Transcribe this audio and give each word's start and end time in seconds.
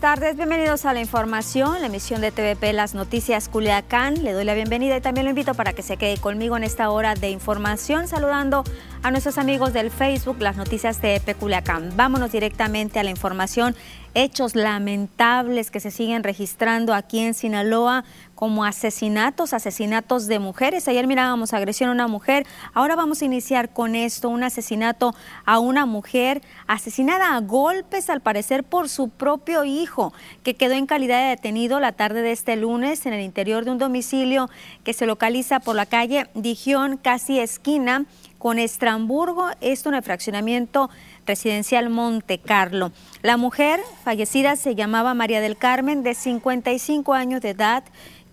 tardes, 0.00 0.36
bienvenidos 0.36 0.84
a 0.84 0.92
la 0.92 1.00
información, 1.00 1.80
la 1.80 1.86
emisión 1.86 2.20
de 2.20 2.30
TVP 2.30 2.72
Las 2.72 2.94
Noticias 2.94 3.48
Culiacán. 3.48 4.22
Le 4.22 4.32
doy 4.32 4.44
la 4.44 4.54
bienvenida 4.54 4.96
y 4.96 5.00
también 5.00 5.24
lo 5.24 5.30
invito 5.30 5.54
para 5.54 5.72
que 5.72 5.82
se 5.82 5.96
quede 5.96 6.18
conmigo 6.18 6.56
en 6.56 6.64
esta 6.64 6.90
hora 6.90 7.14
de 7.14 7.30
información, 7.30 8.06
saludando 8.06 8.64
a 9.02 9.10
nuestros 9.10 9.38
amigos 9.38 9.72
del 9.72 9.90
Facebook, 9.90 10.36
Las 10.40 10.56
Noticias 10.56 10.98
TVP 10.98 11.34
Culiacán. 11.34 11.96
Vámonos 11.96 12.32
directamente 12.32 12.98
a 12.98 13.04
la 13.04 13.10
información 13.10 13.74
hechos 14.14 14.54
lamentables 14.54 15.70
que 15.70 15.80
se 15.80 15.90
siguen 15.90 16.24
registrando 16.24 16.94
aquí 16.94 17.20
en 17.20 17.34
Sinaloa 17.34 18.04
como 18.36 18.64
asesinatos, 18.64 19.52
asesinatos 19.52 20.28
de 20.28 20.38
mujeres. 20.38 20.86
Ayer 20.86 21.08
mirábamos 21.08 21.52
agresión 21.52 21.88
a 21.88 21.92
una 21.92 22.06
mujer, 22.06 22.46
ahora 22.74 22.94
vamos 22.94 23.22
a 23.22 23.24
iniciar 23.24 23.70
con 23.70 23.96
esto, 23.96 24.28
un 24.28 24.44
asesinato 24.44 25.14
a 25.44 25.58
una 25.58 25.86
mujer 25.86 26.42
asesinada 26.68 27.34
a 27.34 27.40
golpes 27.40 28.08
al 28.10 28.20
parecer 28.20 28.62
por 28.62 28.88
su 28.88 29.08
propio 29.08 29.64
hijo, 29.64 30.12
que 30.44 30.54
quedó 30.54 30.74
en 30.74 30.86
calidad 30.86 31.22
de 31.22 31.30
detenido 31.30 31.80
la 31.80 31.92
tarde 31.92 32.22
de 32.22 32.32
este 32.32 32.56
lunes 32.56 33.06
en 33.06 33.14
el 33.14 33.22
interior 33.22 33.64
de 33.64 33.72
un 33.72 33.78
domicilio 33.78 34.50
que 34.84 34.92
se 34.92 35.06
localiza 35.06 35.58
por 35.58 35.74
la 35.74 35.86
calle 35.86 36.28
Digión, 36.34 36.98
casi 36.98 37.40
esquina 37.40 38.04
con 38.38 38.58
Estramburgo, 38.58 39.48
esto 39.60 39.88
en 39.88 39.94
el 39.96 40.02
fraccionamiento 40.02 40.90
residencial 41.26 41.90
Monte 41.90 42.38
Carlo. 42.38 42.92
La 43.22 43.36
mujer 43.36 43.80
fallecida 44.04 44.56
se 44.56 44.74
llamaba 44.74 45.14
María 45.14 45.40
del 45.40 45.56
Carmen, 45.56 46.02
de 46.02 46.14
55 46.14 47.14
años 47.14 47.40
de 47.40 47.50
edad, 47.50 47.82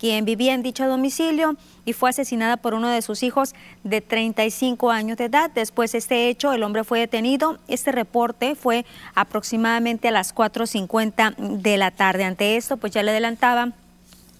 quien 0.04 0.26
vivía 0.26 0.54
en 0.54 0.64
dicho 0.64 0.86
domicilio 0.86 1.56
y 1.86 1.94
fue 1.94 2.10
asesinada 2.10 2.58
por 2.58 2.74
uno 2.74 2.90
de 2.90 3.02
sus 3.02 3.24
hijos 3.24 3.56
de 3.86 4.02
35 4.02 4.92
años 4.92 5.18
de 5.18 5.24
edad. 5.24 5.50
Después 5.56 5.94
de 5.94 6.00
este 6.00 6.28
hecho, 6.28 6.52
el 6.52 6.64
hombre 6.64 6.84
fue 6.84 7.00
detenido. 7.00 7.58
Este 7.70 7.94
reporte 7.94 8.56
fue 8.56 8.86
aproximadamente 9.16 10.10
a 10.10 10.12
las 10.12 10.36
4.50 10.36 11.38
de 11.38 11.78
la 11.78 11.92
tarde. 11.92 12.26
Ante 12.26 12.58
esto, 12.58 12.76
pues 12.76 12.92
ya 12.92 13.02
le 13.02 13.12
adelantaba 13.12 13.72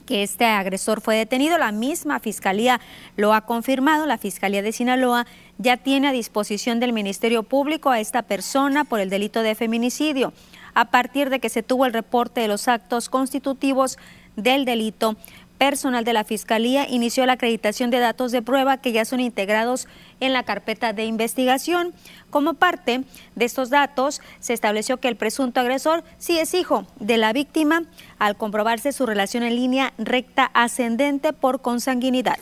que 0.06 0.22
este 0.24 0.44
agresor 0.44 1.00
fue 1.00 1.16
detenido. 1.16 1.58
La 1.58 1.72
misma 1.72 2.20
fiscalía 2.20 2.82
lo 3.16 3.34
ha 3.34 3.40
confirmado. 3.46 4.06
La 4.06 4.18
Fiscalía 4.18 4.64
de 4.64 4.74
Sinaloa 4.74 5.26
ya 5.60 5.78
tiene 5.78 6.10
a 6.10 6.12
disposición 6.12 6.82
del 6.82 6.92
Ministerio 6.92 7.44
Público 7.44 7.90
a 7.90 8.02
esta 8.02 8.24
persona 8.24 8.84
por 8.84 9.00
el 9.00 9.10
delito 9.10 9.42
de 9.44 9.56
feminicidio, 9.56 10.34
a 10.74 10.92
partir 10.92 11.30
de 11.30 11.40
que 11.40 11.48
se 11.48 11.64
tuvo 11.64 11.86
el 11.86 11.94
reporte 11.94 12.42
de 12.42 12.50
los 12.50 12.68
actos 12.68 13.08
constitutivos 13.08 13.98
del 14.36 14.66
delito 14.66 15.16
personal 15.64 16.04
de 16.04 16.12
la 16.12 16.26
Fiscalía 16.26 16.90
inició 16.90 17.26
la 17.26 17.34
acreditación 17.34 17.90
de 17.90 18.00
datos 18.00 18.34
de 18.34 18.42
prueba 18.42 18.80
que 18.80 18.92
ya 18.92 19.06
son 19.06 19.22
integrados 19.22 19.88
en 20.20 20.34
la 20.34 20.44
carpeta 20.44 20.92
de 20.92 21.06
investigación. 21.06 21.94
Como 22.30 22.56
parte 22.56 23.06
de 23.36 23.46
estos 23.46 23.70
datos, 23.70 24.20
se 24.42 24.52
estableció 24.52 24.98
que 24.98 25.08
el 25.08 25.16
presunto 25.16 25.62
agresor 25.62 26.04
sí 26.18 26.38
es 26.38 26.54
hijo 26.54 26.86
de 27.00 27.16
la 27.16 27.32
víctima 27.32 27.84
al 28.20 28.36
comprobarse 28.36 28.92
su 28.92 29.06
relación 29.06 29.42
en 29.44 29.56
línea 29.56 29.94
recta 29.98 30.52
ascendente 30.54 31.32
por 31.32 31.62
consanguinidad. 31.62 32.40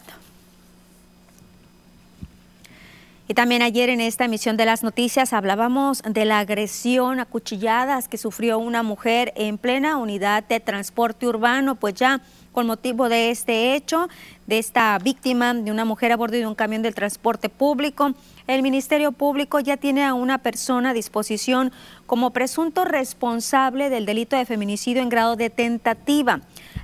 Y 3.31 3.33
también 3.33 3.61
ayer 3.61 3.89
en 3.89 4.01
esta 4.01 4.25
emisión 4.25 4.57
de 4.57 4.65
las 4.65 4.83
noticias 4.83 5.31
hablábamos 5.31 6.01
de 6.01 6.25
la 6.25 6.39
agresión 6.39 7.21
a 7.21 7.25
cuchilladas 7.25 8.09
que 8.09 8.17
sufrió 8.17 8.59
una 8.59 8.83
mujer 8.83 9.31
en 9.37 9.57
plena 9.57 9.95
unidad 9.95 10.43
de 10.43 10.59
transporte 10.59 11.25
urbano, 11.25 11.75
pues 11.75 11.93
ya 11.93 12.19
con 12.51 12.67
motivo 12.67 13.07
de 13.07 13.31
este 13.31 13.73
hecho, 13.73 14.09
de 14.47 14.59
esta 14.59 14.97
víctima 14.97 15.53
de 15.53 15.71
una 15.71 15.85
mujer 15.85 16.11
a 16.11 16.17
bordo 16.17 16.35
de 16.35 16.45
un 16.45 16.55
camión 16.55 16.81
del 16.81 16.93
transporte 16.93 17.47
público. 17.47 18.13
El 18.47 18.63
Ministerio 18.63 19.13
Público 19.13 19.61
ya 19.61 19.77
tiene 19.77 20.03
a 20.03 20.13
una 20.13 20.39
persona 20.39 20.89
a 20.89 20.93
disposición 20.93 21.71
como 22.07 22.31
presunto 22.31 22.83
responsable 22.83 23.89
del 23.89 24.05
delito 24.05 24.35
de 24.35 24.45
feminicidio 24.45 25.01
en 25.01 25.07
grado 25.07 25.37
de 25.37 25.49
tentativa. 25.49 26.41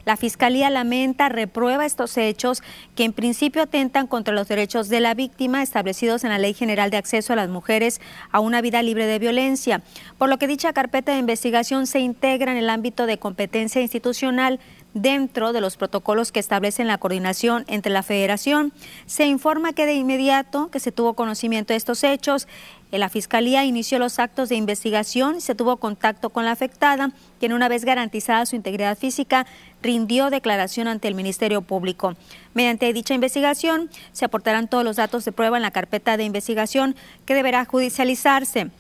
La 0.08 0.16
Fiscalía 0.16 0.70
lamenta, 0.70 1.28
reprueba 1.28 1.86
estos 1.86 2.16
hechos 2.18 2.64
que 2.96 3.04
en 3.04 3.12
principio 3.12 3.62
atentan 3.62 4.08
contra 4.08 4.34
los 4.34 4.48
derechos 4.48 4.88
de 4.88 5.02
la 5.02 5.14
víctima 5.14 5.62
establecidos 5.62 6.24
en 6.24 6.30
la 6.30 6.38
Ley 6.38 6.54
General 6.54 6.90
de 6.90 6.96
Acceso 6.96 7.34
a 7.34 7.36
las 7.36 7.50
Mujeres 7.50 8.00
a 8.32 8.40
una 8.40 8.62
vida 8.62 8.82
libre 8.84 9.06
de 9.06 9.20
violencia, 9.20 9.82
por 10.18 10.30
lo 10.30 10.38
que 10.38 10.48
dicha 10.48 10.72
carpeta 10.72 11.12
de 11.12 11.20
investigación 11.20 11.88
se 11.88 12.00
integra 12.00 12.54
en 12.54 12.58
el 12.58 12.70
ámbito 12.70 13.06
de 13.06 13.20
competencia 13.20 13.82
institucional 13.82 14.62
dentro 14.94 15.54
de 15.54 15.62
los 15.62 15.78
protocolos 15.78 16.32
que 16.32 16.40
establecen 16.40 16.88
la 16.88 16.98
coordinación 16.98 17.66
entre 17.68 17.92
la 17.92 18.04
federación. 18.04 18.74
Se 19.06 19.26
informa 19.26 19.74
que 19.74 19.86
de 19.86 19.94
inmediato 19.94 20.70
que 20.72 20.80
se 20.80 20.92
tuvo 20.92 21.14
conocimiento 21.14 21.74
de 21.74 21.78
estos 21.78 22.04
hechos, 22.04 22.48
la 22.92 23.10
Fiscalía 23.10 23.66
inició 23.66 24.00
los 24.00 24.18
actos 24.18 24.50
de 24.50 24.56
investigación 24.56 25.38
y 25.38 25.42
se 25.42 25.56
tuvo 25.56 25.78
contacto 25.78 26.30
con 26.30 26.46
la 26.46 26.52
afectada, 26.52 27.12
quien 27.40 27.54
una 27.54 27.68
vez 27.68 27.84
garantizada 27.84 28.46
su 28.46 28.56
integridad 28.56 28.98
física, 28.98 29.46
rindió 29.82 30.30
declaración 30.30 30.88
ante 30.88 31.08
el 31.08 31.16
Ministerio 31.16 31.62
Público. 31.62 32.16
Mediante 32.54 32.92
dicha 32.94 33.14
investigación, 33.14 33.90
se 34.14 34.26
aportarán 34.26 34.68
todos 34.68 34.84
los 34.84 34.96
datos 34.96 35.26
de 35.26 35.32
prueba 35.32 35.58
en 35.58 35.64
la 35.64 35.72
carpeta 35.72 36.18
de 36.18 36.24
investigación 36.24 36.96
que 37.26 37.34
deberá 37.34 37.66
judicializarse. 37.66 38.72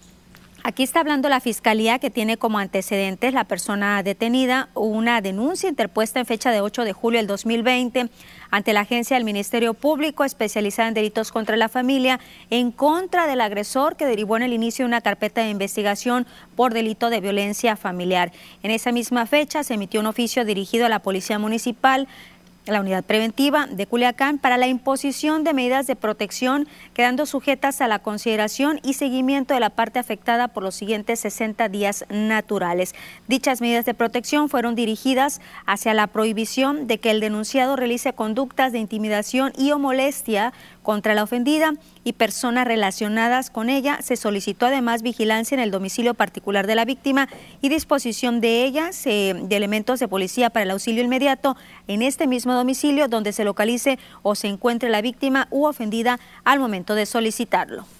Aquí 0.67 0.83
está 0.83 0.99
hablando 0.99 1.29
la 1.29 1.39
Fiscalía 1.39 1.97
que 1.97 2.09
tiene 2.09 2.35
como 2.35 2.59
antecedentes 2.59 3.33
la 3.33 3.45
persona 3.45 4.03
detenida 4.03 4.67
una 4.73 5.21
denuncia 5.21 5.69
interpuesta 5.69 6.19
en 6.19 6.25
fecha 6.25 6.51
de 6.51 6.59
8 6.59 6.83
de 6.83 6.91
julio 6.91 7.19
del 7.21 7.27
2020 7.27 8.09
ante 8.51 8.73
la 8.73 8.81
agencia 8.81 9.15
del 9.15 9.23
Ministerio 9.23 9.73
Público 9.75 10.25
especializada 10.25 10.89
en 10.89 10.93
delitos 10.93 11.31
contra 11.31 11.55
la 11.55 11.69
familia 11.69 12.19
en 12.49 12.73
contra 12.73 13.27
del 13.27 13.39
agresor 13.39 13.95
que 13.95 14.05
derivó 14.05 14.35
en 14.35 14.43
el 14.43 14.51
inicio 14.51 14.83
de 14.83 14.87
una 14.87 14.99
carpeta 14.99 15.39
de 15.39 15.51
investigación 15.51 16.27
por 16.57 16.73
delito 16.73 17.09
de 17.09 17.21
violencia 17.21 17.77
familiar. 17.77 18.33
En 18.61 18.71
esa 18.71 18.91
misma 18.91 19.25
fecha 19.25 19.63
se 19.63 19.75
emitió 19.75 20.01
un 20.01 20.07
oficio 20.07 20.43
dirigido 20.43 20.85
a 20.85 20.89
la 20.89 20.99
Policía 20.99 21.39
Municipal 21.39 22.09
la 22.67 22.81
unidad 22.81 23.03
preventiva 23.03 23.67
de 23.67 23.87
Culiacán 23.87 24.37
para 24.37 24.57
la 24.57 24.67
imposición 24.67 25.43
de 25.43 25.53
medidas 25.53 25.87
de 25.87 25.95
protección, 25.95 26.67
quedando 26.93 27.25
sujetas 27.25 27.81
a 27.81 27.87
la 27.87 27.99
consideración 27.99 28.79
y 28.83 28.93
seguimiento 28.93 29.53
de 29.53 29.59
la 29.59 29.69
parte 29.69 29.99
afectada 29.99 30.47
por 30.47 30.63
los 30.63 30.75
siguientes 30.75 31.19
60 31.19 31.69
días 31.69 32.05
naturales. 32.09 32.95
Dichas 33.27 33.61
medidas 33.61 33.85
de 33.85 33.93
protección 33.93 34.49
fueron 34.49 34.75
dirigidas 34.75 35.41
hacia 35.65 35.93
la 35.93 36.07
prohibición 36.07 36.87
de 36.87 36.99
que 36.99 37.11
el 37.11 37.19
denunciado 37.19 37.75
realice 37.75 38.13
conductas 38.13 38.71
de 38.71 38.79
intimidación 38.79 39.53
y 39.57 39.71
o 39.71 39.79
molestia 39.79 40.53
contra 40.87 41.13
la 41.13 41.23
ofendida 41.23 41.73
y 42.05 42.13
personas 42.13 42.65
relacionadas 42.65 43.49
con 43.49 43.69
ella. 43.69 43.99
Se 44.01 44.15
solicitó 44.15 44.67
además 44.67 45.01
vigilancia 45.01 45.53
en 45.53 45.59
el 45.59 45.69
domicilio 45.69 46.13
particular 46.13 46.65
de 46.65 46.75
la 46.75 46.85
víctima 46.85 47.27
y 47.59 47.67
disposición 47.67 48.39
de 48.39 48.63
ellas 48.63 49.03
de 49.03 49.47
elementos 49.49 49.99
de 49.99 50.07
policía 50.07 50.49
para 50.49 50.63
el 50.63 50.71
auxilio 50.71 51.03
inmediato 51.03 51.57
en 51.89 52.03
este 52.03 52.25
mismo 52.25 52.53
domicilio 52.53 53.09
donde 53.09 53.33
se 53.33 53.43
localice 53.43 53.99
o 54.23 54.33
se 54.33 54.47
encuentre 54.47 54.87
la 54.87 55.01
víctima 55.01 55.49
u 55.51 55.65
ofendida 55.65 56.21
al 56.45 56.61
momento 56.61 56.95
de 56.95 57.05
solicitarlo. 57.05 57.96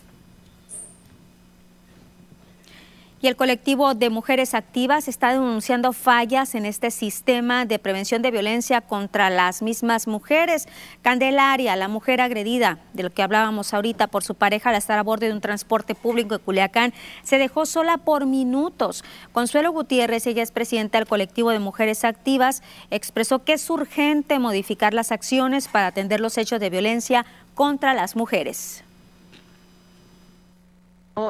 Y 3.21 3.27
el 3.27 3.35
colectivo 3.35 3.95
de 3.95 4.09
mujeres 4.09 4.53
activas 4.53 5.07
está 5.07 5.31
denunciando 5.31 5.93
fallas 5.93 6.53
en 6.55 6.65
este 6.65 6.91
sistema 6.91 7.65
de 7.65 7.79
prevención 7.79 8.21
de 8.21 8.31
violencia 8.31 8.81
contra 8.81 9.29
las 9.29 9.61
mismas 9.61 10.07
mujeres. 10.07 10.67
Candelaria, 11.01 11.75
la 11.75 11.87
mujer 11.87 12.21
agredida, 12.21 12.79
de 12.93 13.03
lo 13.03 13.09
que 13.09 13.23
hablábamos 13.23 13.73
ahorita 13.73 14.07
por 14.07 14.23
su 14.23 14.35
pareja 14.35 14.69
al 14.69 14.75
estar 14.75 14.99
a 14.99 15.03
bordo 15.03 15.25
de 15.25 15.33
un 15.33 15.41
transporte 15.41 15.95
público 15.95 16.37
de 16.37 16.43
Culiacán, 16.43 16.93
se 17.23 17.37
dejó 17.37 17.65
sola 17.65 17.97
por 17.97 18.25
minutos. 18.25 19.03
Consuelo 19.31 19.71
Gutiérrez, 19.71 20.27
ella 20.27 20.43
es 20.43 20.51
presidenta 20.51 20.99
del 20.99 21.07
colectivo 21.07 21.51
de 21.51 21.59
mujeres 21.59 22.03
activas, 22.03 22.61
expresó 22.91 23.43
que 23.43 23.53
es 23.53 23.69
urgente 23.69 24.39
modificar 24.39 24.93
las 24.93 25.11
acciones 25.11 25.67
para 25.67 25.87
atender 25.87 26.19
los 26.19 26.37
hechos 26.37 26.59
de 26.59 26.69
violencia 26.69 27.25
contra 27.55 27.95
las 27.95 28.15
mujeres. 28.15 28.83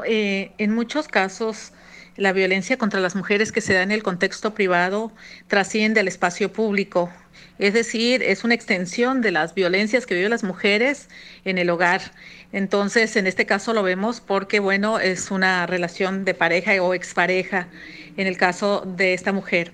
Eh, 0.06 0.52
en 0.58 0.76
muchos 0.76 1.08
casos 1.08 1.72
la 2.18 2.34
violencia 2.34 2.78
contra 2.78 3.00
las 3.00 3.16
mujeres 3.16 3.52
que 3.52 3.62
se 3.62 3.74
da 3.74 3.84
en 3.84 3.92
el 3.92 4.04
contexto 4.04 4.54
privado 4.54 5.14
trasciende 5.48 6.02
al 6.02 6.08
espacio 6.08 6.52
público. 6.52 7.10
Es 7.58 7.74
decir, 7.74 8.22
es 8.22 8.44
una 8.44 8.54
extensión 8.54 9.22
de 9.22 9.32
las 9.32 9.54
violencias 9.54 10.06
que 10.06 10.16
viven 10.16 10.32
las 10.32 10.44
mujeres 10.44 11.08
en 11.46 11.58
el 11.58 11.70
hogar. 11.70 12.02
Entonces, 12.52 13.16
en 13.16 13.28
este 13.28 13.46
caso 13.46 13.74
lo 13.74 13.84
vemos 13.84 14.20
porque, 14.20 14.60
bueno, 14.60 15.00
es 15.00 15.32
una 15.32 15.66
relación 15.68 16.26
de 16.26 16.34
pareja 16.34 16.82
o 16.82 16.94
expareja 16.94 17.68
en 18.18 18.28
el 18.28 18.36
caso 18.36 18.84
de 18.86 19.14
esta 19.14 19.32
mujer. 19.32 19.72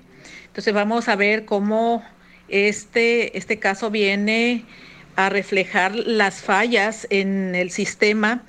Entonces, 0.47 0.73
vamos 0.73 1.07
a 1.07 1.15
ver 1.15 1.45
cómo 1.45 2.03
este, 2.49 3.37
este 3.37 3.57
caso 3.57 3.89
viene 3.89 4.65
a 5.15 5.29
reflejar 5.29 5.95
las 5.95 6.41
fallas 6.41 7.07
en 7.09 7.55
el 7.55 7.71
sistema 7.71 8.43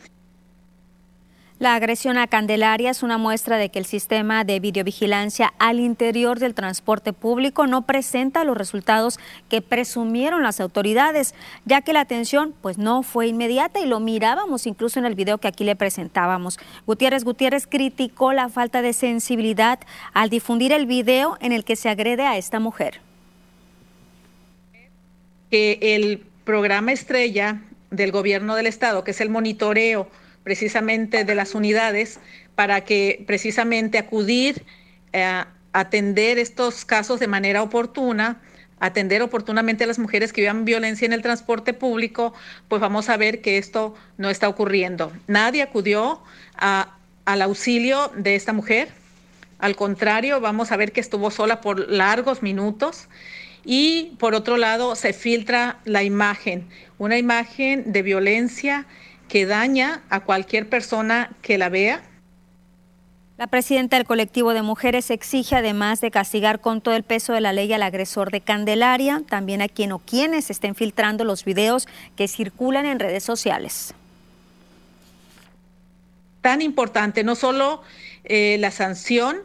La 1.64 1.76
agresión 1.76 2.18
a 2.18 2.26
Candelaria 2.26 2.90
es 2.90 3.02
una 3.02 3.16
muestra 3.16 3.56
de 3.56 3.70
que 3.70 3.78
el 3.78 3.86
sistema 3.86 4.44
de 4.44 4.60
videovigilancia 4.60 5.54
al 5.58 5.80
interior 5.80 6.38
del 6.38 6.52
transporte 6.52 7.14
público 7.14 7.66
no 7.66 7.86
presenta 7.86 8.44
los 8.44 8.54
resultados 8.54 9.18
que 9.48 9.62
presumieron 9.62 10.42
las 10.42 10.60
autoridades, 10.60 11.34
ya 11.64 11.80
que 11.80 11.94
la 11.94 12.00
atención 12.00 12.54
pues 12.60 12.76
no 12.76 13.02
fue 13.02 13.28
inmediata 13.28 13.80
y 13.80 13.86
lo 13.86 13.98
mirábamos 13.98 14.66
incluso 14.66 14.98
en 14.98 15.06
el 15.06 15.14
video 15.14 15.38
que 15.38 15.48
aquí 15.48 15.64
le 15.64 15.74
presentábamos. 15.74 16.58
Gutiérrez 16.86 17.24
Gutiérrez 17.24 17.66
criticó 17.66 18.34
la 18.34 18.50
falta 18.50 18.82
de 18.82 18.92
sensibilidad 18.92 19.78
al 20.12 20.28
difundir 20.28 20.70
el 20.70 20.84
video 20.84 21.38
en 21.40 21.52
el 21.52 21.64
que 21.64 21.76
se 21.76 21.88
agrede 21.88 22.26
a 22.26 22.36
esta 22.36 22.60
mujer. 22.60 23.00
Que 25.50 25.78
el 25.80 26.26
programa 26.44 26.92
estrella 26.92 27.62
del 27.90 28.12
gobierno 28.12 28.54
del 28.54 28.66
estado, 28.66 29.02
que 29.02 29.12
es 29.12 29.20
el 29.22 29.30
monitoreo 29.30 30.10
precisamente 30.44 31.24
de 31.24 31.34
las 31.34 31.54
unidades 31.54 32.20
para 32.54 32.82
que 32.82 33.24
precisamente 33.26 33.98
acudir 33.98 34.64
a 35.12 35.18
eh, 35.18 35.44
atender 35.72 36.38
estos 36.38 36.84
casos 36.84 37.18
de 37.18 37.26
manera 37.26 37.60
oportuna, 37.60 38.40
atender 38.78 39.22
oportunamente 39.22 39.82
a 39.84 39.86
las 39.88 39.98
mujeres 39.98 40.32
que 40.32 40.40
vivan 40.40 40.64
violencia 40.64 41.04
en 41.04 41.12
el 41.12 41.20
transporte 41.20 41.74
público, 41.74 42.32
pues 42.68 42.80
vamos 42.80 43.08
a 43.08 43.16
ver 43.16 43.40
que 43.40 43.58
esto 43.58 43.94
no 44.16 44.30
está 44.30 44.48
ocurriendo. 44.48 45.12
Nadie 45.26 45.62
acudió 45.62 46.22
al 46.56 47.42
auxilio 47.42 48.12
de 48.16 48.36
esta 48.36 48.52
mujer. 48.52 48.88
Al 49.58 49.74
contrario, 49.74 50.40
vamos 50.40 50.70
a 50.70 50.76
ver 50.76 50.92
que 50.92 51.00
estuvo 51.00 51.30
sola 51.32 51.60
por 51.60 51.88
largos 51.90 52.42
minutos. 52.42 53.08
Y 53.64 54.14
por 54.18 54.34
otro 54.34 54.56
lado, 54.58 54.94
se 54.94 55.12
filtra 55.12 55.78
la 55.84 56.02
imagen, 56.02 56.68
una 56.98 57.16
imagen 57.18 57.92
de 57.92 58.02
violencia 58.02 58.86
que 59.34 59.46
daña 59.46 60.00
a 60.10 60.20
cualquier 60.20 60.68
persona 60.68 61.28
que 61.42 61.58
la 61.58 61.68
vea. 61.68 62.00
La 63.36 63.48
presidenta 63.48 63.96
del 63.96 64.06
colectivo 64.06 64.54
de 64.54 64.62
mujeres 64.62 65.10
exige, 65.10 65.56
además 65.56 66.00
de 66.00 66.12
castigar 66.12 66.60
con 66.60 66.80
todo 66.80 66.94
el 66.94 67.02
peso 67.02 67.32
de 67.32 67.40
la 67.40 67.52
ley 67.52 67.72
al 67.72 67.82
agresor 67.82 68.30
de 68.30 68.42
Candelaria, 68.42 69.24
también 69.28 69.60
a 69.60 69.66
quien 69.66 69.90
o 69.90 69.98
quienes 69.98 70.50
estén 70.50 70.76
filtrando 70.76 71.24
los 71.24 71.44
videos 71.44 71.88
que 72.14 72.28
circulan 72.28 72.86
en 72.86 73.00
redes 73.00 73.24
sociales. 73.24 73.92
Tan 76.40 76.62
importante, 76.62 77.24
no 77.24 77.34
solo 77.34 77.82
eh, 78.22 78.56
la 78.60 78.70
sanción 78.70 79.38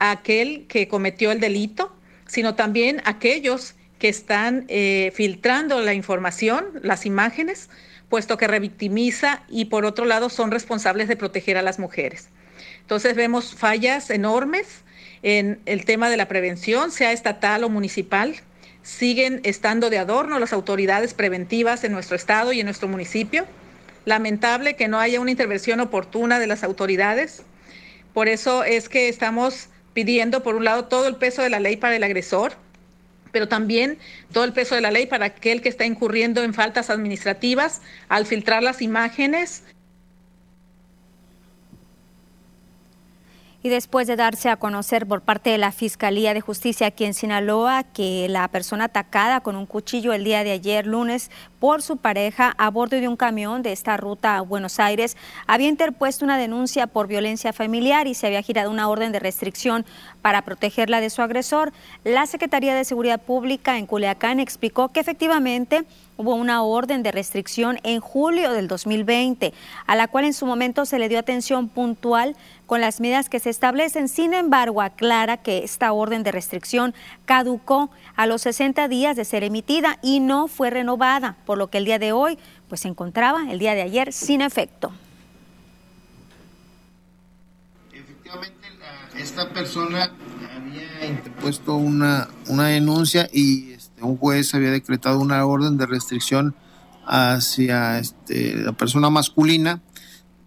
a 0.00 0.10
aquel 0.10 0.66
que 0.66 0.86
cometió 0.86 1.32
el 1.32 1.40
delito, 1.40 1.96
sino 2.26 2.56
también 2.56 3.00
aquellos 3.06 3.74
que 3.98 4.10
están 4.10 4.66
eh, 4.68 5.12
filtrando 5.14 5.80
la 5.80 5.94
información, 5.94 6.66
las 6.82 7.06
imágenes, 7.06 7.70
puesto 8.10 8.36
que 8.36 8.48
revictimiza 8.48 9.42
y 9.48 9.66
por 9.66 9.86
otro 9.86 10.04
lado 10.04 10.28
son 10.28 10.50
responsables 10.50 11.08
de 11.08 11.16
proteger 11.16 11.56
a 11.56 11.62
las 11.62 11.78
mujeres. 11.78 12.28
Entonces 12.82 13.14
vemos 13.14 13.54
fallas 13.54 14.10
enormes 14.10 14.82
en 15.22 15.60
el 15.64 15.84
tema 15.84 16.10
de 16.10 16.16
la 16.16 16.28
prevención, 16.28 16.90
sea 16.90 17.12
estatal 17.12 17.64
o 17.64 17.70
municipal. 17.70 18.34
Siguen 18.82 19.40
estando 19.44 19.90
de 19.90 19.98
adorno 19.98 20.38
las 20.38 20.52
autoridades 20.52 21.14
preventivas 21.14 21.84
en 21.84 21.92
nuestro 21.92 22.16
estado 22.16 22.52
y 22.52 22.60
en 22.60 22.66
nuestro 22.66 22.88
municipio. 22.88 23.46
Lamentable 24.06 24.74
que 24.74 24.88
no 24.88 24.98
haya 24.98 25.20
una 25.20 25.30
intervención 25.30 25.78
oportuna 25.80 26.40
de 26.40 26.48
las 26.48 26.64
autoridades. 26.64 27.44
Por 28.12 28.28
eso 28.28 28.64
es 28.64 28.88
que 28.88 29.08
estamos 29.08 29.68
pidiendo, 29.94 30.42
por 30.42 30.56
un 30.56 30.64
lado, 30.64 30.86
todo 30.86 31.06
el 31.06 31.16
peso 31.16 31.42
de 31.42 31.50
la 31.50 31.60
ley 31.60 31.76
para 31.76 31.94
el 31.94 32.02
agresor, 32.02 32.54
pero 33.32 33.48
también 33.48 33.98
todo 34.32 34.44
el 34.44 34.52
peso 34.52 34.74
de 34.74 34.80
la 34.80 34.90
ley 34.90 35.06
para 35.06 35.26
aquel 35.26 35.62
que 35.62 35.68
está 35.68 35.84
incurriendo 35.84 36.42
en 36.42 36.54
faltas 36.54 36.90
administrativas 36.90 37.82
al 38.08 38.26
filtrar 38.26 38.62
las 38.62 38.82
imágenes. 38.82 39.64
Y 43.62 43.68
después 43.68 44.06
de 44.06 44.16
darse 44.16 44.48
a 44.48 44.56
conocer 44.56 45.06
por 45.06 45.20
parte 45.20 45.50
de 45.50 45.58
la 45.58 45.70
Fiscalía 45.70 46.32
de 46.32 46.40
Justicia 46.40 46.86
aquí 46.86 47.04
en 47.04 47.12
Sinaloa 47.12 47.84
que 47.84 48.26
la 48.30 48.48
persona 48.48 48.84
atacada 48.84 49.42
con 49.42 49.54
un 49.54 49.66
cuchillo 49.66 50.14
el 50.14 50.24
día 50.24 50.44
de 50.44 50.52
ayer 50.52 50.86
lunes 50.86 51.30
por 51.60 51.82
su 51.82 51.98
pareja 51.98 52.54
a 52.58 52.70
bordo 52.70 52.96
de 52.96 53.06
un 53.06 53.16
camión 53.16 53.62
de 53.62 53.70
esta 53.70 53.96
ruta 53.96 54.36
a 54.36 54.40
Buenos 54.40 54.80
Aires. 54.80 55.16
Había 55.46 55.68
interpuesto 55.68 56.24
una 56.24 56.38
denuncia 56.38 56.88
por 56.88 57.06
violencia 57.06 57.52
familiar 57.52 58.08
y 58.08 58.14
se 58.14 58.26
había 58.26 58.42
girado 58.42 58.70
una 58.70 58.88
orden 58.88 59.12
de 59.12 59.20
restricción 59.20 59.84
para 60.22 60.42
protegerla 60.42 61.00
de 61.00 61.10
su 61.10 61.22
agresor, 61.22 61.72
la 62.04 62.26
Secretaría 62.26 62.74
de 62.74 62.84
Seguridad 62.84 63.20
Pública 63.20 63.78
en 63.78 63.86
Culiacán 63.86 64.40
explicó 64.40 64.88
que 64.88 65.00
efectivamente 65.00 65.84
hubo 66.16 66.34
una 66.34 66.62
orden 66.62 67.02
de 67.02 67.12
restricción 67.12 67.78
en 67.82 68.00
julio 68.00 68.52
del 68.52 68.68
2020, 68.68 69.54
a 69.86 69.96
la 69.96 70.08
cual 70.08 70.26
en 70.26 70.34
su 70.34 70.44
momento 70.44 70.84
se 70.84 70.98
le 70.98 71.08
dio 71.08 71.18
atención 71.18 71.68
puntual 71.68 72.36
con 72.66 72.82
las 72.82 73.00
medidas 73.00 73.30
que 73.30 73.40
se 73.40 73.48
establecen. 73.48 74.06
Sin 74.08 74.34
embargo, 74.34 74.82
aclara 74.82 75.38
que 75.38 75.64
esta 75.64 75.92
orden 75.92 76.22
de 76.22 76.30
restricción 76.30 76.94
caducó 77.24 77.90
a 78.16 78.26
los 78.26 78.42
60 78.42 78.86
días 78.88 79.16
de 79.16 79.24
ser 79.24 79.44
emitida 79.44 79.98
y 80.02 80.20
no 80.20 80.46
fue 80.46 80.68
renovada, 80.68 81.36
por 81.50 81.58
lo 81.58 81.68
que 81.68 81.78
el 81.78 81.84
día 81.84 81.98
de 81.98 82.12
hoy 82.12 82.38
pues 82.68 82.82
se 82.82 82.86
encontraba 82.86 83.50
el 83.50 83.58
día 83.58 83.74
de 83.74 83.82
ayer 83.82 84.12
sin 84.12 84.40
efecto. 84.40 84.92
Efectivamente, 87.92 88.68
esta 89.16 89.52
persona 89.52 90.12
había 90.54 91.06
interpuesto 91.08 91.74
una, 91.74 92.28
una 92.46 92.68
denuncia 92.68 93.28
y 93.32 93.72
este, 93.72 94.00
un 94.04 94.16
juez 94.16 94.54
había 94.54 94.70
decretado 94.70 95.18
una 95.18 95.44
orden 95.44 95.76
de 95.76 95.86
restricción 95.86 96.54
hacia 97.04 97.98
este, 97.98 98.54
la 98.54 98.70
persona 98.70 99.10
masculina 99.10 99.80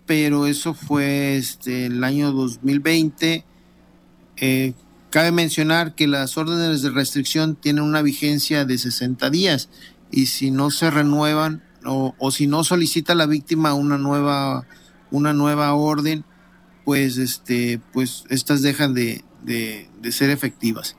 pero 0.06 0.48
eso 0.48 0.74
fue 0.74 1.36
este, 1.36 1.88
el 1.88 2.02
año 2.06 2.32
2020. 2.32 3.44
Eh, 4.38 4.74
cabe 5.10 5.32
mencionar 5.34 5.96
que 5.96 6.08
las 6.08 6.38
órdenes 6.38 6.82
de 6.82 6.92
restricción 6.92 7.58
tienen 7.58 7.84
una 7.84 8.02
vigencia 8.02 8.64
de 8.64 8.78
60 8.78 9.30
días 9.30 9.68
y 10.14 10.28
si 10.28 10.52
no 10.52 10.70
se 10.70 10.92
renuevan 10.92 11.64
o, 11.86 12.32
si 12.32 12.46
no 12.46 12.64
solicita 12.64 13.16
la 13.16 13.26
víctima 13.26 13.74
una 13.74 13.98
nueva, 13.98 14.66
una 15.12 15.34
nueva 15.34 15.74
orden, 15.74 16.24
pues, 16.86 17.18
este, 17.18 17.82
pues 17.92 18.24
estas 18.30 18.62
dejan 18.62 18.94
de, 18.94 19.24
de 19.44 20.12
ser 20.12 20.30
efectivas. 20.30 20.96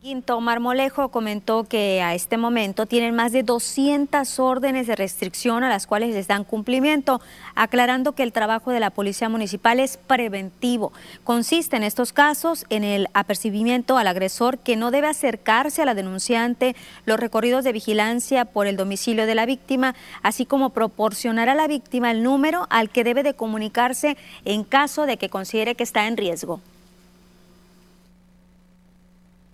Quinto 0.00 0.40
Marmolejo 0.40 1.10
comentó 1.10 1.64
que 1.64 2.00
a 2.00 2.14
este 2.14 2.38
momento 2.38 2.86
tienen 2.86 3.14
más 3.14 3.32
de 3.32 3.42
200 3.42 4.38
órdenes 4.38 4.86
de 4.86 4.96
restricción 4.96 5.62
a 5.62 5.68
las 5.68 5.86
cuales 5.86 6.14
les 6.14 6.26
dan 6.26 6.44
cumplimiento, 6.44 7.20
aclarando 7.54 8.12
que 8.12 8.22
el 8.22 8.32
trabajo 8.32 8.70
de 8.70 8.80
la 8.80 8.88
Policía 8.88 9.28
Municipal 9.28 9.78
es 9.78 9.98
preventivo. 9.98 10.90
Consiste 11.22 11.76
en 11.76 11.82
estos 11.82 12.14
casos 12.14 12.64
en 12.70 12.82
el 12.82 13.08
apercibimiento 13.12 13.98
al 13.98 14.06
agresor 14.06 14.56
que 14.56 14.74
no 14.74 14.90
debe 14.90 15.08
acercarse 15.08 15.82
a 15.82 15.84
la 15.84 15.92
denunciante, 15.92 16.74
los 17.04 17.20
recorridos 17.20 17.62
de 17.62 17.72
vigilancia 17.72 18.46
por 18.46 18.66
el 18.66 18.78
domicilio 18.78 19.26
de 19.26 19.34
la 19.34 19.44
víctima, 19.44 19.94
así 20.22 20.46
como 20.46 20.70
proporcionar 20.70 21.50
a 21.50 21.54
la 21.54 21.66
víctima 21.66 22.10
el 22.10 22.22
número 22.22 22.66
al 22.70 22.88
que 22.88 23.04
debe 23.04 23.22
de 23.22 23.34
comunicarse 23.34 24.16
en 24.46 24.64
caso 24.64 25.04
de 25.04 25.18
que 25.18 25.28
considere 25.28 25.74
que 25.74 25.84
está 25.84 26.06
en 26.06 26.16
riesgo. 26.16 26.62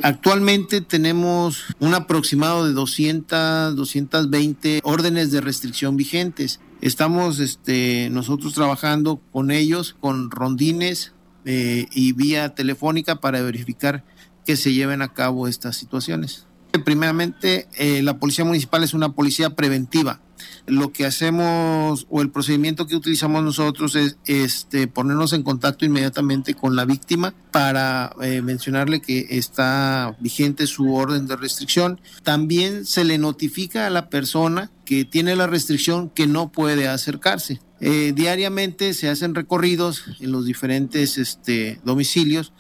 Actualmente 0.02 0.82
tenemos 0.82 1.64
un 1.80 1.94
aproximado 1.94 2.66
de 2.66 2.72
200, 2.72 3.74
220 3.74 4.80
órdenes 4.84 5.30
de 5.30 5.40
restricción 5.40 5.96
vigentes. 5.96 6.60
Estamos 6.82 7.38
este, 7.40 8.10
nosotros 8.10 8.52
trabajando 8.52 9.20
con 9.32 9.50
ellos, 9.50 9.96
con 9.98 10.30
rondines 10.30 11.14
eh, 11.46 11.86
y 11.92 12.12
vía 12.12 12.54
telefónica 12.54 13.20
para 13.20 13.40
verificar 13.40 14.04
que 14.44 14.56
se 14.56 14.74
lleven 14.74 15.00
a 15.00 15.14
cabo 15.14 15.48
estas 15.48 15.76
situaciones. 15.76 16.46
Primeramente, 16.84 17.68
eh, 17.78 18.02
la 18.02 18.18
Policía 18.18 18.44
Municipal 18.44 18.84
es 18.84 18.92
una 18.92 19.12
policía 19.12 19.50
preventiva 19.50 20.20
lo 20.66 20.92
que 20.92 21.06
hacemos 21.06 22.06
o 22.11 22.23
el 22.23 22.30
procedimiento 22.30 22.87
que 22.87 22.96
utilizamos 22.96 23.42
nosotros 23.42 23.94
es 23.96 24.16
este, 24.26 24.87
ponernos 24.88 25.32
en 25.32 25.42
contacto 25.42 25.85
inmediatamente 25.85 26.54
con 26.54 26.76
la 26.76 26.85
víctima 26.85 27.35
para 27.52 28.14
eh, 28.20 28.42
mencionarle 28.42 29.00
que 29.00 29.26
está 29.30 30.16
vigente 30.20 30.66
su 30.66 30.94
orden 30.94 31.26
de 31.26 31.37
restricción. 31.37 32.00
También 32.23 32.85
se 32.85 33.04
le 33.04 33.18
notifica 33.18 33.87
a 33.87 33.90
la 33.90 34.08
persona 34.08 34.70
que 34.85 35.04
tiene 35.04 35.37
la 35.37 35.46
restricción 35.46 36.11
que 36.11 36.26
no 36.26 36.50
puede 36.50 36.88
acercarse. 36.88 37.61
Eh, 37.80 38.12
diariamente 38.14 38.94
se 38.94 39.08
hacen 39.08 39.35
recorridos 39.35 40.04
en 40.20 40.32
los 40.32 40.46
diferentes 40.46 41.18
este, 41.18 41.80
domicilios 41.85 42.52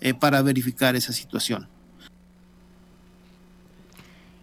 eh, 0.00 0.14
para 0.14 0.42
verificar 0.42 0.96
esa 0.96 1.12
situación. 1.12 1.68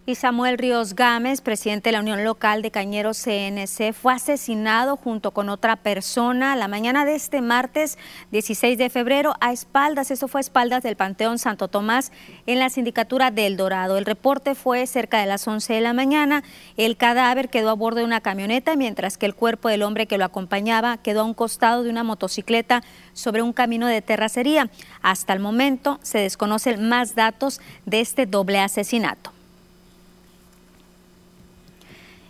Y 0.10 0.16
Samuel 0.16 0.58
Ríos 0.58 0.96
Gámez, 0.96 1.42
presidente 1.42 1.90
de 1.90 1.92
la 1.92 2.00
Unión 2.00 2.24
Local 2.24 2.62
de 2.62 2.72
Cañeros 2.72 3.18
CNC, 3.18 3.92
fue 3.92 4.14
asesinado 4.14 4.96
junto 4.96 5.32
con 5.32 5.50
otra 5.50 5.76
persona 5.76 6.56
la 6.56 6.70
mañana 6.70 7.04
de 7.04 7.14
este 7.14 7.42
martes 7.42 7.98
16 8.32 8.78
de 8.78 8.90
febrero 8.90 9.36
a 9.42 9.52
espaldas, 9.52 10.10
esto 10.10 10.30
fue 10.30 10.40
a 10.40 10.48
espaldas 10.48 10.82
del 10.82 10.96
Panteón 10.96 11.40
Santo 11.40 11.68
Tomás 11.68 12.14
en 12.46 12.60
la 12.60 12.70
sindicatura 12.70 13.32
del 13.32 13.58
Dorado. 13.58 13.98
El 13.98 14.06
reporte 14.06 14.56
fue 14.56 14.88
cerca 14.88 15.20
de 15.20 15.26
las 15.26 15.46
11 15.46 15.74
de 15.74 15.82
la 15.82 15.92
mañana. 15.92 16.42
El 16.78 16.96
cadáver 16.96 17.50
quedó 17.50 17.70
a 17.70 17.74
bordo 17.74 18.00
de 18.00 18.06
una 18.06 18.22
camioneta, 18.22 18.78
mientras 18.78 19.18
que 19.18 19.26
el 19.26 19.36
cuerpo 19.36 19.68
del 19.68 19.84
hombre 19.84 20.08
que 20.08 20.18
lo 20.18 20.24
acompañaba 20.24 20.96
quedó 20.96 21.20
a 21.20 21.26
un 21.26 21.34
costado 21.34 21.84
de 21.84 21.90
una 21.90 22.06
motocicleta 22.06 22.82
sobre 23.12 23.42
un 23.42 23.52
camino 23.52 23.88
de 23.88 24.02
terracería. 24.02 24.70
Hasta 25.02 25.34
el 25.34 25.42
momento 25.42 26.00
se 26.02 26.20
desconocen 26.20 26.88
más 26.88 27.14
datos 27.14 27.60
de 27.86 28.00
este 28.00 28.26
doble 28.26 28.60
asesinato. 28.60 29.37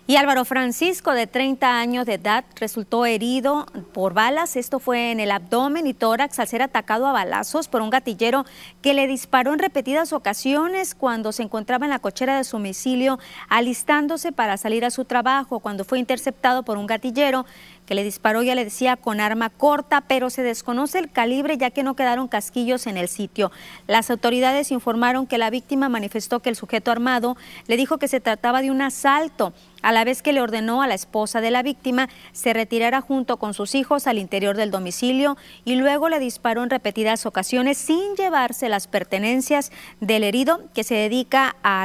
Y 0.09 0.15
Álvaro 0.15 0.45
Francisco, 0.45 1.11
de 1.11 1.27
30 1.27 1.79
años 1.79 2.05
de 2.05 2.13
edad, 2.13 2.45
resultó 2.55 3.05
herido 3.05 3.65
por 3.91 4.13
balas. 4.13 4.55
Esto 4.55 4.79
fue 4.79 5.11
en 5.11 5.19
el 5.19 5.31
abdomen 5.31 5.85
y 5.85 5.93
tórax 5.93 6.39
al 6.39 6.47
ser 6.47 6.61
atacado 6.61 7.07
a 7.07 7.11
balazos 7.11 7.67
por 7.67 7.81
un 7.81 7.89
gatillero 7.89 8.45
que 8.81 8.93
le 8.93 9.05
disparó 9.05 9.51
en 9.51 9.59
repetidas 9.59 10.13
ocasiones 10.13 10.95
cuando 10.95 11.33
se 11.33 11.43
encontraba 11.43 11.87
en 11.87 11.89
la 11.89 11.99
cochera 11.99 12.37
de 12.37 12.45
su 12.45 12.55
domicilio, 12.55 13.19
alistándose 13.49 14.31
para 14.31 14.55
salir 14.55 14.85
a 14.85 14.91
su 14.91 15.03
trabajo, 15.03 15.59
cuando 15.59 15.83
fue 15.83 15.99
interceptado 15.99 16.63
por 16.63 16.77
un 16.77 16.87
gatillero 16.87 17.45
que 17.87 17.95
le 17.95 18.03
disparó, 18.03 18.43
ya 18.43 18.53
le 18.53 18.65
decía, 18.65 18.97
con 18.97 19.19
arma 19.19 19.49
corta, 19.49 20.01
pero 20.01 20.29
se 20.29 20.43
desconoce 20.43 20.99
el 20.99 21.09
calibre 21.09 21.57
ya 21.57 21.71
que 21.71 21.83
no 21.83 21.95
quedaron 21.95 22.27
casquillos 22.27 22.85
en 22.85 22.97
el 22.97 23.07
sitio. 23.07 23.51
Las 23.87 24.11
autoridades 24.11 24.71
informaron 24.71 25.25
que 25.25 25.37
la 25.37 25.49
víctima 25.49 25.87
manifestó 25.89 26.41
que 26.41 26.49
el 26.49 26.57
sujeto 26.57 26.91
armado 26.91 27.37
le 27.65 27.77
dijo 27.77 27.97
que 27.97 28.09
se 28.09 28.19
trataba 28.19 28.61
de 28.61 28.71
un 28.71 28.81
asalto, 28.81 29.53
a 29.87 29.93
la 29.93 30.03
vez 30.03 30.21
que 30.21 30.33
le 30.33 30.41
ordenó 30.41 30.81
a 30.81 30.87
la 30.87 30.95
esposa 30.95 31.39
de 31.39 31.49
la 31.49 31.63
víctima 31.63 32.09
se 32.33 32.51
retirara 32.51 32.99
junto 32.99 33.37
con 33.37 33.53
sus 33.53 33.73
hijos 33.73 34.05
al 34.05 34.17
interior 34.17 34.57
del 34.57 34.69
domicilio 34.69 35.37
y 35.63 35.75
luego 35.75 36.09
le 36.09 36.19
disparó 36.19 36.61
en 36.61 36.69
repetidas 36.69 37.25
ocasiones 37.25 37.77
sin 37.77 38.17
llevarse 38.17 38.67
las 38.67 38.87
pertenencias 38.87 39.71
del 40.01 40.25
herido 40.25 40.59
que 40.73 40.83
se 40.83 40.95
dedica 40.95 41.55
a 41.63 41.83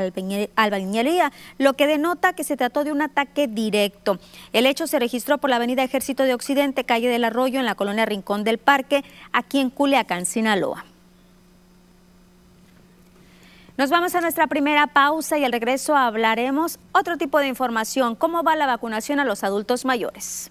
albañilería, 0.56 1.30
lo 1.58 1.74
que 1.74 1.86
denota 1.86 2.32
que 2.32 2.42
se 2.42 2.56
trató 2.56 2.82
de 2.82 2.90
un 2.90 3.02
ataque 3.02 3.46
directo. 3.46 4.18
El 4.52 4.66
hecho 4.66 4.88
se 4.88 4.98
registró 4.98 5.38
por 5.38 5.50
la 5.50 5.56
avenida 5.56 5.84
Ejército 5.84 6.24
de 6.24 6.34
Occidente, 6.34 6.82
calle 6.82 7.08
del 7.08 7.22
Arroyo, 7.22 7.60
en 7.60 7.66
la 7.66 7.76
colonia 7.76 8.04
Rincón 8.04 8.42
del 8.42 8.58
Parque, 8.58 9.04
aquí 9.32 9.60
en 9.60 9.70
Culiacán, 9.70 10.26
Sinaloa. 10.26 10.91
Nos 13.78 13.88
vamos 13.88 14.14
a 14.14 14.20
nuestra 14.20 14.46
primera 14.48 14.86
pausa 14.86 15.38
y 15.38 15.44
al 15.44 15.52
regreso 15.52 15.96
hablaremos 15.96 16.78
otro 16.92 17.16
tipo 17.16 17.38
de 17.38 17.48
información, 17.48 18.14
cómo 18.14 18.42
va 18.42 18.54
la 18.54 18.66
vacunación 18.66 19.18
a 19.18 19.24
los 19.24 19.44
adultos 19.44 19.86
mayores. 19.86 20.50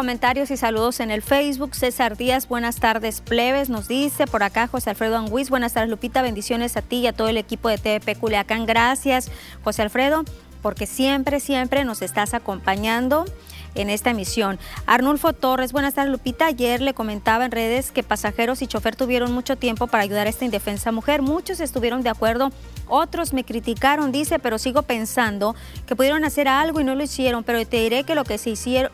Comentarios 0.00 0.50
y 0.50 0.56
saludos 0.56 0.98
en 1.00 1.10
el 1.10 1.20
Facebook. 1.20 1.74
César 1.74 2.16
Díaz, 2.16 2.48
buenas 2.48 2.76
tardes, 2.76 3.20
plebes, 3.20 3.68
nos 3.68 3.86
dice. 3.86 4.26
Por 4.26 4.42
acá, 4.42 4.66
José 4.66 4.88
Alfredo 4.88 5.18
Anguiz, 5.18 5.50
buenas 5.50 5.74
tardes, 5.74 5.90
Lupita. 5.90 6.22
Bendiciones 6.22 6.78
a 6.78 6.80
ti 6.80 7.00
y 7.00 7.06
a 7.06 7.12
todo 7.12 7.28
el 7.28 7.36
equipo 7.36 7.68
de 7.68 7.76
TVP 7.76 8.16
Culiacán. 8.16 8.64
Gracias, 8.64 9.30
José 9.62 9.82
Alfredo, 9.82 10.24
porque 10.62 10.86
siempre, 10.86 11.38
siempre 11.38 11.84
nos 11.84 12.00
estás 12.00 12.32
acompañando 12.32 13.26
en 13.74 13.90
esta 13.90 14.10
emisión. 14.10 14.58
Arnulfo 14.86 15.32
Torres, 15.32 15.72
buenas 15.72 15.94
tardes 15.94 16.12
Lupita. 16.12 16.46
Ayer 16.46 16.80
le 16.80 16.94
comentaba 16.94 17.44
en 17.44 17.50
redes 17.50 17.90
que 17.90 18.02
pasajeros 18.02 18.62
y 18.62 18.66
chofer 18.66 18.96
tuvieron 18.96 19.32
mucho 19.32 19.56
tiempo 19.56 19.86
para 19.86 20.02
ayudar 20.02 20.26
a 20.26 20.30
esta 20.30 20.44
indefensa 20.44 20.92
mujer. 20.92 21.22
Muchos 21.22 21.60
estuvieron 21.60 22.02
de 22.02 22.10
acuerdo, 22.10 22.50
otros 22.88 23.32
me 23.32 23.44
criticaron, 23.44 24.12
dice, 24.12 24.38
pero 24.38 24.58
sigo 24.58 24.82
pensando 24.82 25.54
que 25.86 25.96
pudieron 25.96 26.24
hacer 26.24 26.48
algo 26.48 26.80
y 26.80 26.84
no 26.84 26.94
lo 26.94 27.04
hicieron. 27.04 27.44
Pero 27.44 27.64
te 27.66 27.78
diré 27.78 28.04
que 28.04 28.14
lo 28.14 28.24
que, 28.24 28.38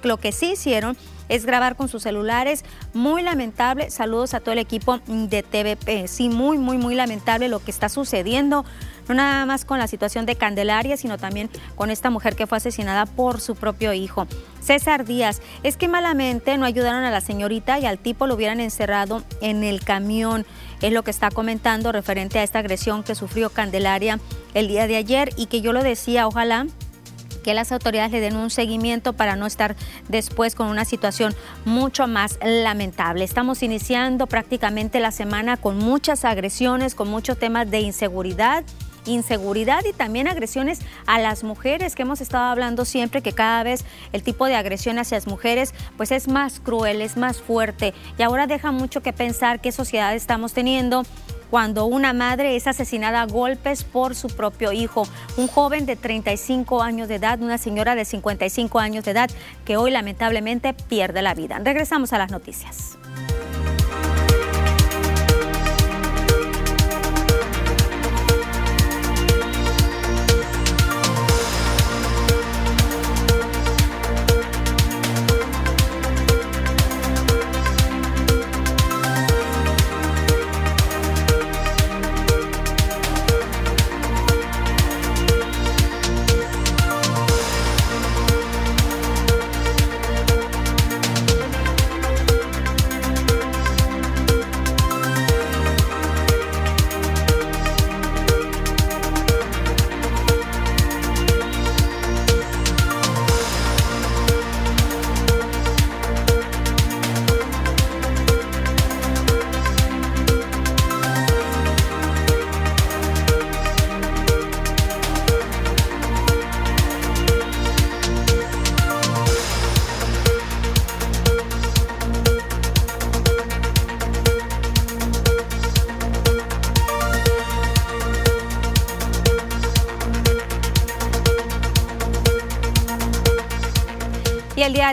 lo 0.02 0.16
que 0.18 0.32
sí 0.32 0.52
hicieron 0.52 0.96
es 1.28 1.44
grabar 1.44 1.76
con 1.76 1.88
sus 1.88 2.02
celulares. 2.02 2.64
Muy 2.92 3.22
lamentable. 3.22 3.90
Saludos 3.90 4.34
a 4.34 4.40
todo 4.40 4.52
el 4.52 4.58
equipo 4.58 5.00
de 5.06 5.42
TVP. 5.42 6.08
Sí, 6.08 6.28
muy, 6.28 6.58
muy, 6.58 6.78
muy 6.78 6.94
lamentable 6.94 7.48
lo 7.48 7.60
que 7.60 7.70
está 7.70 7.88
sucediendo. 7.88 8.64
No 9.08 9.14
nada 9.14 9.46
más 9.46 9.64
con 9.64 9.78
la 9.78 9.86
situación 9.86 10.26
de 10.26 10.36
Candelaria, 10.36 10.96
sino 10.96 11.18
también 11.18 11.50
con 11.74 11.90
esta 11.90 12.10
mujer 12.10 12.36
que 12.36 12.46
fue 12.46 12.58
asesinada 12.58 13.06
por 13.06 13.40
su 13.40 13.54
propio 13.54 13.92
hijo. 13.92 14.26
César 14.60 15.04
Díaz, 15.04 15.40
es 15.62 15.76
que 15.76 15.86
malamente 15.86 16.58
no 16.58 16.66
ayudaron 16.66 17.04
a 17.04 17.10
la 17.10 17.20
señorita 17.20 17.78
y 17.78 17.86
al 17.86 17.98
tipo 17.98 18.26
lo 18.26 18.34
hubieran 18.34 18.60
encerrado 18.60 19.22
en 19.40 19.62
el 19.62 19.84
camión. 19.84 20.44
Es 20.82 20.92
lo 20.92 21.04
que 21.04 21.12
está 21.12 21.30
comentando 21.30 21.92
referente 21.92 22.38
a 22.38 22.42
esta 22.42 22.58
agresión 22.58 23.04
que 23.04 23.14
sufrió 23.14 23.50
Candelaria 23.50 24.18
el 24.54 24.68
día 24.68 24.86
de 24.86 24.96
ayer 24.96 25.30
y 25.36 25.46
que 25.46 25.60
yo 25.60 25.72
lo 25.72 25.82
decía, 25.82 26.26
ojalá 26.26 26.66
que 27.46 27.54
las 27.54 27.70
autoridades 27.70 28.10
le 28.10 28.18
den 28.18 28.34
un 28.34 28.50
seguimiento 28.50 29.12
para 29.12 29.36
no 29.36 29.46
estar 29.46 29.76
después 30.08 30.56
con 30.56 30.66
una 30.66 30.84
situación 30.84 31.32
mucho 31.64 32.08
más 32.08 32.40
lamentable. 32.42 33.22
Estamos 33.22 33.62
iniciando 33.62 34.26
prácticamente 34.26 34.98
la 34.98 35.12
semana 35.12 35.56
con 35.56 35.78
muchas 35.78 36.24
agresiones, 36.24 36.96
con 36.96 37.08
muchos 37.08 37.38
temas 37.38 37.70
de 37.70 37.78
inseguridad 37.78 38.64
inseguridad 39.06 39.84
y 39.84 39.92
también 39.92 40.28
agresiones 40.28 40.80
a 41.06 41.18
las 41.18 41.44
mujeres, 41.44 41.94
que 41.94 42.02
hemos 42.02 42.20
estado 42.20 42.44
hablando 42.44 42.84
siempre 42.84 43.22
que 43.22 43.32
cada 43.32 43.62
vez 43.62 43.84
el 44.12 44.22
tipo 44.22 44.46
de 44.46 44.56
agresión 44.56 44.98
hacia 44.98 45.16
las 45.16 45.26
mujeres 45.26 45.74
pues 45.96 46.10
es 46.10 46.28
más 46.28 46.60
cruel, 46.60 47.00
es 47.00 47.16
más 47.16 47.38
fuerte 47.38 47.94
y 48.18 48.22
ahora 48.22 48.46
deja 48.46 48.72
mucho 48.72 49.02
que 49.02 49.12
pensar 49.12 49.60
qué 49.60 49.72
sociedad 49.72 50.14
estamos 50.14 50.52
teniendo 50.52 51.04
cuando 51.50 51.86
una 51.86 52.12
madre 52.12 52.56
es 52.56 52.66
asesinada 52.66 53.22
a 53.22 53.26
golpes 53.26 53.84
por 53.84 54.14
su 54.14 54.28
propio 54.28 54.72
hijo, 54.72 55.06
un 55.36 55.46
joven 55.46 55.86
de 55.86 55.96
35 55.96 56.82
años 56.82 57.08
de 57.08 57.16
edad, 57.16 57.40
una 57.40 57.58
señora 57.58 57.94
de 57.94 58.04
55 58.04 58.78
años 58.78 59.04
de 59.04 59.12
edad 59.12 59.30
que 59.64 59.76
hoy 59.76 59.90
lamentablemente 59.90 60.74
pierde 60.74 61.22
la 61.22 61.34
vida. 61.34 61.60
Regresamos 61.62 62.12
a 62.12 62.18
las 62.18 62.30
noticias. 62.30 62.98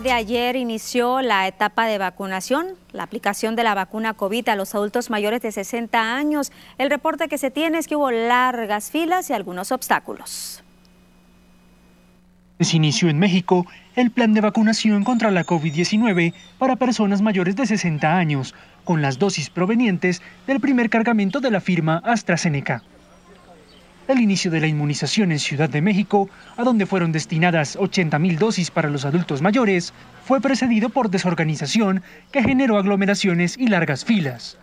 De 0.03 0.11
ayer 0.11 0.57
inició 0.57 1.21
la 1.21 1.47
etapa 1.47 1.87
de 1.87 1.97
vacunación, 1.97 2.67
la 2.91 3.03
aplicación 3.03 3.55
de 3.55 3.63
la 3.63 3.73
vacuna 3.73 4.13
COVID 4.13 4.49
a 4.49 4.55
los 4.55 4.75
adultos 4.75 5.09
mayores 5.09 5.41
de 5.41 5.51
60 5.51 6.15
años. 6.15 6.51
El 6.77 6.89
reporte 6.89 7.29
que 7.29 7.37
se 7.37 7.49
tiene 7.49 7.77
es 7.77 7.87
que 7.87 7.95
hubo 7.95 8.11
largas 8.11 8.91
filas 8.91 9.29
y 9.29 9.33
algunos 9.33 9.71
obstáculos. 9.71 10.61
Se 12.59 12.75
inició 12.75 13.09
en 13.09 13.17
México 13.17 13.65
el 13.95 14.11
plan 14.11 14.33
de 14.33 14.41
vacunación 14.41 15.03
contra 15.03 15.31
la 15.31 15.45
COVID-19 15.45 16.33
para 16.57 16.75
personas 16.75 17.21
mayores 17.21 17.55
de 17.55 17.65
60 17.65 18.15
años, 18.15 18.53
con 18.83 19.01
las 19.01 19.19
dosis 19.19 19.49
provenientes 19.49 20.21
del 20.45 20.59
primer 20.59 20.89
cargamento 20.89 21.39
de 21.39 21.51
la 21.51 21.61
firma 21.61 22.01
AstraZeneca. 22.05 22.83
El 24.05 24.19
inicio 24.19 24.51
de 24.51 24.59
la 24.59 24.67
inmunización 24.67 25.31
en 25.31 25.39
Ciudad 25.39 25.69
de 25.69 25.81
México, 25.81 26.29
a 26.57 26.63
donde 26.63 26.85
fueron 26.85 27.13
destinadas 27.13 27.77
80.000 27.77 28.37
dosis 28.37 28.69
para 28.69 28.89
los 28.89 29.05
adultos 29.05 29.41
mayores, 29.41 29.93
fue 30.25 30.41
precedido 30.41 30.89
por 30.89 31.09
desorganización 31.09 32.03
que 32.33 32.43
generó 32.43 32.77
aglomeraciones 32.77 33.57
y 33.57 33.67
largas 33.67 34.03
filas. 34.03 34.57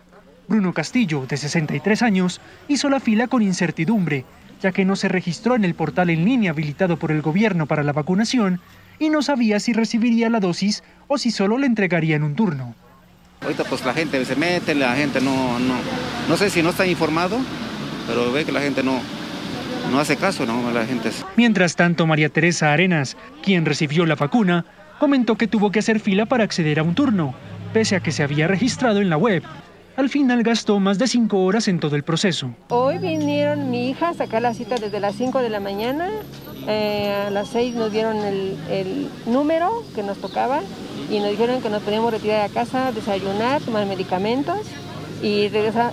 Bruno 0.47 0.73
Castillo, 0.73 1.25
de 1.27 1.37
63 1.37 2.03
años, 2.03 2.39
hizo 2.67 2.87
la 2.87 2.99
fila 2.99 3.27
con 3.27 3.41
incertidumbre, 3.41 4.25
ya 4.61 4.71
que 4.71 4.85
no 4.85 4.95
se 4.95 5.07
registró 5.07 5.55
en 5.55 5.65
el 5.65 5.73
portal 5.73 6.11
en 6.11 6.23
línea 6.23 6.51
habilitado 6.51 6.97
por 6.97 7.11
el 7.11 7.23
gobierno 7.23 7.65
para 7.65 7.81
la 7.81 7.93
vacunación 7.93 8.61
y 8.99 9.09
no 9.09 9.23
sabía 9.23 9.59
si 9.59 9.73
recibiría 9.73 10.29
la 10.29 10.39
dosis 10.39 10.83
o 11.07 11.17
si 11.17 11.31
solo 11.31 11.57
le 11.57 11.65
entregarían 11.65 12.21
un 12.21 12.35
turno. 12.35 12.75
Ahorita 13.41 13.63
pues 13.63 13.83
la 13.85 13.95
gente 13.95 14.23
se 14.23 14.35
mete, 14.35 14.75
la 14.75 14.95
gente 14.95 15.19
no, 15.19 15.57
no, 15.57 15.73
no 16.29 16.37
sé 16.37 16.51
si 16.51 16.61
no 16.61 16.69
está 16.69 16.85
informado, 16.85 17.39
pero 18.05 18.31
ve 18.31 18.45
que 18.45 18.51
la 18.51 18.61
gente 18.61 18.83
no, 18.83 19.01
no 19.89 19.99
hace 19.99 20.17
caso, 20.17 20.45
¿no? 20.45 20.71
La 20.71 20.85
gente 20.85 21.09
Mientras 21.35 21.75
tanto, 21.75 22.05
María 22.07 22.29
Teresa 22.29 22.73
Arenas, 22.73 23.17
quien 23.41 23.65
recibió 23.65 24.05
la 24.05 24.15
vacuna, 24.15 24.65
comentó 24.99 25.35
que 25.35 25.47
tuvo 25.47 25.71
que 25.71 25.79
hacer 25.79 25.99
fila 25.99 26.25
para 26.25 26.43
acceder 26.43 26.79
a 26.79 26.83
un 26.83 26.95
turno, 26.95 27.33
pese 27.73 27.95
a 27.95 27.99
que 28.01 28.11
se 28.11 28.23
había 28.23 28.47
registrado 28.47 29.01
en 29.01 29.09
la 29.09 29.17
web. 29.17 29.43
Al 29.97 30.09
final 30.09 30.41
gastó 30.43 30.79
más 30.79 30.97
de 30.97 31.07
cinco 31.07 31.43
horas 31.43 31.67
en 31.67 31.79
todo 31.79 31.95
el 31.95 32.03
proceso. 32.03 32.55
Hoy 32.69 32.97
vinieron 32.97 33.69
mi 33.69 33.89
hija 33.89 34.09
a 34.09 34.13
sacar 34.13 34.41
la 34.41 34.53
cita 34.53 34.75
desde 34.75 34.99
las 34.99 35.15
5 35.15 35.39
de 35.39 35.49
la 35.49 35.59
mañana. 35.59 36.09
Eh, 36.67 37.25
a 37.27 37.29
las 37.29 37.49
6 37.49 37.75
nos 37.75 37.91
dieron 37.91 38.17
el, 38.17 38.57
el 38.69 39.09
número 39.25 39.83
que 39.93 40.01
nos 40.01 40.17
tocaba 40.19 40.61
y 41.09 41.19
nos 41.19 41.31
dijeron 41.31 41.61
que 41.61 41.69
nos 41.69 41.83
podíamos 41.83 42.11
retirar 42.11 42.41
a 42.41 42.49
casa, 42.49 42.91
desayunar, 42.93 43.61
tomar 43.61 43.85
medicamentos 43.85 44.59
y 45.21 45.49
regresar. 45.49 45.91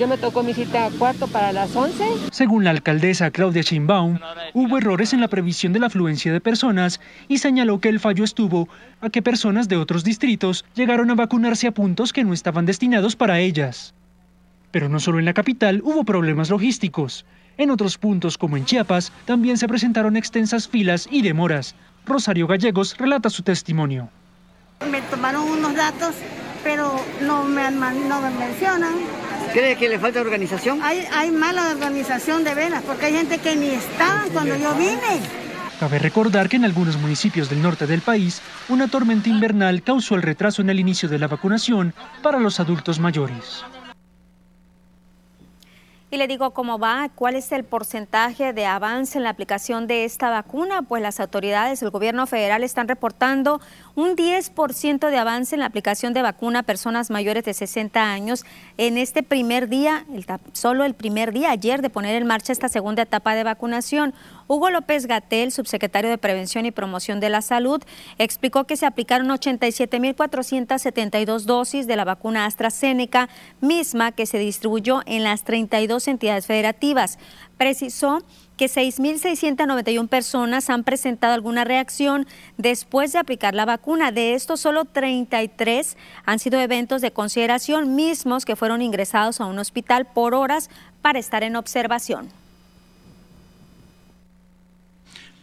Yo 0.00 0.08
me 0.08 0.16
tocó 0.16 0.42
mi 0.42 0.54
cita 0.54 0.88
cuarto 0.98 1.26
para 1.26 1.52
las 1.52 1.76
11. 1.76 2.30
Según 2.32 2.64
la 2.64 2.70
alcaldesa 2.70 3.30
Claudia 3.30 3.62
Schimbaum, 3.62 4.18
hubo 4.54 4.78
errores 4.78 5.12
en 5.12 5.20
la 5.20 5.28
previsión 5.28 5.74
de 5.74 5.78
la 5.78 5.88
afluencia 5.88 6.32
de 6.32 6.40
personas 6.40 7.02
y 7.28 7.36
señaló 7.36 7.80
que 7.80 7.90
el 7.90 8.00
fallo 8.00 8.24
estuvo 8.24 8.70
a 9.02 9.10
que 9.10 9.20
personas 9.20 9.68
de 9.68 9.76
otros 9.76 10.02
distritos 10.02 10.64
llegaron 10.74 11.10
a 11.10 11.16
vacunarse 11.16 11.66
a 11.66 11.72
puntos 11.72 12.14
que 12.14 12.24
no 12.24 12.32
estaban 12.32 12.64
destinados 12.64 13.14
para 13.14 13.40
ellas. 13.40 13.92
Pero 14.70 14.88
no 14.88 15.00
solo 15.00 15.18
en 15.18 15.26
la 15.26 15.34
capital 15.34 15.82
hubo 15.84 16.02
problemas 16.04 16.48
logísticos. 16.48 17.26
En 17.58 17.70
otros 17.70 17.98
puntos, 17.98 18.38
como 18.38 18.56
en 18.56 18.64
Chiapas, 18.64 19.12
también 19.26 19.58
se 19.58 19.68
presentaron 19.68 20.16
extensas 20.16 20.66
filas 20.66 21.08
y 21.10 21.20
demoras. 21.20 21.74
Rosario 22.06 22.46
Gallegos 22.46 22.96
relata 22.96 23.28
su 23.28 23.42
testimonio. 23.42 24.08
Me 24.90 25.02
tomaron 25.02 25.46
unos 25.46 25.74
datos, 25.76 26.14
pero 26.64 26.90
no 27.20 27.44
me, 27.44 27.70
no 27.70 28.22
me 28.22 28.30
mencionan. 28.30 28.94
¿Cree 29.52 29.76
que 29.76 29.88
le 29.88 29.98
falta 29.98 30.20
organización? 30.20 30.80
Hay, 30.82 31.06
hay 31.12 31.30
mala 31.30 31.70
organización 31.70 32.44
de 32.44 32.54
venas, 32.54 32.82
porque 32.84 33.06
hay 33.06 33.14
gente 33.14 33.38
que 33.38 33.56
ni 33.56 33.70
está 33.70 34.26
cuando 34.32 34.56
yo 34.56 34.74
vine. 34.74 35.20
Cabe 35.80 35.98
recordar 35.98 36.48
que 36.48 36.56
en 36.56 36.64
algunos 36.64 36.98
municipios 36.98 37.48
del 37.48 37.62
norte 37.62 37.86
del 37.86 38.02
país, 38.02 38.42
una 38.68 38.86
tormenta 38.86 39.28
invernal 39.28 39.82
causó 39.82 40.14
el 40.14 40.22
retraso 40.22 40.62
en 40.62 40.70
el 40.70 40.78
inicio 40.78 41.08
de 41.08 41.18
la 41.18 41.26
vacunación 41.26 41.94
para 42.22 42.38
los 42.38 42.60
adultos 42.60 43.00
mayores. 43.00 43.64
Y 46.12 46.16
le 46.16 46.26
digo 46.26 46.50
cómo 46.50 46.76
va, 46.76 47.08
cuál 47.14 47.36
es 47.36 47.52
el 47.52 47.62
porcentaje 47.62 48.52
de 48.52 48.66
avance 48.66 49.16
en 49.16 49.22
la 49.22 49.30
aplicación 49.30 49.86
de 49.86 50.04
esta 50.04 50.28
vacuna. 50.28 50.82
Pues 50.82 51.00
las 51.02 51.20
autoridades 51.20 51.78
del 51.78 51.90
gobierno 51.90 52.26
federal 52.26 52.64
están 52.64 52.88
reportando 52.88 53.60
un 53.94 54.16
10% 54.16 55.08
de 55.08 55.18
avance 55.18 55.54
en 55.54 55.60
la 55.60 55.66
aplicación 55.66 56.12
de 56.12 56.22
vacuna 56.22 56.60
a 56.60 56.62
personas 56.64 57.10
mayores 57.10 57.44
de 57.44 57.54
60 57.54 58.02
años 58.02 58.44
en 58.76 58.98
este 58.98 59.22
primer 59.22 59.68
día, 59.68 60.04
solo 60.52 60.84
el 60.84 60.94
primer 60.94 61.32
día 61.32 61.52
ayer 61.52 61.80
de 61.80 61.90
poner 61.90 62.16
en 62.16 62.26
marcha 62.26 62.52
esta 62.52 62.68
segunda 62.68 63.02
etapa 63.02 63.36
de 63.36 63.44
vacunación. 63.44 64.12
Hugo 64.52 64.70
López 64.70 65.06
Gatel, 65.06 65.52
subsecretario 65.52 66.10
de 66.10 66.18
Prevención 66.18 66.66
y 66.66 66.72
Promoción 66.72 67.20
de 67.20 67.30
la 67.30 67.40
Salud, 67.40 67.80
explicó 68.18 68.64
que 68.64 68.76
se 68.76 68.84
aplicaron 68.84 69.28
87.472 69.28 71.44
dosis 71.44 71.86
de 71.86 71.94
la 71.94 72.04
vacuna 72.04 72.46
AstraZeneca, 72.46 73.28
misma 73.60 74.10
que 74.10 74.26
se 74.26 74.38
distribuyó 74.38 75.02
en 75.06 75.22
las 75.22 75.44
32 75.44 76.08
entidades 76.08 76.46
federativas. 76.46 77.20
Precisó 77.58 78.24
que 78.56 78.66
6.691 78.66 80.08
personas 80.08 80.68
han 80.68 80.82
presentado 80.82 81.34
alguna 81.34 81.62
reacción 81.62 82.26
después 82.56 83.12
de 83.12 83.20
aplicar 83.20 83.54
la 83.54 83.66
vacuna. 83.66 84.10
De 84.10 84.34
estos, 84.34 84.58
solo 84.58 84.84
33 84.84 85.96
han 86.24 86.40
sido 86.40 86.58
eventos 86.58 87.02
de 87.02 87.12
consideración 87.12 87.94
mismos 87.94 88.44
que 88.44 88.56
fueron 88.56 88.82
ingresados 88.82 89.40
a 89.40 89.46
un 89.46 89.60
hospital 89.60 90.06
por 90.06 90.34
horas 90.34 90.70
para 91.02 91.20
estar 91.20 91.44
en 91.44 91.54
observación 91.54 92.39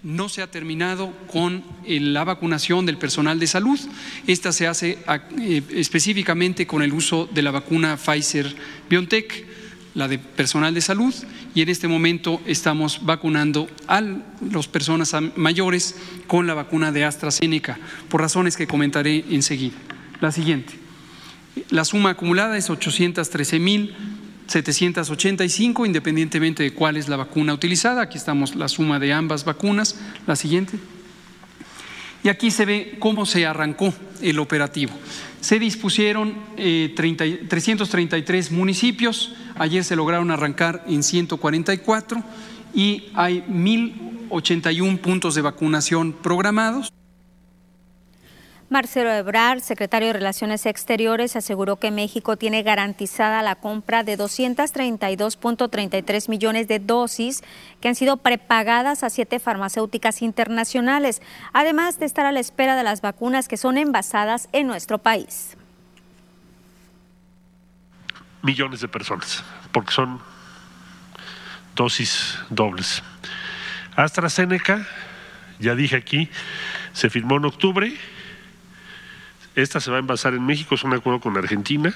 no 0.07 0.29
se 0.29 0.41
ha 0.41 0.49
terminado 0.49 1.11
con 1.27 1.65
eh, 1.85 1.99
la 1.99 2.23
vacunación 2.23 2.85
del 2.85 2.97
personal 2.97 3.41
de 3.41 3.47
salud. 3.47 3.77
Esta 4.25 4.53
se 4.53 4.65
hace 4.65 4.99
eh, 5.37 5.61
específicamente 5.75 6.65
con 6.65 6.81
el 6.81 6.93
uso 6.93 7.27
de 7.33 7.41
la 7.41 7.51
vacuna 7.51 7.97
Pfizer 7.97 8.55
BioNTech, 8.89 9.45
la 9.95 10.07
de 10.07 10.17
personal 10.17 10.73
de 10.73 10.79
salud, 10.79 11.13
y 11.53 11.61
en 11.61 11.67
este 11.67 11.89
momento 11.89 12.39
estamos 12.45 13.03
vacunando 13.03 13.67
a 13.87 13.99
las 13.99 14.67
personas 14.69 15.13
mayores 15.35 15.95
con 16.25 16.47
la 16.47 16.53
vacuna 16.53 16.93
de 16.93 17.03
AstraZeneca, 17.03 17.77
por 18.07 18.21
razones 18.21 18.55
que 18.55 18.65
comentaré 18.65 19.25
enseguida. 19.29 19.75
La 20.21 20.31
siguiente. 20.31 20.73
La 21.69 21.83
suma 21.83 22.11
acumulada 22.11 22.57
es 22.57 22.69
813 22.69 23.59
mil 23.59 23.93
785, 24.47 25.85
independientemente 25.85 26.63
de 26.63 26.73
cuál 26.73 26.97
es 26.97 27.07
la 27.07 27.17
vacuna 27.17 27.53
utilizada. 27.53 28.01
Aquí 28.01 28.17
estamos 28.17 28.55
la 28.55 28.67
suma 28.67 28.99
de 28.99 29.13
ambas 29.13 29.45
vacunas. 29.45 29.99
La 30.25 30.35
siguiente. 30.35 30.79
Y 32.23 32.29
aquí 32.29 32.51
se 32.51 32.65
ve 32.65 32.95
cómo 32.99 33.25
se 33.25 33.45
arrancó 33.45 33.93
el 34.21 34.39
operativo. 34.39 34.91
Se 35.39 35.59
dispusieron 35.59 36.35
333 36.55 38.47
eh, 38.51 38.53
municipios, 38.53 39.33
ayer 39.55 39.83
se 39.83 39.95
lograron 39.95 40.31
arrancar 40.31 40.83
en 40.87 41.03
144 41.03 42.23
y 42.73 43.05
hay 43.13 43.43
1.081 43.49 44.97
puntos 44.99 45.35
de 45.35 45.41
vacunación 45.41 46.11
programados. 46.11 46.91
Marcelo 48.69 49.13
Ebrard, 49.13 49.61
secretario 49.61 50.09
de 50.09 50.13
Relaciones 50.13 50.65
Exteriores, 50.65 51.37
aseguró 51.37 51.77
que 51.77 51.89
México 51.89 52.35
tiene 52.35 52.63
garantizada 52.63 53.41
la 53.41 53.55
compra 53.55 54.03
de 54.03 54.17
232.33 54.17 56.27
millones 56.27 56.67
de 56.67 56.79
dosis 56.79 57.45
que 57.79 57.87
han 57.87 57.95
sido 57.95 58.17
prepagadas 58.17 59.03
a 59.03 59.09
siete 59.09 59.39
farmacéuticas 59.39 60.21
internacionales, 60.21 61.21
además 61.53 61.97
de 61.97 62.07
estar 62.07 62.25
a 62.25 62.33
la 62.33 62.41
espera 62.41 62.75
de 62.75 62.83
las 62.83 62.99
vacunas 62.99 63.47
que 63.47 63.55
son 63.55 63.77
envasadas 63.77 64.49
en 64.51 64.67
nuestro 64.67 64.97
país. 64.97 65.55
Millones 68.41 68.81
de 68.81 68.89
personas, 68.89 69.45
porque 69.71 69.93
son 69.93 70.19
dosis 71.73 72.37
dobles. 72.49 73.01
AstraZeneca, 73.95 74.85
ya 75.57 75.73
dije 75.73 75.95
aquí, 75.95 76.29
se 76.91 77.09
firmó 77.09 77.37
en 77.37 77.45
octubre 77.45 77.97
esta 79.57 79.79
se 79.79 79.89
va 79.89 79.97
a 79.97 79.99
envasar 79.99 80.35
en 80.35 80.45
México, 80.45 80.75
es 80.75 80.83
un 80.83 80.93
acuerdo 80.93 81.19
con 81.19 81.35
Argentina. 81.35 81.91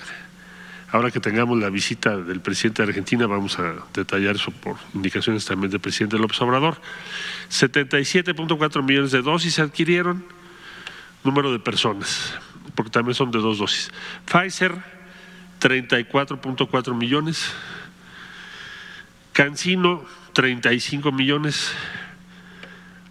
Ahora 0.91 1.11
que 1.11 1.19
tengamos 1.19 1.59
la 1.59 1.69
visita 1.69 2.17
del 2.17 2.41
presidente 2.41 2.81
de 2.81 2.89
Argentina, 2.89 3.27
vamos 3.27 3.59
a 3.59 3.75
detallar 3.93 4.35
eso 4.35 4.49
por 4.51 4.77
indicaciones 4.95 5.45
también 5.45 5.69
del 5.69 5.79
presidente 5.79 6.17
López 6.17 6.41
Obrador. 6.41 6.81
77.4 7.51 8.83
millones 8.83 9.11
de 9.11 9.21
dosis 9.21 9.53
se 9.53 9.61
adquirieron, 9.61 10.25
número 11.23 11.51
de 11.51 11.59
personas, 11.59 12.33
porque 12.73 12.89
también 12.89 13.13
son 13.13 13.29
de 13.29 13.37
dos 13.37 13.59
dosis. 13.59 13.91
Pfizer, 14.25 14.73
34.4 15.61 16.95
millones. 16.95 17.53
Cancino, 19.33 20.03
35 20.33 21.11
millones. 21.11 21.71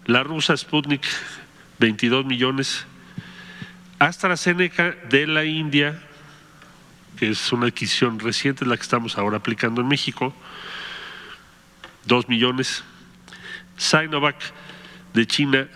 La 0.07 0.23
rusa 0.23 0.57
Sputnik, 0.57 1.05
22 1.79 2.25
millones. 2.25 2.85
AstraZeneca 4.01 4.95
de 5.09 5.25
la 5.27 5.45
India, 5.45 6.01
que 7.17 7.29
es 7.29 7.53
una 7.53 7.67
adquisición 7.67 8.19
reciente, 8.19 8.65
la 8.65 8.75
que 8.75 8.81
estamos 8.81 9.15
ahora 9.15 9.37
aplicando 9.37 9.79
en 9.81 9.87
México, 9.87 10.33
dos 12.05 12.27
millones. 12.27 12.83
Sinovac 13.77 14.37
de 15.13 15.27
China, 15.27 15.67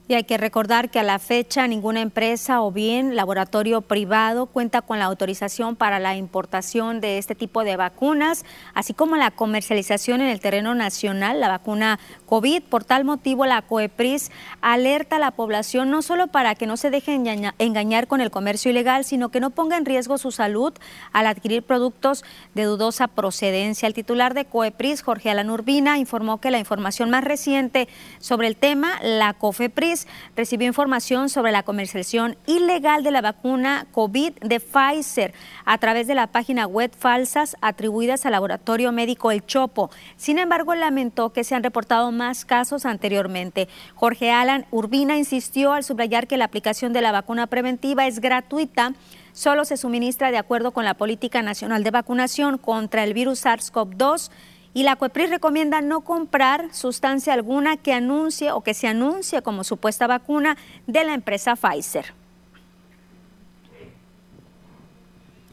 Y 0.06 0.16
hay 0.16 0.26
que 0.26 0.38
recordar 0.38 0.92
que 0.92 1.00
a 1.00 1.04
la 1.04 1.18
fecha 1.18 1.66
ninguna 1.66 2.02
empresa 2.02 2.62
o 2.62 2.74
bien 2.74 3.16
laboratorio 3.16 3.80
privado 3.80 4.48
cuenta 4.48 4.82
con 4.82 5.00
la 5.00 5.06
autorización 5.06 5.78
para 5.78 5.98
la 5.98 6.18
importación 6.18 7.00
de 7.00 7.18
este 7.18 7.36
tipo 7.36 7.64
de 7.64 7.78
vacunas, 7.78 8.44
así 8.74 8.94
como 8.94 9.16
la 9.16 9.32
comercialización 9.32 10.20
en 10.20 10.28
el 10.28 10.42
terreno 10.42 10.76
nacional, 10.76 11.40
la 11.40 11.48
vacuna 11.48 12.02
COVID. 12.26 12.64
Por 12.64 12.84
tal 12.84 13.06
motivo, 13.06 13.46
la 13.46 13.62
COEPRIS 13.62 14.30
alerta 14.60 15.16
a 15.16 15.20
la 15.20 15.32
población 15.32 15.90
no 15.90 16.02
solo 16.02 16.28
para 16.28 16.56
que 16.56 16.68
no 16.68 16.76
se 16.76 16.90
dejen 16.90 17.26
engañar 17.58 18.08
con 18.08 18.20
el 18.20 18.30
comercio 18.30 18.72
ilegal, 18.72 19.06
sino 19.06 19.30
que 19.30 19.40
no 19.40 19.52
ponga 19.52 19.78
en 19.78 19.86
riesgo 19.86 20.18
su 20.18 20.32
salud 20.32 20.74
al 21.14 21.28
adquirir 21.28 21.64
productos 21.64 22.26
de 22.56 22.64
dudosa 22.64 23.08
procedencia. 23.08 23.88
El 23.88 23.94
titular 23.94 24.34
de 24.34 24.44
COEPRIS, 24.44 25.02
Jorge 25.02 25.30
Alan 25.30 25.50
Urbina, 25.50 25.98
informó 25.98 26.42
que 26.42 26.52
la 26.52 26.60
información 26.60 27.10
más 27.10 27.24
reciente 27.24 27.88
sobre 28.20 28.48
el 28.48 28.58
tema, 28.58 29.00
la 29.02 29.34
COFEPRIS, 29.34 29.94
recibió 30.36 30.68
información 30.68 31.30
sobre 31.30 31.52
la 31.52 31.64
comercialización 31.64 32.38
ilegal 32.46 33.04
de 33.04 33.12
la 33.12 33.22
vacuna 33.22 33.88
COVID 33.92 34.34
de 34.42 34.60
Pfizer 34.60 35.34
a 35.66 35.78
través 35.78 36.08
de 36.08 36.16
la 36.16 36.28
página 36.28 36.68
web 36.68 36.92
falsas 36.98 37.56
atribuidas 37.62 38.26
al 38.26 38.34
laboratorio 38.34 38.92
médico 38.92 39.32
El 39.32 39.46
Chopo. 39.46 39.92
Sin 40.18 40.40
embargo, 40.40 40.76
lamentó 40.76 41.32
que 41.32 41.44
se 41.44 41.56
han 41.56 41.64
reportado 41.64 42.12
más 42.12 42.46
casos 42.46 42.86
anteriormente. 42.86 43.68
Jorge 43.96 44.32
Alan 44.32 44.66
Urbina 44.72 45.18
insistió 45.18 45.74
al 45.74 45.84
subrayar 45.84 46.28
que 46.28 46.38
la 46.38 46.46
aplicación 46.46 46.94
de 46.94 47.02
la 47.02 47.12
vacuna 47.12 47.48
preventiva 47.48 48.08
es 48.08 48.20
gratuita 48.20 48.94
solo 49.34 49.66
se 49.66 49.78
suministra 49.78 50.32
de 50.32 50.38
acuerdo 50.38 50.72
con 50.72 50.86
la 50.86 50.94
Política 50.94 51.42
Nacional 51.42 51.84
de 51.84 51.92
Vacunación 51.92 52.58
contra 52.58 53.04
el 53.04 53.14
virus 53.14 53.44
SARS-CoV-2 53.44 54.30
y 54.74 54.84
la 54.84 54.96
COEPRIS 54.96 55.30
recomienda 55.30 55.82
no 55.82 56.02
comprar 56.02 56.74
sustancia 56.74 57.34
alguna 57.34 57.78
que 57.78 57.94
anuncie 57.94 58.52
o 58.52 58.62
que 58.62 58.74
se 58.74 58.88
anuncie 58.88 59.42
como 59.42 59.64
supuesta 59.64 60.08
vacuna 60.08 60.58
de 60.88 61.04
la 61.04 61.14
empresa 61.14 61.56
Pfizer. 61.56 62.14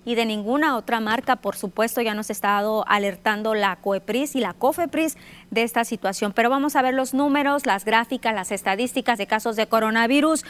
y 0.04 0.14
de 0.14 0.24
ninguna 0.24 0.76
otra 0.76 0.98
marca, 0.98 1.36
por 1.36 1.56
supuesto, 1.56 2.00
ya 2.00 2.14
nos 2.14 2.30
ha 2.30 2.32
estado 2.32 2.84
alertando 2.88 3.54
la 3.54 3.76
COEPRIS 3.76 4.34
y 4.34 4.40
la 4.40 4.54
COFEPRIS 4.54 5.16
de 5.50 5.62
esta 5.62 5.84
situación. 5.84 6.32
Pero 6.32 6.50
vamos 6.50 6.74
a 6.74 6.82
ver 6.82 6.94
los 6.94 7.14
números, 7.14 7.66
las 7.66 7.84
gráficas, 7.84 8.34
las 8.34 8.50
estadísticas 8.50 9.18
de 9.18 9.26
casos 9.26 9.56
de 9.56 9.68
coronavirus. 9.68 10.44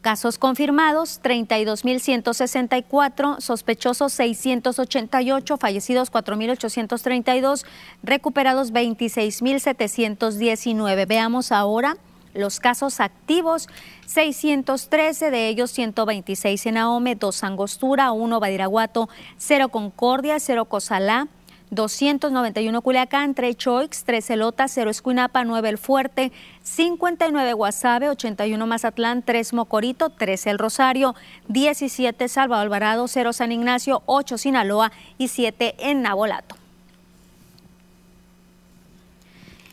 Casos 0.00 0.38
confirmados 0.38 1.20
32.164, 1.22 3.40
sospechosos 3.40 4.14
688, 4.14 5.58
fallecidos 5.58 6.10
4.832, 6.10 7.66
recuperados 8.02 8.72
26.719. 8.72 11.06
Veamos 11.06 11.52
ahora 11.52 11.98
los 12.32 12.60
casos 12.60 13.00
activos, 13.00 13.68
613, 14.06 15.30
de 15.30 15.48
ellos 15.48 15.70
126 15.72 16.64
en 16.66 16.78
Ahome, 16.78 17.14
2 17.14 17.44
Angostura, 17.44 18.12
1 18.12 18.40
Badiraguato, 18.40 19.10
0 19.36 19.68
Concordia, 19.68 20.40
0 20.40 20.64
Cozalá, 20.64 21.28
291 21.70 22.82
Culiacán, 22.82 23.34
3 23.34 23.56
Choix, 23.56 24.04
3 24.04 24.24
Celota, 24.24 24.68
0 24.68 24.90
Escuinapa, 24.90 25.44
9 25.44 25.68
El 25.68 25.78
Fuerte, 25.78 26.32
59 26.62 27.52
Guasave, 27.52 28.08
81 28.08 28.66
Mazatlán, 28.66 29.22
3 29.22 29.52
Mocorito, 29.52 30.10
3 30.10 30.46
El 30.46 30.58
Rosario, 30.58 31.14
17 31.48 32.28
Salvador 32.28 32.64
Alvarado, 32.64 33.06
0 33.06 33.32
San 33.32 33.52
Ignacio, 33.52 34.02
8 34.06 34.38
Sinaloa 34.38 34.92
y 35.16 35.28
7 35.28 35.76
en 35.78 36.02
Nabolato. 36.02 36.56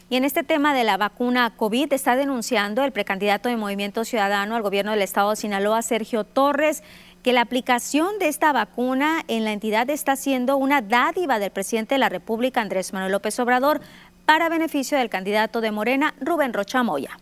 Y 0.10 0.15
en 0.15 0.23
este 0.23 0.43
tema 0.43 0.73
de 0.73 0.86
la 0.86 0.95
vacuna 0.95 1.51
COVID 1.57 1.91
está 1.91 2.15
denunciando 2.15 2.86
el 2.86 2.93
precandidato 2.93 3.49
de 3.49 3.57
Movimiento 3.57 4.05
Ciudadano 4.05 4.55
al 4.55 4.62
gobierno 4.62 4.91
del 4.91 5.01
estado 5.01 5.31
de 5.31 5.36
Sinaloa, 5.36 5.81
Sergio 5.81 6.23
Torres, 6.23 6.81
que 7.23 7.34
la 7.34 7.41
aplicación 7.41 8.19
de 8.19 8.27
esta 8.27 8.53
vacuna 8.53 9.23
en 9.27 9.43
la 9.43 9.51
entidad 9.51 9.89
está 9.89 10.15
siendo 10.15 10.58
una 10.58 10.82
dádiva 10.82 11.39
del 11.39 11.51
presidente 11.51 11.95
de 11.95 11.99
la 11.99 12.10
República, 12.10 12.62
Andrés 12.62 12.93
Manuel 12.93 13.12
López 13.12 13.39
Obrador, 13.39 13.82
para 14.25 14.49
beneficio 14.49 14.97
del 14.97 15.10
candidato 15.10 15.62
de 15.62 15.71
Morena, 15.71 16.13
Rubén 16.19 16.53
Rocha 16.53 16.84
Moya. 16.84 17.17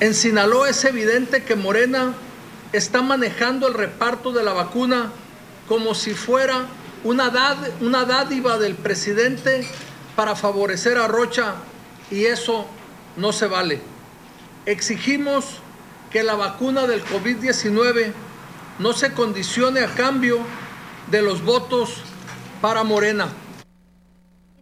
En 0.00 0.14
Sinaloa 0.14 0.70
es 0.70 0.84
evidente 0.84 1.42
que 1.42 1.56
Morena 1.56 2.14
está 2.72 3.02
manejando 3.02 3.66
el 3.68 3.74
reparto 3.74 4.32
de 4.32 4.44
la 4.44 4.52
vacuna 4.52 5.10
como 5.66 5.94
si 5.94 6.14
fuera 6.14 6.66
una, 7.04 7.32
una 7.80 8.04
dádiva 8.04 8.58
del 8.58 8.74
presidente 8.74 9.66
para 10.16 10.36
favorecer 10.36 10.98
a 10.98 11.08
Rocha 11.08 11.54
y 12.10 12.24
eso 12.26 12.66
no 13.16 13.32
se 13.32 13.46
vale. 13.46 13.80
Exigimos 14.66 15.60
que 16.10 16.22
la 16.22 16.34
vacuna 16.34 16.86
del 16.86 17.04
COVID-19 17.04 18.12
no 18.78 18.92
se 18.92 19.12
condicione 19.12 19.80
a 19.80 19.94
cambio 19.94 20.38
de 21.10 21.22
los 21.22 21.44
votos 21.44 22.02
para 22.60 22.84
Morena. 22.84 23.28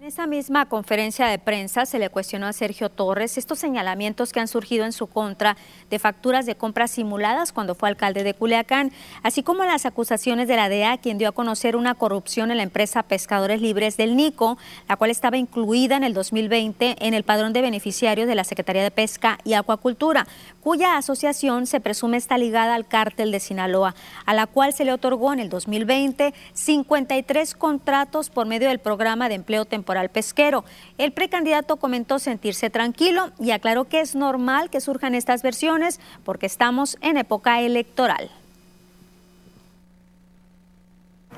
En 0.06 0.12
esa 0.12 0.28
misma 0.28 0.66
conferencia 0.66 1.26
de 1.26 1.40
prensa 1.40 1.84
se 1.84 1.98
le 1.98 2.10
cuestionó 2.10 2.46
a 2.46 2.52
Sergio 2.52 2.90
Torres 2.90 3.36
estos 3.38 3.58
señalamientos 3.58 4.32
que 4.32 4.38
han 4.38 4.46
surgido 4.46 4.84
en 4.84 4.92
su 4.92 5.08
contra 5.08 5.56
de 5.90 5.98
facturas 5.98 6.46
de 6.46 6.54
compras 6.54 6.92
simuladas 6.92 7.52
cuando 7.52 7.74
fue 7.74 7.88
alcalde 7.88 8.22
de 8.22 8.32
Culiacán, 8.32 8.92
así 9.24 9.42
como 9.42 9.64
las 9.64 9.84
acusaciones 9.84 10.46
de 10.46 10.54
la 10.54 10.68
DEA, 10.68 10.98
quien 10.98 11.18
dio 11.18 11.30
a 11.30 11.32
conocer 11.32 11.74
una 11.74 11.96
corrupción 11.96 12.52
en 12.52 12.58
la 12.58 12.62
empresa 12.62 13.02
Pescadores 13.02 13.60
Libres 13.60 13.96
del 13.96 14.14
Nico, 14.14 14.58
la 14.88 14.94
cual 14.94 15.10
estaba 15.10 15.38
incluida 15.38 15.96
en 15.96 16.04
el 16.04 16.14
2020 16.14 16.98
en 17.00 17.12
el 17.12 17.24
padrón 17.24 17.52
de 17.52 17.62
beneficiarios 17.62 18.28
de 18.28 18.36
la 18.36 18.44
Secretaría 18.44 18.84
de 18.84 18.92
Pesca 18.92 19.40
y 19.42 19.54
Acuacultura, 19.54 20.28
cuya 20.60 20.98
asociación 20.98 21.66
se 21.66 21.80
presume 21.80 22.16
está 22.16 22.38
ligada 22.38 22.76
al 22.76 22.86
cártel 22.86 23.32
de 23.32 23.40
Sinaloa, 23.40 23.96
a 24.24 24.34
la 24.34 24.46
cual 24.46 24.72
se 24.72 24.84
le 24.84 24.92
otorgó 24.92 25.32
en 25.32 25.40
el 25.40 25.48
2020 25.48 26.32
53 26.52 27.54
contratos 27.56 28.30
por 28.30 28.46
medio 28.46 28.68
del 28.68 28.78
programa 28.78 29.28
de 29.28 29.34
empleo 29.34 29.64
temporal 29.64 29.95
al 29.96 30.10
pesquero. 30.10 30.64
El 30.98 31.12
precandidato 31.12 31.76
comentó 31.76 32.18
sentirse 32.18 32.70
tranquilo 32.70 33.30
y 33.38 33.50
aclaró 33.50 33.84
que 33.84 34.00
es 34.00 34.14
normal 34.14 34.70
que 34.70 34.80
surjan 34.80 35.14
estas 35.14 35.42
versiones 35.42 36.00
porque 36.24 36.46
estamos 36.46 36.98
en 37.00 37.16
época 37.16 37.60
electoral. 37.60 38.30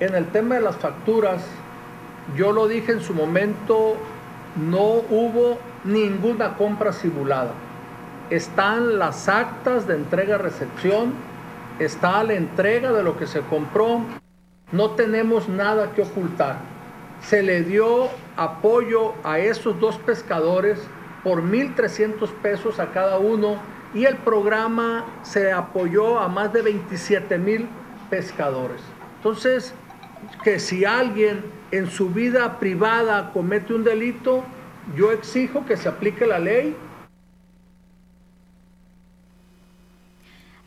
En 0.00 0.14
el 0.14 0.26
tema 0.26 0.56
de 0.56 0.60
las 0.60 0.76
facturas, 0.76 1.42
yo 2.36 2.52
lo 2.52 2.68
dije 2.68 2.92
en 2.92 3.00
su 3.00 3.14
momento, 3.14 3.96
no 4.56 5.02
hubo 5.10 5.58
ninguna 5.84 6.56
compra 6.56 6.92
simulada. 6.92 7.52
Están 8.30 8.98
las 8.98 9.28
actas 9.28 9.86
de 9.86 9.94
entrega-recepción, 9.94 11.14
está 11.78 12.22
la 12.22 12.34
entrega 12.34 12.92
de 12.92 13.02
lo 13.02 13.16
que 13.16 13.26
se 13.26 13.40
compró, 13.40 14.02
no 14.70 14.90
tenemos 14.90 15.48
nada 15.48 15.92
que 15.92 16.02
ocultar 16.02 16.77
se 17.22 17.42
le 17.42 17.62
dio 17.62 18.08
apoyo 18.36 19.14
a 19.24 19.38
esos 19.38 19.78
dos 19.80 19.96
pescadores 19.98 20.78
por 21.24 21.42
1.300 21.42 22.28
pesos 22.42 22.78
a 22.78 22.92
cada 22.92 23.18
uno 23.18 23.56
y 23.94 24.04
el 24.04 24.16
programa 24.16 25.06
se 25.22 25.52
apoyó 25.52 26.18
a 26.18 26.28
más 26.28 26.52
de 26.52 26.62
27 26.62 27.38
mil 27.38 27.68
pescadores. 28.10 28.80
Entonces, 29.16 29.74
que 30.44 30.58
si 30.58 30.84
alguien 30.84 31.44
en 31.70 31.90
su 31.90 32.10
vida 32.10 32.58
privada 32.58 33.30
comete 33.32 33.74
un 33.74 33.84
delito, 33.84 34.44
yo 34.96 35.12
exijo 35.12 35.66
que 35.66 35.76
se 35.76 35.88
aplique 35.88 36.26
la 36.26 36.38
ley 36.38 36.76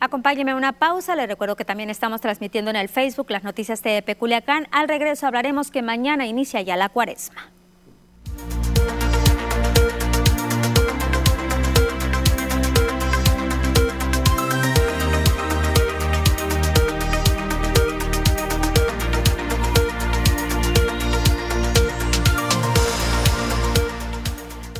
Acompáñeme 0.04 0.50
a 0.50 0.56
una 0.56 0.72
pausa. 0.72 1.14
Le 1.14 1.28
recuerdo 1.28 1.54
que 1.54 1.64
también 1.64 1.88
estamos 1.88 2.20
transmitiendo 2.20 2.72
en 2.72 2.76
el 2.76 2.88
Facebook 2.88 3.30
las 3.30 3.44
noticias 3.44 3.84
de 3.84 4.02
Peculiacán. 4.02 4.66
Al 4.72 4.88
regreso 4.88 5.28
hablaremos 5.28 5.70
que 5.70 5.80
mañana 5.80 6.26
inicia 6.26 6.60
ya 6.60 6.76
la 6.76 6.88
cuaresma. 6.88 7.51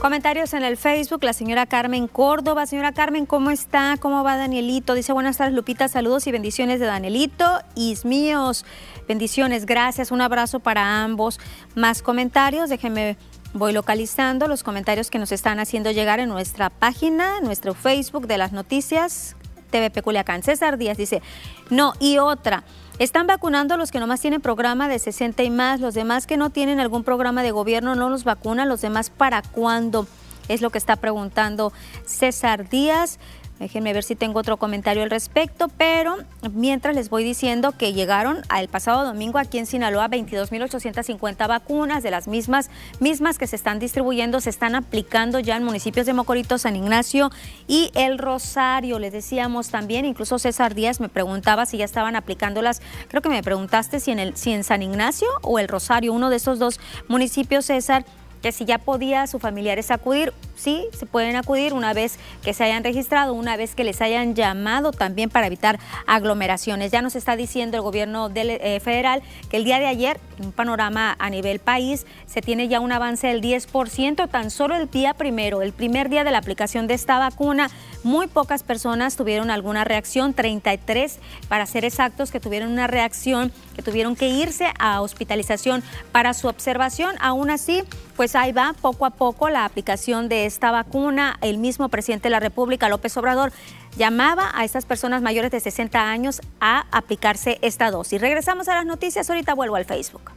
Comentarios 0.02 0.52
en 0.52 0.64
el 0.64 0.76
Facebook, 0.76 1.22
la 1.22 1.32
señora 1.32 1.64
Carmen 1.64 2.08
Córdoba. 2.08 2.66
Señora 2.66 2.90
Carmen, 2.90 3.24
¿cómo 3.24 3.52
está? 3.52 3.96
¿Cómo 4.00 4.24
va 4.24 4.36
Danielito? 4.36 4.94
Dice 4.94 5.12
buenas 5.12 5.36
tardes, 5.36 5.54
Lupita, 5.54 5.86
saludos 5.86 6.26
y 6.26 6.32
bendiciones 6.32 6.80
de 6.80 6.86
Danielito. 6.86 7.60
Ismíos, 7.76 8.64
bendiciones, 9.06 9.64
gracias, 9.64 10.10
un 10.10 10.20
abrazo 10.20 10.58
para 10.58 11.04
ambos. 11.04 11.38
Más 11.76 12.02
comentarios, 12.02 12.68
déjenme 12.68 13.16
Voy 13.54 13.72
localizando 13.72 14.48
los 14.48 14.64
comentarios 14.64 15.08
que 15.08 15.20
nos 15.20 15.30
están 15.30 15.60
haciendo 15.60 15.92
llegar 15.92 16.18
en 16.18 16.30
nuestra 16.30 16.68
página, 16.68 17.40
nuestro 17.40 17.72
Facebook 17.72 18.26
de 18.26 18.38
las 18.38 18.50
noticias, 18.50 19.36
TVP 19.70 20.02
Culiacán. 20.02 20.42
César 20.42 20.78
Díaz 20.78 20.96
dice, 20.96 21.22
no, 21.70 21.92
y 22.00 22.18
otra. 22.18 22.64
Están 22.98 23.26
vacunando 23.26 23.74
a 23.74 23.76
los 23.76 23.90
que 23.90 24.00
nomás 24.00 24.20
tienen 24.20 24.40
programa 24.40 24.88
de 24.88 24.98
60 24.98 25.42
y 25.42 25.50
más, 25.50 25.81
los 25.81 25.94
demás 25.94 26.26
que 26.26 26.37
no 26.37 26.50
tienen 26.50 26.78
algún 26.78 27.05
programa 27.05 27.42
de 27.42 27.50
gobierno 27.50 27.94
no 27.94 28.11
los 28.11 28.24
vacunan, 28.24 28.68
los 28.68 28.83
demás 28.83 29.11
para 29.11 29.42
cuándo, 29.42 30.07
es 30.48 30.61
lo 30.61 30.70
que 30.70 30.78
está 30.78 30.96
preguntando 30.96 31.72
César 32.05 32.68
Díaz. 32.68 33.18
Déjenme 33.62 33.92
ver 33.92 34.03
si 34.03 34.16
tengo 34.16 34.40
otro 34.40 34.57
comentario 34.57 35.05
al 35.05 35.11
respecto, 35.11 35.68
pero 35.79 36.16
mientras 36.53 36.96
les 36.96 37.11
voy 37.11 37.22
diciendo 37.22 37.70
que 37.70 37.92
llegaron 37.92 38.42
el 38.59 38.66
pasado 38.66 39.05
domingo 39.05 39.38
aquí 39.38 39.59
en 39.59 39.66
Sinaloa 39.66 40.09
22.850 40.09 41.46
vacunas 41.46 42.03
de 42.03 42.11
las 42.11 42.27
mismas, 42.27 42.70
mismas 42.98 43.38
que 43.38 43.46
se 43.46 43.55
están 43.55 43.79
distribuyendo, 43.79 44.40
se 44.40 44.51
están 44.51 44.75
aplicando 44.75 45.38
ya 45.38 45.57
en 45.57 45.62
municipios 45.62 46.07
de 46.07 46.12
Mocorito, 46.12 46.59
San 46.59 46.75
Ignacio 46.75 47.31
y 47.68 47.92
El 47.94 48.18
Rosario. 48.18 48.98
Les 48.98 49.12
decíamos 49.12 49.68
también, 49.68 50.07
incluso 50.07 50.40
César 50.40 50.75
Díaz 50.75 50.98
me 50.98 51.09
preguntaba 51.09 51.64
si 51.64 51.77
ya 51.77 51.85
estaban 51.85 52.16
aplicándolas, 52.16 52.83
creo 53.07 53.22
que 53.22 53.29
me 53.29 53.44
preguntaste 53.44 54.01
si 54.01 54.11
en, 54.11 54.18
el, 54.18 54.37
si 54.37 54.51
en 54.51 54.64
San 54.64 54.83
Ignacio 54.83 55.29
o 55.42 55.61
El 55.61 55.68
Rosario, 55.68 56.12
uno 56.12 56.31
de 56.31 56.37
esos 56.37 56.59
dos 56.59 56.81
municipios, 57.07 57.66
César 57.66 58.05
que 58.42 58.52
si 58.52 58.64
ya 58.64 58.78
podía 58.78 59.26
sus 59.26 59.40
familiares 59.40 59.90
acudir, 59.90 60.33
sí, 60.57 60.87
se 60.92 61.07
pueden 61.07 61.37
acudir 61.37 61.72
una 61.72 61.94
vez 61.94 62.18
que 62.42 62.52
se 62.52 62.64
hayan 62.64 62.85
registrado, 62.85 63.33
una 63.35 63.57
vez 63.57 63.74
que 63.74 63.85
les 63.85 64.00
hayan 64.02 64.35
llamado 64.35 64.92
también 64.92 65.31
para 65.31 65.46
evitar 65.46 65.78
aglomeraciones. 66.07 66.90
Ya 66.90 67.02
nos 67.02 67.14
está 67.16 67.37
diciendo 67.37 67.76
el 67.76 67.83
gobierno 67.83 68.31
eh, 68.35 68.81
federal 68.81 69.22
que 69.48 69.57
el 69.57 69.64
día 69.64 69.78
de 69.78 69.87
ayer, 69.87 70.20
un 70.42 70.52
panorama 70.52 71.16
a 71.18 71.31
nivel 71.31 71.61
país, 71.61 72.05
se 72.26 72.42
tiene 72.42 72.68
ya 72.68 72.81
un 72.81 72.92
avance 72.92 73.28
del 73.28 73.40
10%, 73.40 74.28
tan 74.28 74.50
solo 74.50 74.76
el 74.76 74.90
día 74.90 75.14
primero, 75.14 75.62
el 75.62 75.72
primer 75.72 76.09
día 76.09 76.24
de 76.24 76.33
la 76.33 76.38
aplicación 76.38 76.87
de 76.87 76.94
esta 76.94 77.18
vacuna, 77.18 77.70
muy 78.02 78.26
pocas 78.26 78.62
personas 78.64 79.16
tuvieron 79.16 79.50
alguna 79.50 79.85
reacción, 79.85 80.35
33 80.35 81.18
para 81.48 81.66
ser 81.66 81.85
exactos 81.85 82.31
que 82.33 82.40
tuvieron 82.40 82.72
una 82.72 82.88
reacción, 82.88 83.52
que 83.72 83.82
tuvieron 83.82 84.16
que 84.16 84.28
irse 84.28 84.72
a 84.78 85.00
hospitalización 85.00 85.82
para 86.12 86.35
su 86.35 86.48
observación. 86.48 87.14
Aún 87.20 87.50
así, 87.50 87.82
pues 88.16 88.37
ahí 88.37 88.52
va 88.52 88.74
poco 88.80 89.06
a 89.06 89.11
poco 89.11 89.48
la 89.48 89.64
aplicación 89.64 90.28
de 90.28 90.46
esta 90.46 90.70
vacuna. 90.70 91.38
El 91.40 91.58
mismo 91.58 91.88
presidente 91.88 92.24
de 92.24 92.30
la 92.30 92.40
República, 92.40 92.88
López 92.88 93.16
Obrador, 93.16 93.52
llamaba 93.96 94.50
a 94.54 94.64
estas 94.64 94.85
personas 94.85 95.22
mayores 95.22 95.50
de 95.50 95.61
60 95.61 96.11
años 96.11 96.40
a 96.61 96.87
aplicarse 96.90 97.58
esta 97.62 97.90
dosis. 97.90 98.20
Regresamos 98.20 98.68
a 98.68 98.74
las 98.74 98.87
noticias, 98.87 99.28
ahorita 99.28 99.54
vuelvo 99.54 99.76
al 99.76 99.85
Facebook. 99.85 100.32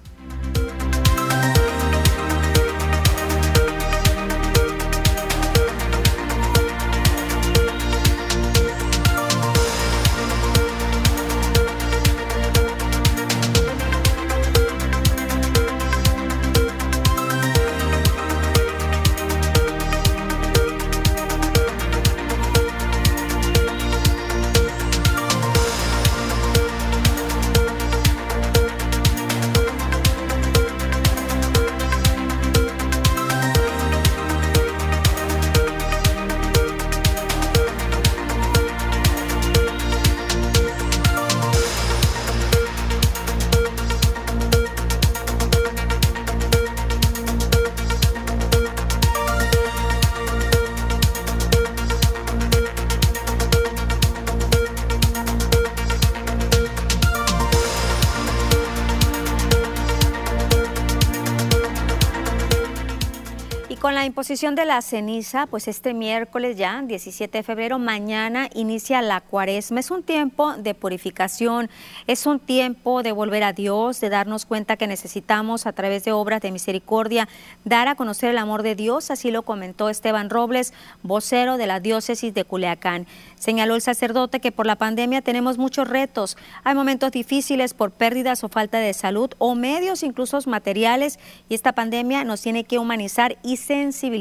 Imposición 64.26 64.56
de 64.56 64.66
la 64.66 64.82
ceniza, 64.82 65.46
pues 65.46 65.68
este 65.68 65.94
miércoles 65.94 66.58
ya, 66.58 66.82
17 66.82 67.38
de 67.38 67.44
febrero, 67.44 67.78
mañana 67.78 68.50
inicia 68.56 69.04
la 69.04 69.22
cuaresma. 69.22 69.80
Es 69.80 69.92
un 69.92 70.02
tiempo 70.02 70.54
de 70.54 70.74
purificación, 70.74 71.70
es 72.08 72.26
un 72.26 72.40
tiempo 72.40 73.04
de 73.04 73.12
volver 73.12 73.44
a 73.44 73.54
Dios, 73.54 74.02
de 74.02 74.10
darnos 74.10 74.48
cuenta 74.48 74.78
que 74.78 74.88
necesitamos 74.88 75.68
a 75.68 75.74
través 75.74 76.06
de 76.06 76.12
obras 76.12 76.42
de 76.42 76.50
misericordia 76.50 77.28
dar 77.66 77.88
a 77.88 77.94
conocer 77.94 78.32
el 78.32 78.40
amor 78.40 78.64
de 78.64 78.74
Dios, 78.74 79.12
así 79.12 79.30
lo 79.30 79.44
comentó 79.44 79.90
Esteban 79.90 80.32
Robles, 80.32 80.74
vocero 81.04 81.58
de 81.58 81.68
la 81.68 81.80
diócesis 81.80 82.34
de 82.34 82.46
Culiacán. 82.46 83.06
Señaló 83.36 83.76
el 83.76 83.84
sacerdote 83.84 84.40
que 84.40 84.52
por 84.52 84.66
la 84.66 84.76
pandemia 84.76 85.22
tenemos 85.22 85.60
muchos 85.60 85.88
retos, 85.88 86.36
hay 86.64 86.74
momentos 86.74 87.12
difíciles 87.12 87.76
por 87.76 87.92
pérdidas 87.92 88.44
o 88.44 88.50
falta 88.50 88.80
de 88.80 88.96
salud 88.96 89.30
o 89.38 89.54
medios 89.54 90.02
incluso 90.02 90.40
materiales 90.48 91.20
y 91.48 91.54
esta 91.54 91.74
pandemia 91.74 92.24
nos 92.24 92.42
tiene 92.42 92.64
que 92.64 92.80
humanizar 92.80 93.38
y 93.44 93.58
sensibilizar 93.58 94.15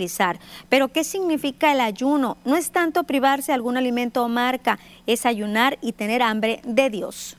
Pero 0.69 0.89
¿qué 0.89 1.05
significa 1.05 1.73
el 1.73 1.81
ayuno? 1.81 2.37
No 2.45 2.57
es 2.57 2.71
tanto 2.71 3.05
privarse 3.05 3.53
de 3.53 3.55
algún 3.55 3.77
alimento 3.77 4.25
o 4.25 4.29
marca, 4.29 4.79
es 5.07 5.27
ayunar 5.27 5.79
y 5.81 5.93
tener 5.93 6.23
hambre 6.23 6.61
de 6.65 6.91
Dios. 6.91 7.37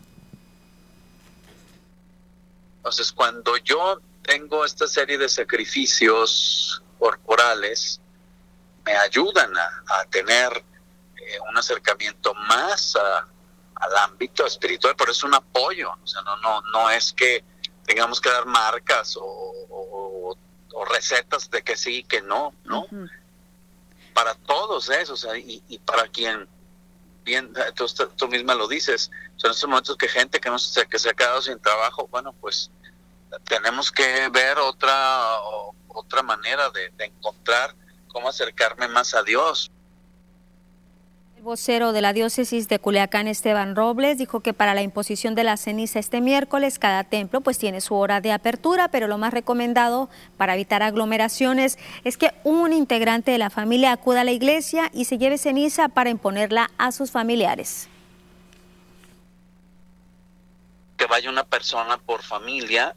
Entonces, 2.77 3.11
cuando 3.11 3.57
yo 3.57 3.99
tengo 4.21 4.63
esta 4.63 4.87
serie 4.87 5.17
de 5.17 5.27
sacrificios 5.29 6.81
corporales, 6.99 7.99
me 8.85 8.95
ayudan 8.95 9.51
a, 9.57 10.05
tener 10.09 10.51
eh, 11.17 11.39
un 11.49 11.57
acercamiento 11.57 12.33
más 12.33 12.95
al 12.95 13.97
ámbito 13.97 14.45
espiritual, 14.45 14.95
pero 14.97 15.11
es 15.11 15.23
un 15.23 15.33
apoyo, 15.33 15.91
o 15.91 16.07
sea, 16.07 16.21
no, 16.21 16.37
no, 16.37 16.61
no 16.71 16.89
es 16.89 17.11
que 17.11 17.43
tengamos 17.85 18.19
que 18.21 18.29
dar 18.29 18.45
marcas 18.45 19.17
o 19.19 19.64
o 20.75 20.85
recetas 20.85 21.49
de 21.49 21.63
que 21.63 21.77
sí, 21.77 22.03
que 22.03 22.21
no, 22.21 22.53
¿no? 22.65 22.85
Para 24.13 24.35
todos 24.35 24.89
esos, 24.89 25.25
y, 25.37 25.63
y, 25.69 25.79
para 25.79 26.07
quien, 26.07 26.47
bien, 27.23 27.53
tú, 27.75 27.85
tú, 28.17 28.27
misma 28.27 28.55
lo 28.55 28.67
dices, 28.67 29.09
son 29.37 29.51
estos 29.51 29.69
momentos 29.69 29.97
que 29.97 30.07
gente 30.07 30.39
que, 30.39 30.49
no 30.49 30.59
se, 30.59 30.85
que 30.85 30.99
se 30.99 31.09
ha 31.09 31.13
quedado 31.13 31.41
sin 31.41 31.59
trabajo, 31.59 32.07
bueno, 32.11 32.33
pues 32.33 32.69
tenemos 33.45 33.91
que 33.91 34.29
ver 34.29 34.57
otra, 34.59 35.39
otra 35.87 36.21
manera 36.23 36.69
de 36.69 37.05
encontrar 37.05 37.73
cómo 38.07 38.29
acercarme 38.29 38.87
más 38.89 39.13
a 39.13 39.23
Dios 39.23 39.71
vocero 41.45 41.93
de 41.93 42.01
la 42.01 42.11
diócesis 42.11 42.67
de 42.67 42.79
Culiacán, 42.79 43.27
Esteban 43.27 43.75
Robles, 43.75 44.17
dijo 44.17 44.39
que 44.39 44.55
para 44.55 44.73
la 44.73 44.81
imposición 44.81 45.35
de 45.35 45.43
la 45.43 45.57
ceniza 45.57 45.99
este 45.99 46.19
miércoles, 46.19 46.79
cada 46.79 47.03
templo 47.03 47.39
pues 47.39 47.59
tiene 47.59 47.81
su 47.81 47.93
hora 47.93 48.19
de 48.19 48.31
apertura, 48.31 48.87
pero 48.87 49.07
lo 49.07 49.19
más 49.19 49.31
recomendado 49.31 50.09
para 50.37 50.55
evitar 50.55 50.81
aglomeraciones 50.81 51.77
es 52.03 52.17
que 52.17 52.31
un 52.43 52.73
integrante 52.73 53.29
de 53.29 53.37
la 53.37 53.51
familia 53.51 53.91
acuda 53.91 54.21
a 54.21 54.23
la 54.23 54.31
iglesia 54.31 54.89
y 54.91 55.05
se 55.05 55.19
lleve 55.19 55.37
ceniza 55.37 55.87
para 55.87 56.09
imponerla 56.09 56.71
a 56.79 56.91
sus 56.91 57.11
familiares. 57.11 57.89
Que 60.97 61.05
vaya 61.05 61.29
una 61.29 61.43
persona 61.43 61.99
por 61.99 62.23
familia, 62.23 62.95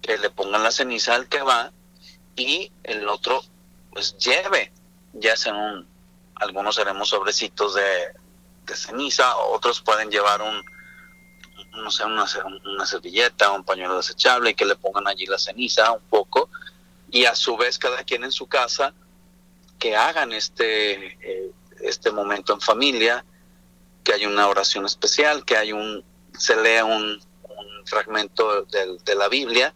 que 0.00 0.16
le 0.16 0.30
pongan 0.30 0.62
la 0.62 0.70
ceniza 0.70 1.16
al 1.16 1.28
que 1.28 1.42
va 1.42 1.72
y 2.36 2.70
el 2.84 3.08
otro 3.08 3.42
pues 3.90 4.16
lleve, 4.16 4.70
ya 5.12 5.36
sea 5.36 5.54
un 5.54 5.95
algunos 6.36 6.78
haremos 6.78 7.08
sobrecitos 7.08 7.74
de, 7.74 8.74
ceniza, 8.74 9.36
otros 9.36 9.80
pueden 9.80 10.10
llevar 10.10 10.42
un, 10.42 10.62
no 11.82 11.90
sé, 11.90 12.04
una, 12.04 12.26
una 12.64 12.84
servilleta, 12.86 13.52
un 13.52 13.64
pañuelo 13.64 13.96
desechable 13.96 14.50
y 14.50 14.54
que 14.54 14.64
le 14.64 14.74
pongan 14.76 15.06
allí 15.06 15.26
la 15.26 15.38
ceniza 15.38 15.92
un 15.92 16.02
poco. 16.10 16.50
Y 17.10 17.24
a 17.24 17.34
su 17.34 17.56
vez 17.56 17.78
cada 17.78 18.02
quien 18.02 18.24
en 18.24 18.32
su 18.32 18.48
casa 18.48 18.92
que 19.78 19.96
hagan 19.96 20.32
este, 20.32 21.16
eh, 21.20 21.52
este 21.80 22.10
momento 22.10 22.52
en 22.52 22.60
familia, 22.60 23.24
que 24.02 24.14
hay 24.14 24.26
una 24.26 24.48
oración 24.48 24.84
especial, 24.84 25.44
que 25.44 25.56
hay 25.56 25.72
un, 25.72 26.04
se 26.36 26.56
lea 26.60 26.84
un, 26.84 27.20
fragmento 27.84 28.62
de, 28.64 28.98
de 29.04 29.14
la 29.14 29.28
Biblia 29.28 29.72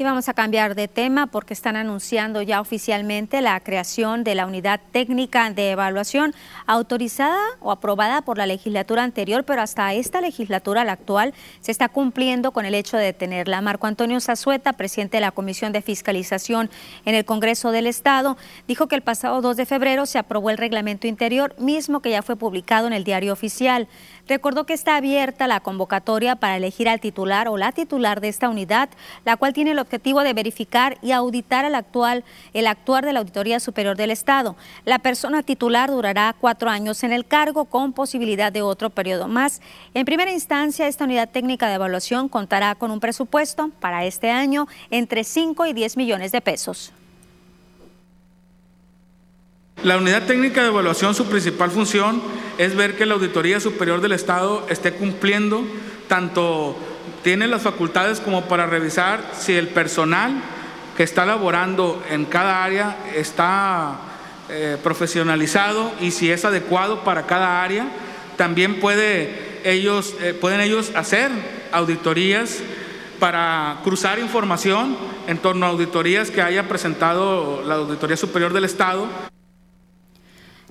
Y 0.00 0.02
vamos 0.02 0.30
a 0.30 0.32
cambiar 0.32 0.74
de 0.74 0.88
tema 0.88 1.26
porque 1.26 1.52
están 1.52 1.76
anunciando 1.76 2.40
ya 2.40 2.62
oficialmente 2.62 3.42
la 3.42 3.60
creación 3.60 4.24
de 4.24 4.34
la 4.34 4.46
unidad 4.46 4.80
técnica 4.92 5.50
de 5.50 5.72
evaluación 5.72 6.34
autorizada 6.70 7.40
o 7.60 7.72
aprobada 7.72 8.22
por 8.22 8.38
la 8.38 8.46
legislatura 8.46 9.02
anterior, 9.02 9.42
pero 9.42 9.60
hasta 9.60 9.92
esta 9.92 10.20
legislatura, 10.20 10.84
la 10.84 10.92
actual, 10.92 11.34
se 11.60 11.72
está 11.72 11.88
cumpliendo 11.88 12.52
con 12.52 12.64
el 12.64 12.76
hecho 12.76 12.96
de 12.96 13.12
tenerla. 13.12 13.60
Marco 13.60 13.88
Antonio 13.88 14.20
Zazueta, 14.20 14.74
presidente 14.74 15.16
de 15.16 15.22
la 15.22 15.32
Comisión 15.32 15.72
de 15.72 15.82
Fiscalización 15.82 16.70
en 17.04 17.16
el 17.16 17.24
Congreso 17.24 17.72
del 17.72 17.88
Estado, 17.88 18.36
dijo 18.68 18.86
que 18.86 18.94
el 18.94 19.02
pasado 19.02 19.40
2 19.40 19.56
de 19.56 19.66
febrero 19.66 20.06
se 20.06 20.18
aprobó 20.18 20.48
el 20.48 20.58
reglamento 20.58 21.08
interior, 21.08 21.56
mismo 21.58 22.00
que 22.00 22.10
ya 22.10 22.22
fue 22.22 22.36
publicado 22.36 22.86
en 22.86 22.92
el 22.92 23.02
diario 23.02 23.32
oficial. 23.32 23.88
Recordó 24.28 24.64
que 24.64 24.74
está 24.74 24.94
abierta 24.94 25.48
la 25.48 25.58
convocatoria 25.58 26.36
para 26.36 26.56
elegir 26.56 26.88
al 26.88 27.00
titular 27.00 27.48
o 27.48 27.56
la 27.56 27.72
titular 27.72 28.20
de 28.20 28.28
esta 28.28 28.48
unidad, 28.48 28.90
la 29.24 29.36
cual 29.36 29.52
tiene 29.54 29.72
el 29.72 29.80
objetivo 29.80 30.22
de 30.22 30.34
verificar 30.34 30.98
y 31.02 31.10
auditar 31.10 31.64
el 31.64 31.74
actual, 31.74 32.22
el 32.54 32.68
actuar 32.68 33.04
de 33.04 33.12
la 33.12 33.18
Auditoría 33.18 33.58
Superior 33.58 33.96
del 33.96 34.12
Estado. 34.12 34.54
La 34.84 35.00
persona 35.00 35.42
titular 35.42 35.90
durará 35.90 36.32
cuatro 36.38 36.59
años 36.68 37.02
en 37.04 37.12
el 37.12 37.24
cargo 37.26 37.64
con 37.64 37.92
posibilidad 37.92 38.52
de 38.52 38.62
otro 38.62 38.90
periodo 38.90 39.28
más. 39.28 39.60
En 39.94 40.04
primera 40.04 40.32
instancia, 40.32 40.86
esta 40.86 41.04
unidad 41.04 41.30
técnica 41.30 41.68
de 41.68 41.74
evaluación 41.74 42.28
contará 42.28 42.74
con 42.74 42.90
un 42.90 43.00
presupuesto 43.00 43.70
para 43.80 44.04
este 44.04 44.30
año 44.30 44.68
entre 44.90 45.24
5 45.24 45.66
y 45.66 45.72
10 45.72 45.96
millones 45.96 46.32
de 46.32 46.40
pesos. 46.40 46.92
La 49.82 49.96
unidad 49.96 50.26
técnica 50.26 50.60
de 50.60 50.68
evaluación, 50.68 51.14
su 51.14 51.24
principal 51.26 51.70
función 51.70 52.20
es 52.58 52.76
ver 52.76 52.98
que 52.98 53.06
la 53.06 53.14
Auditoría 53.14 53.60
Superior 53.60 54.02
del 54.02 54.12
Estado 54.12 54.66
esté 54.68 54.92
cumpliendo, 54.92 55.64
tanto 56.06 56.76
tiene 57.22 57.46
las 57.46 57.62
facultades 57.62 58.20
como 58.20 58.42
para 58.44 58.66
revisar 58.66 59.22
si 59.32 59.54
el 59.54 59.68
personal 59.68 60.42
que 60.98 61.02
está 61.02 61.24
laborando 61.24 62.02
en 62.10 62.26
cada 62.26 62.62
área 62.62 62.98
está 63.16 64.09
eh, 64.50 64.76
profesionalizado 64.82 65.92
y 66.00 66.10
si 66.10 66.30
es 66.30 66.44
adecuado 66.44 67.04
para 67.04 67.26
cada 67.26 67.62
área. 67.62 67.88
También 68.36 68.80
puede 68.80 69.60
ellos, 69.64 70.14
eh, 70.20 70.34
pueden 70.34 70.60
ellos 70.60 70.92
hacer 70.94 71.30
auditorías 71.72 72.58
para 73.18 73.80
cruzar 73.84 74.18
información 74.18 74.96
en 75.26 75.38
torno 75.38 75.66
a 75.66 75.68
auditorías 75.68 76.30
que 76.30 76.42
haya 76.42 76.66
presentado 76.68 77.62
la 77.64 77.76
Auditoría 77.76 78.16
Superior 78.16 78.52
del 78.52 78.64
Estado. 78.64 79.06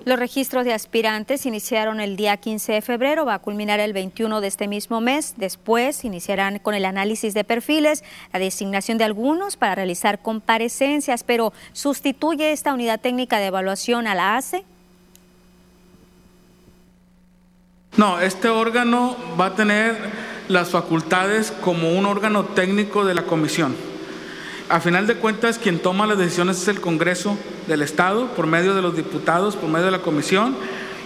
Los 0.06 0.18
registros 0.18 0.64
de 0.64 0.72
aspirantes 0.72 1.44
iniciaron 1.44 2.00
el 2.00 2.16
día 2.16 2.38
15 2.38 2.72
de 2.72 2.80
febrero, 2.80 3.26
va 3.26 3.34
a 3.34 3.38
culminar 3.38 3.80
el 3.80 3.92
21 3.92 4.40
de 4.40 4.48
este 4.48 4.66
mismo 4.66 5.02
mes. 5.02 5.34
Después 5.36 6.04
iniciarán 6.06 6.58
con 6.58 6.74
el 6.74 6.86
análisis 6.86 7.34
de 7.34 7.44
perfiles, 7.44 8.02
la 8.32 8.38
designación 8.38 8.96
de 8.96 9.04
algunos 9.04 9.56
para 9.56 9.74
realizar 9.74 10.20
comparecencias, 10.20 11.22
pero 11.22 11.52
¿sustituye 11.74 12.52
esta 12.52 12.72
unidad 12.72 13.00
técnica 13.00 13.38
de 13.38 13.46
evaluación 13.46 14.06
a 14.06 14.14
la 14.14 14.36
ACE? 14.38 14.64
No, 17.98 18.20
este 18.20 18.48
órgano 18.48 19.16
va 19.38 19.46
a 19.46 19.54
tener 19.54 19.98
las 20.48 20.70
facultades 20.70 21.52
como 21.60 21.92
un 21.92 22.06
órgano 22.06 22.46
técnico 22.46 23.04
de 23.04 23.14
la 23.14 23.24
comisión 23.24 23.89
a 24.70 24.80
final 24.80 25.08
de 25.08 25.16
cuentas 25.16 25.58
quien 25.58 25.80
toma 25.80 26.06
las 26.06 26.16
decisiones 26.16 26.62
es 26.62 26.68
el 26.68 26.80
Congreso 26.80 27.36
del 27.66 27.82
Estado 27.82 28.28
por 28.28 28.46
medio 28.46 28.72
de 28.72 28.80
los 28.80 28.96
diputados, 28.96 29.56
por 29.56 29.68
medio 29.68 29.86
de 29.86 29.90
la 29.90 29.98
comisión 29.98 30.56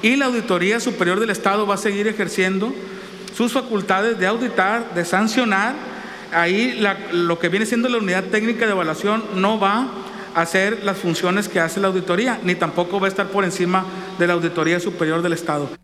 y 0.02 0.16
la 0.16 0.26
Auditoría 0.26 0.80
Superior 0.80 1.18
del 1.18 1.30
Estado 1.30 1.66
va 1.66 1.76
a 1.76 1.78
seguir 1.78 2.06
ejerciendo 2.06 2.74
sus 3.34 3.52
facultades 3.52 4.18
de 4.18 4.26
auditar, 4.26 4.94
de 4.94 5.06
sancionar. 5.06 5.74
Ahí 6.30 6.78
lo 7.12 7.38
que 7.38 7.48
viene 7.48 7.64
siendo 7.64 7.88
la 7.88 7.98
unidad 7.98 8.24
técnica 8.24 8.66
de 8.66 8.72
evaluación 8.72 9.24
no 9.34 9.58
va 9.58 9.88
a 10.34 10.42
hacer 10.42 10.84
las 10.84 10.98
funciones 10.98 11.48
que 11.48 11.58
hace 11.58 11.80
la 11.80 11.88
auditoría, 11.88 12.38
ni 12.42 12.54
tampoco 12.54 13.00
va 13.00 13.06
a 13.06 13.08
estar 13.08 13.28
por 13.28 13.44
encima 13.44 13.86
de 14.18 14.26
la 14.26 14.34
Auditoría 14.34 14.78
Superior 14.78 15.22
del 15.22 15.32
Estado. 15.32 15.83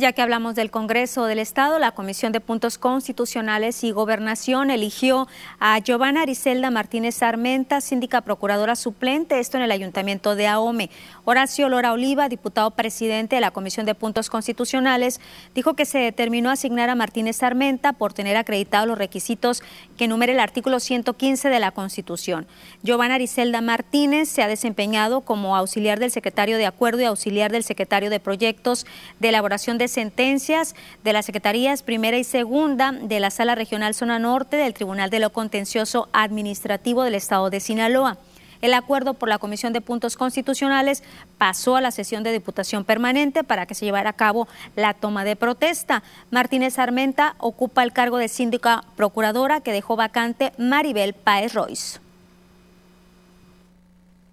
Ya 0.00 0.14
que 0.14 0.22
hablamos 0.22 0.54
del 0.54 0.70
Congreso 0.70 1.26
del 1.26 1.38
Estado, 1.38 1.78
la 1.78 1.92
Comisión 1.92 2.32
de 2.32 2.40
Puntos 2.40 2.78
Constitucionales 2.78 3.84
y 3.84 3.90
Gobernación 3.90 4.70
eligió 4.70 5.28
a 5.58 5.78
Giovanna 5.78 6.22
Ariselda 6.22 6.70
Martínez 6.70 7.22
Armenta, 7.22 7.82
síndica 7.82 8.22
procuradora 8.22 8.76
suplente, 8.76 9.40
esto 9.40 9.58
en 9.58 9.62
el 9.62 9.70
Ayuntamiento 9.70 10.36
de 10.36 10.46
Ahome. 10.46 10.88
Horacio 11.26 11.68
Lora 11.68 11.92
Oliva, 11.92 12.30
diputado 12.30 12.70
presidente 12.70 13.36
de 13.36 13.42
la 13.42 13.50
Comisión 13.50 13.84
de 13.84 13.94
Puntos 13.94 14.30
Constitucionales, 14.30 15.20
dijo 15.54 15.74
que 15.74 15.84
se 15.84 15.98
determinó 15.98 16.48
asignar 16.48 16.88
a 16.88 16.94
Martínez 16.94 17.42
Armenta 17.42 17.92
por 17.92 18.14
tener 18.14 18.38
acreditados 18.38 18.88
los 18.88 18.96
requisitos 18.96 19.62
que 19.98 20.06
enumera 20.06 20.32
el 20.32 20.40
artículo 20.40 20.80
115 20.80 21.50
de 21.50 21.60
la 21.60 21.72
Constitución. 21.72 22.46
Giovanna 22.82 23.16
Ariselda 23.16 23.60
Martínez 23.60 24.30
se 24.30 24.42
ha 24.42 24.48
desempeñado 24.48 25.20
como 25.20 25.56
auxiliar 25.56 26.00
del 26.00 26.10
secretario 26.10 26.56
de 26.56 26.64
Acuerdo 26.64 27.02
y 27.02 27.04
auxiliar 27.04 27.52
del 27.52 27.64
secretario 27.64 28.08
de 28.08 28.18
Proyectos 28.18 28.86
de 29.18 29.28
Elaboración 29.28 29.76
de 29.76 29.89
sentencias 29.90 30.74
de 31.04 31.12
las 31.12 31.26
Secretarías 31.26 31.82
Primera 31.82 32.16
y 32.16 32.24
Segunda 32.24 32.92
de 32.92 33.20
la 33.20 33.30
Sala 33.30 33.54
Regional 33.54 33.94
Zona 33.94 34.18
Norte 34.18 34.56
del 34.56 34.74
Tribunal 34.74 35.10
de 35.10 35.20
lo 35.20 35.30
Contencioso 35.30 36.08
Administrativo 36.12 37.02
del 37.02 37.14
Estado 37.14 37.50
de 37.50 37.60
Sinaloa. 37.60 38.18
El 38.62 38.74
acuerdo 38.74 39.14
por 39.14 39.28
la 39.28 39.38
Comisión 39.38 39.72
de 39.72 39.80
Puntos 39.80 40.16
Constitucionales 40.16 41.02
pasó 41.38 41.76
a 41.76 41.80
la 41.80 41.90
sesión 41.90 42.22
de 42.22 42.32
Diputación 42.32 42.84
Permanente 42.84 43.42
para 43.42 43.64
que 43.64 43.74
se 43.74 43.86
llevara 43.86 44.10
a 44.10 44.14
cabo 44.14 44.48
la 44.76 44.92
toma 44.92 45.24
de 45.24 45.34
protesta. 45.34 46.02
Martínez 46.30 46.78
Armenta 46.78 47.36
ocupa 47.38 47.82
el 47.82 47.92
cargo 47.92 48.18
de 48.18 48.28
síndica 48.28 48.84
procuradora 48.96 49.62
que 49.62 49.72
dejó 49.72 49.96
vacante 49.96 50.52
Maribel 50.58 51.14
Páez 51.14 51.54
Royce. 51.54 52.00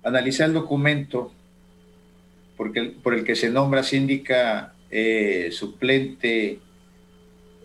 Analiza 0.04 0.46
el 0.46 0.54
documento 0.54 1.32
por 2.58 3.14
el 3.14 3.24
que 3.24 3.36
se 3.36 3.50
nombra 3.50 3.84
síndica 3.84 4.74
eh, 4.90 5.50
suplente, 5.52 6.60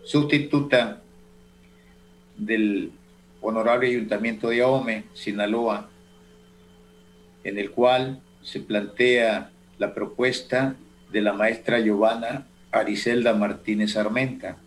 sustituta 0.03 1.01
del 2.37 2.91
Honorable 3.41 3.87
Ayuntamiento 3.89 4.49
de 4.49 4.61
Ahome, 4.61 5.03
Sinaloa, 5.13 5.89
en 7.43 7.57
el 7.57 7.71
cual 7.71 8.21
se 8.41 8.59
plantea 8.59 9.51
la 9.77 9.93
propuesta 9.93 10.75
de 11.11 11.21
la 11.21 11.33
maestra 11.33 11.79
Giovanna 11.79 12.47
Ariselda 12.71 13.33
Martínez 13.33 13.95
Armenta, 13.97 14.57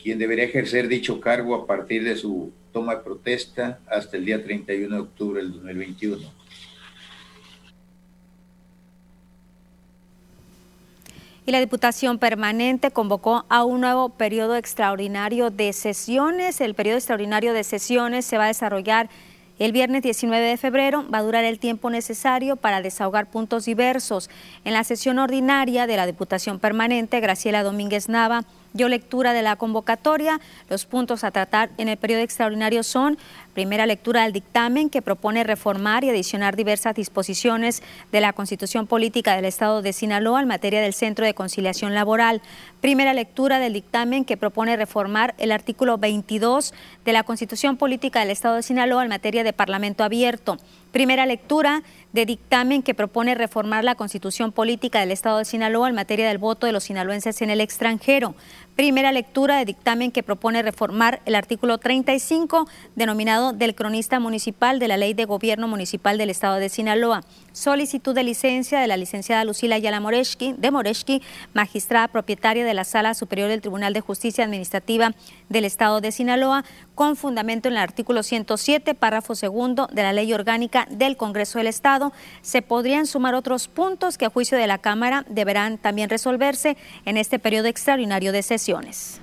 quien 0.00 0.18
debería 0.18 0.44
ejercer 0.44 0.88
dicho 0.88 1.20
cargo 1.20 1.54
a 1.54 1.66
partir 1.66 2.04
de 2.04 2.16
su 2.16 2.52
toma 2.72 2.96
de 2.96 3.02
protesta 3.02 3.80
hasta 3.88 4.16
el 4.16 4.24
día 4.24 4.42
31 4.42 4.94
de 4.94 5.02
octubre 5.02 5.42
del 5.42 5.52
2021. 5.52 6.39
La 11.50 11.60
Diputación 11.60 12.18
Permanente 12.18 12.90
convocó 12.90 13.44
a 13.48 13.64
un 13.64 13.80
nuevo 13.80 14.10
periodo 14.10 14.56
extraordinario 14.56 15.50
de 15.50 15.72
sesiones. 15.72 16.60
El 16.60 16.74
periodo 16.74 16.98
extraordinario 16.98 17.52
de 17.52 17.64
sesiones 17.64 18.24
se 18.24 18.38
va 18.38 18.44
a 18.44 18.48
desarrollar 18.48 19.08
el 19.60 19.72
viernes 19.72 20.02
19 20.02 20.42
de 20.42 20.56
febrero 20.56 21.04
va 21.12 21.18
a 21.18 21.22
durar 21.22 21.44
el 21.44 21.58
tiempo 21.58 21.90
necesario 21.90 22.56
para 22.56 22.80
desahogar 22.80 23.26
puntos 23.26 23.66
diversos. 23.66 24.30
En 24.64 24.72
la 24.72 24.84
sesión 24.84 25.18
ordinaria 25.18 25.86
de 25.86 25.98
la 25.98 26.06
Diputación 26.06 26.58
Permanente, 26.58 27.20
Graciela 27.20 27.62
Domínguez 27.62 28.08
Nava 28.08 28.44
dio 28.72 28.88
lectura 28.88 29.34
de 29.34 29.42
la 29.42 29.56
convocatoria. 29.56 30.40
Los 30.70 30.86
puntos 30.86 31.24
a 31.24 31.30
tratar 31.30 31.68
en 31.76 31.90
el 31.90 31.98
periodo 31.98 32.22
extraordinario 32.22 32.82
son 32.82 33.18
Primera 33.54 33.86
lectura 33.86 34.22
del 34.22 34.32
dictamen 34.32 34.90
que 34.90 35.02
propone 35.02 35.42
reformar 35.42 36.04
y 36.04 36.10
adicionar 36.10 36.54
diversas 36.54 36.94
disposiciones 36.94 37.82
de 38.12 38.20
la 38.20 38.32
Constitución 38.32 38.86
Política 38.86 39.34
del 39.34 39.44
Estado 39.44 39.82
de 39.82 39.92
Sinaloa 39.92 40.40
en 40.40 40.48
materia 40.48 40.80
del 40.80 40.94
Centro 40.94 41.26
de 41.26 41.34
Conciliación 41.34 41.94
Laboral. 41.94 42.42
Primera 42.80 43.12
lectura 43.12 43.58
del 43.58 43.72
dictamen 43.72 44.24
que 44.24 44.36
propone 44.36 44.76
reformar 44.76 45.34
el 45.38 45.50
artículo 45.50 45.98
22 45.98 46.72
de 47.04 47.12
la 47.12 47.24
Constitución 47.24 47.76
Política 47.76 48.20
del 48.20 48.30
Estado 48.30 48.56
de 48.56 48.62
Sinaloa 48.62 49.02
en 49.02 49.08
materia 49.08 49.42
de 49.42 49.52
Parlamento 49.52 50.04
abierto. 50.04 50.56
Primera 50.92 51.26
lectura 51.26 51.82
de 52.12 52.26
dictamen 52.26 52.82
que 52.82 52.94
propone 52.94 53.34
reformar 53.36 53.84
la 53.84 53.94
constitución 53.94 54.50
política 54.50 55.00
del 55.00 55.12
Estado 55.12 55.38
de 55.38 55.44
Sinaloa 55.44 55.88
en 55.88 55.94
materia 55.94 56.26
del 56.26 56.38
voto 56.38 56.66
de 56.66 56.72
los 56.72 56.84
sinaloenses 56.84 57.42
en 57.42 57.50
el 57.50 57.60
extranjero. 57.60 58.34
Primera 58.76 59.12
lectura 59.12 59.58
de 59.58 59.64
dictamen 59.64 60.10
que 60.10 60.22
propone 60.22 60.62
reformar 60.62 61.20
el 61.26 61.34
artículo 61.34 61.78
35 61.78 62.66
denominado 62.96 63.52
del 63.52 63.74
cronista 63.74 64.20
municipal 64.20 64.78
de 64.78 64.88
la 64.88 64.96
Ley 64.96 65.12
de 65.12 65.24
Gobierno 65.26 65.68
Municipal 65.68 66.16
del 66.16 66.30
Estado 66.30 66.56
de 66.56 66.68
Sinaloa. 66.68 67.22
Solicitud 67.52 68.14
de 68.14 68.22
licencia 68.22 68.80
de 68.80 68.86
la 68.86 68.96
licenciada 68.96 69.44
Lucila 69.44 69.76
Ayala 69.76 70.00
Moreski, 70.00 70.54
de 70.56 70.70
Moreski, 70.70 71.22
magistrada 71.52 72.08
propietaria 72.08 72.64
de 72.64 72.74
la 72.74 72.84
Sala 72.84 73.14
Superior 73.14 73.48
del 73.48 73.60
Tribunal 73.60 73.92
de 73.92 74.00
Justicia 74.00 74.44
Administrativa 74.44 75.12
del 75.48 75.64
Estado 75.64 76.00
de 76.00 76.12
Sinaloa, 76.12 76.64
con 76.94 77.16
fundamento 77.16 77.68
en 77.68 77.74
el 77.74 77.80
artículo 77.80 78.22
107, 78.22 78.94
párrafo 78.94 79.34
segundo 79.34 79.88
de 79.92 80.02
la 80.02 80.12
Ley 80.12 80.32
Orgánica 80.32 80.86
del 80.90 81.16
Congreso 81.16 81.58
del 81.58 81.66
Estado. 81.66 82.12
Se 82.42 82.62
podrían 82.62 83.06
sumar 83.06 83.34
otros 83.34 83.68
puntos 83.68 84.18
que 84.18 84.26
a 84.26 84.30
juicio 84.30 84.56
de 84.56 84.66
la 84.66 84.78
Cámara 84.78 85.24
deberán 85.28 85.78
también 85.78 86.10
resolverse 86.10 86.76
en 87.04 87.16
este 87.16 87.38
periodo 87.38 87.68
extraordinario 87.68 88.32
de 88.32 88.42
sesiones. 88.42 89.20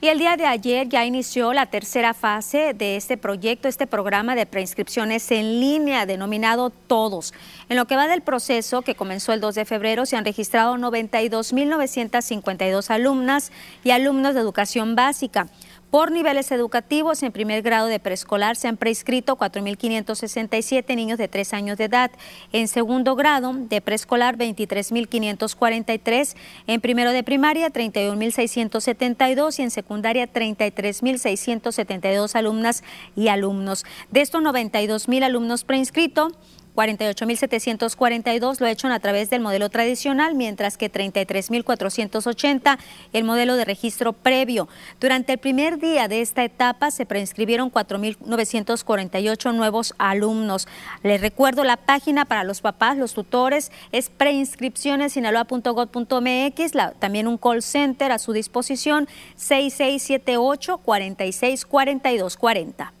Y 0.00 0.06
el 0.06 0.20
día 0.20 0.36
de 0.36 0.46
ayer 0.46 0.88
ya 0.88 1.04
inició 1.04 1.52
la 1.52 1.66
tercera 1.66 2.14
fase 2.14 2.72
de 2.72 2.94
este 2.94 3.16
proyecto, 3.16 3.66
este 3.66 3.88
programa 3.88 4.36
de 4.36 4.46
preinscripciones 4.46 5.28
en 5.32 5.58
línea 5.58 6.06
denominado 6.06 6.70
Todos. 6.70 7.34
En 7.68 7.76
lo 7.76 7.86
que 7.86 7.96
va 7.96 8.06
del 8.06 8.22
proceso, 8.22 8.82
que 8.82 8.94
comenzó 8.94 9.32
el 9.32 9.40
2 9.40 9.56
de 9.56 9.64
febrero, 9.64 10.06
se 10.06 10.16
han 10.16 10.24
registrado 10.24 10.76
92.952 10.76 12.90
alumnas 12.90 13.50
y 13.82 13.90
alumnos 13.90 14.34
de 14.34 14.40
educación 14.40 14.94
básica. 14.94 15.48
Por 15.90 16.12
niveles 16.12 16.52
educativos, 16.52 17.22
en 17.22 17.32
primer 17.32 17.62
grado 17.62 17.86
de 17.86 17.98
preescolar 17.98 18.56
se 18.56 18.68
han 18.68 18.76
prescrito 18.76 19.38
4.567 19.38 20.94
niños 20.94 21.16
de 21.16 21.28
3 21.28 21.54
años 21.54 21.78
de 21.78 21.84
edad. 21.84 22.10
En 22.52 22.68
segundo 22.68 23.16
grado 23.16 23.54
de 23.54 23.80
preescolar, 23.80 24.36
23.543. 24.36 26.36
En 26.66 26.82
primero 26.82 27.12
de 27.12 27.22
primaria, 27.22 27.72
31.672 27.72 29.58
y 29.58 29.62
en 29.62 29.70
secundaria, 29.70 30.30
33.672 30.30 32.34
alumnas 32.34 32.84
y 33.16 33.28
alumnos. 33.28 33.86
De 34.10 34.20
estos 34.20 34.42
92.000 34.42 35.24
alumnos 35.24 35.64
preinscritos, 35.64 36.34
48.742 36.78 38.60
lo 38.60 38.66
ha 38.66 38.70
hecho 38.70 38.86
a 38.86 39.00
través 39.00 39.30
del 39.30 39.40
modelo 39.40 39.68
tradicional, 39.68 40.36
mientras 40.36 40.76
que 40.76 40.92
33.480 40.92 42.78
el 43.12 43.24
modelo 43.24 43.56
de 43.56 43.64
registro 43.64 44.12
previo. 44.12 44.68
Durante 45.00 45.32
el 45.32 45.38
primer 45.38 45.80
día 45.80 46.06
de 46.06 46.20
esta 46.20 46.44
etapa 46.44 46.92
se 46.92 47.04
preinscribieron 47.04 47.72
4.948 47.72 49.54
nuevos 49.54 49.92
alumnos. 49.98 50.68
Les 51.02 51.20
recuerdo 51.20 51.64
la 51.64 51.76
página 51.76 52.26
para 52.26 52.44
los 52.44 52.60
papás, 52.60 52.96
los 52.96 53.12
tutores, 53.12 53.72
es 53.90 54.08
preinscripciones.sinaloa.gov.mx, 54.10 56.72
también 57.00 57.26
un 57.26 57.38
call 57.38 57.62
center 57.62 58.12
a 58.12 58.18
su 58.18 58.32
disposición 58.32 59.08
6678 59.34 60.78
46 60.78 61.66
42 61.66 62.36
40. 62.36 62.97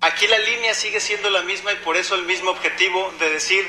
Aquí 0.00 0.28
la 0.28 0.38
línea 0.38 0.74
sigue 0.74 1.00
siendo 1.00 1.28
la 1.28 1.42
misma 1.42 1.72
y 1.72 1.76
por 1.76 1.96
eso 1.96 2.14
el 2.14 2.22
mismo 2.22 2.52
objetivo 2.52 3.12
de 3.18 3.30
decir 3.30 3.66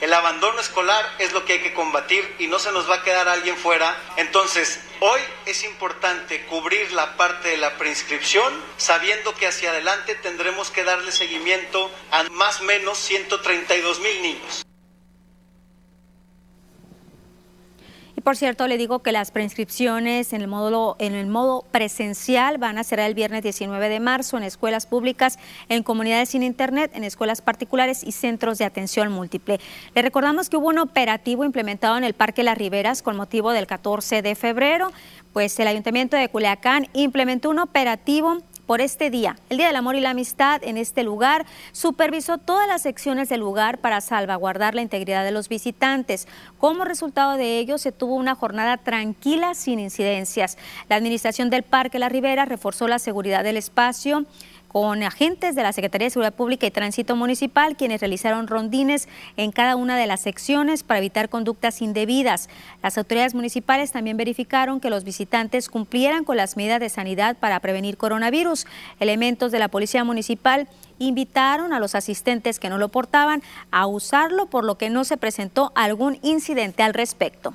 el 0.00 0.12
abandono 0.12 0.60
escolar 0.60 1.04
es 1.18 1.32
lo 1.32 1.44
que 1.44 1.54
hay 1.54 1.60
que 1.60 1.72
combatir 1.72 2.34
y 2.38 2.48
no 2.48 2.58
se 2.58 2.72
nos 2.72 2.90
va 2.90 2.96
a 2.96 3.02
quedar 3.02 3.28
alguien 3.28 3.56
fuera. 3.56 3.96
Entonces, 4.16 4.80
hoy 5.00 5.20
es 5.46 5.62
importante 5.64 6.44
cubrir 6.46 6.92
la 6.92 7.16
parte 7.16 7.48
de 7.48 7.56
la 7.56 7.76
preinscripción, 7.78 8.52
sabiendo 8.76 9.34
que 9.34 9.46
hacia 9.46 9.70
adelante 9.70 10.14
tendremos 10.16 10.70
que 10.70 10.84
darle 10.84 11.12
seguimiento 11.12 11.90
a 12.10 12.24
más 12.30 12.60
o 12.60 12.64
menos 12.64 12.98
132 12.98 14.00
mil 14.00 14.22
niños. 14.22 14.67
Por 18.28 18.36
cierto, 18.36 18.68
le 18.68 18.76
digo 18.76 18.98
que 18.98 19.10
las 19.10 19.30
preinscripciones 19.30 20.34
en 20.34 20.42
el 20.42 20.48
módulo 20.48 20.96
en 20.98 21.14
el 21.14 21.28
modo 21.28 21.64
presencial 21.72 22.58
van 22.58 22.76
a 22.76 22.84
ser 22.84 23.00
el 23.00 23.14
viernes 23.14 23.42
19 23.42 23.88
de 23.88 24.00
marzo 24.00 24.36
en 24.36 24.42
escuelas 24.42 24.84
públicas, 24.84 25.38
en 25.70 25.82
comunidades 25.82 26.28
sin 26.28 26.42
internet, 26.42 26.90
en 26.92 27.04
escuelas 27.04 27.40
particulares 27.40 28.04
y 28.04 28.12
centros 28.12 28.58
de 28.58 28.66
atención 28.66 29.10
múltiple. 29.10 29.60
Le 29.94 30.02
recordamos 30.02 30.50
que 30.50 30.58
hubo 30.58 30.68
un 30.68 30.76
operativo 30.76 31.42
implementado 31.42 31.96
en 31.96 32.04
el 32.04 32.12
Parque 32.12 32.42
Las 32.42 32.58
Riberas 32.58 33.00
con 33.00 33.16
motivo 33.16 33.52
del 33.52 33.66
14 33.66 34.20
de 34.20 34.34
febrero, 34.34 34.92
pues 35.32 35.58
el 35.58 35.66
Ayuntamiento 35.66 36.18
de 36.18 36.28
Culiacán 36.28 36.86
implementó 36.92 37.48
un 37.48 37.60
operativo 37.60 38.42
por 38.68 38.82
este 38.82 39.08
día, 39.08 39.38
el 39.48 39.56
Día 39.56 39.68
del 39.68 39.76
Amor 39.76 39.96
y 39.96 40.00
la 40.00 40.10
Amistad, 40.10 40.62
en 40.62 40.76
este 40.76 41.02
lugar, 41.02 41.46
supervisó 41.72 42.36
todas 42.36 42.68
las 42.68 42.82
secciones 42.82 43.30
del 43.30 43.40
lugar 43.40 43.78
para 43.78 44.02
salvaguardar 44.02 44.74
la 44.74 44.82
integridad 44.82 45.24
de 45.24 45.30
los 45.30 45.48
visitantes. 45.48 46.28
Como 46.58 46.84
resultado 46.84 47.38
de 47.38 47.60
ello, 47.60 47.78
se 47.78 47.92
tuvo 47.92 48.14
una 48.14 48.34
jornada 48.34 48.76
tranquila 48.76 49.54
sin 49.54 49.80
incidencias. 49.80 50.58
La 50.90 50.96
Administración 50.96 51.48
del 51.48 51.62
Parque 51.62 51.98
La 51.98 52.10
Ribera 52.10 52.44
reforzó 52.44 52.88
la 52.88 52.98
seguridad 52.98 53.42
del 53.42 53.56
espacio 53.56 54.26
con 54.68 55.02
agentes 55.02 55.54
de 55.54 55.62
la 55.62 55.72
Secretaría 55.72 56.06
de 56.06 56.10
Seguridad 56.10 56.34
Pública 56.34 56.66
y 56.66 56.70
Tránsito 56.70 57.16
Municipal, 57.16 57.76
quienes 57.76 58.00
realizaron 58.00 58.46
rondines 58.46 59.08
en 59.36 59.50
cada 59.50 59.76
una 59.76 59.96
de 59.96 60.06
las 60.06 60.20
secciones 60.20 60.82
para 60.82 60.98
evitar 60.98 61.28
conductas 61.28 61.82
indebidas. 61.82 62.48
Las 62.82 62.98
autoridades 62.98 63.34
municipales 63.34 63.92
también 63.92 64.16
verificaron 64.16 64.80
que 64.80 64.90
los 64.90 65.04
visitantes 65.04 65.68
cumplieran 65.68 66.24
con 66.24 66.36
las 66.36 66.56
medidas 66.56 66.80
de 66.80 66.88
sanidad 66.88 67.36
para 67.36 67.60
prevenir 67.60 67.96
coronavirus. 67.96 68.66
Elementos 69.00 69.50
de 69.50 69.58
la 69.58 69.68
Policía 69.68 70.04
Municipal 70.04 70.68
invitaron 70.98 71.72
a 71.72 71.80
los 71.80 71.94
asistentes 71.94 72.58
que 72.58 72.68
no 72.68 72.78
lo 72.78 72.88
portaban 72.88 73.42
a 73.70 73.86
usarlo, 73.86 74.46
por 74.46 74.64
lo 74.64 74.76
que 74.76 74.90
no 74.90 75.04
se 75.04 75.16
presentó 75.16 75.72
algún 75.74 76.18
incidente 76.22 76.82
al 76.82 76.94
respecto 76.94 77.54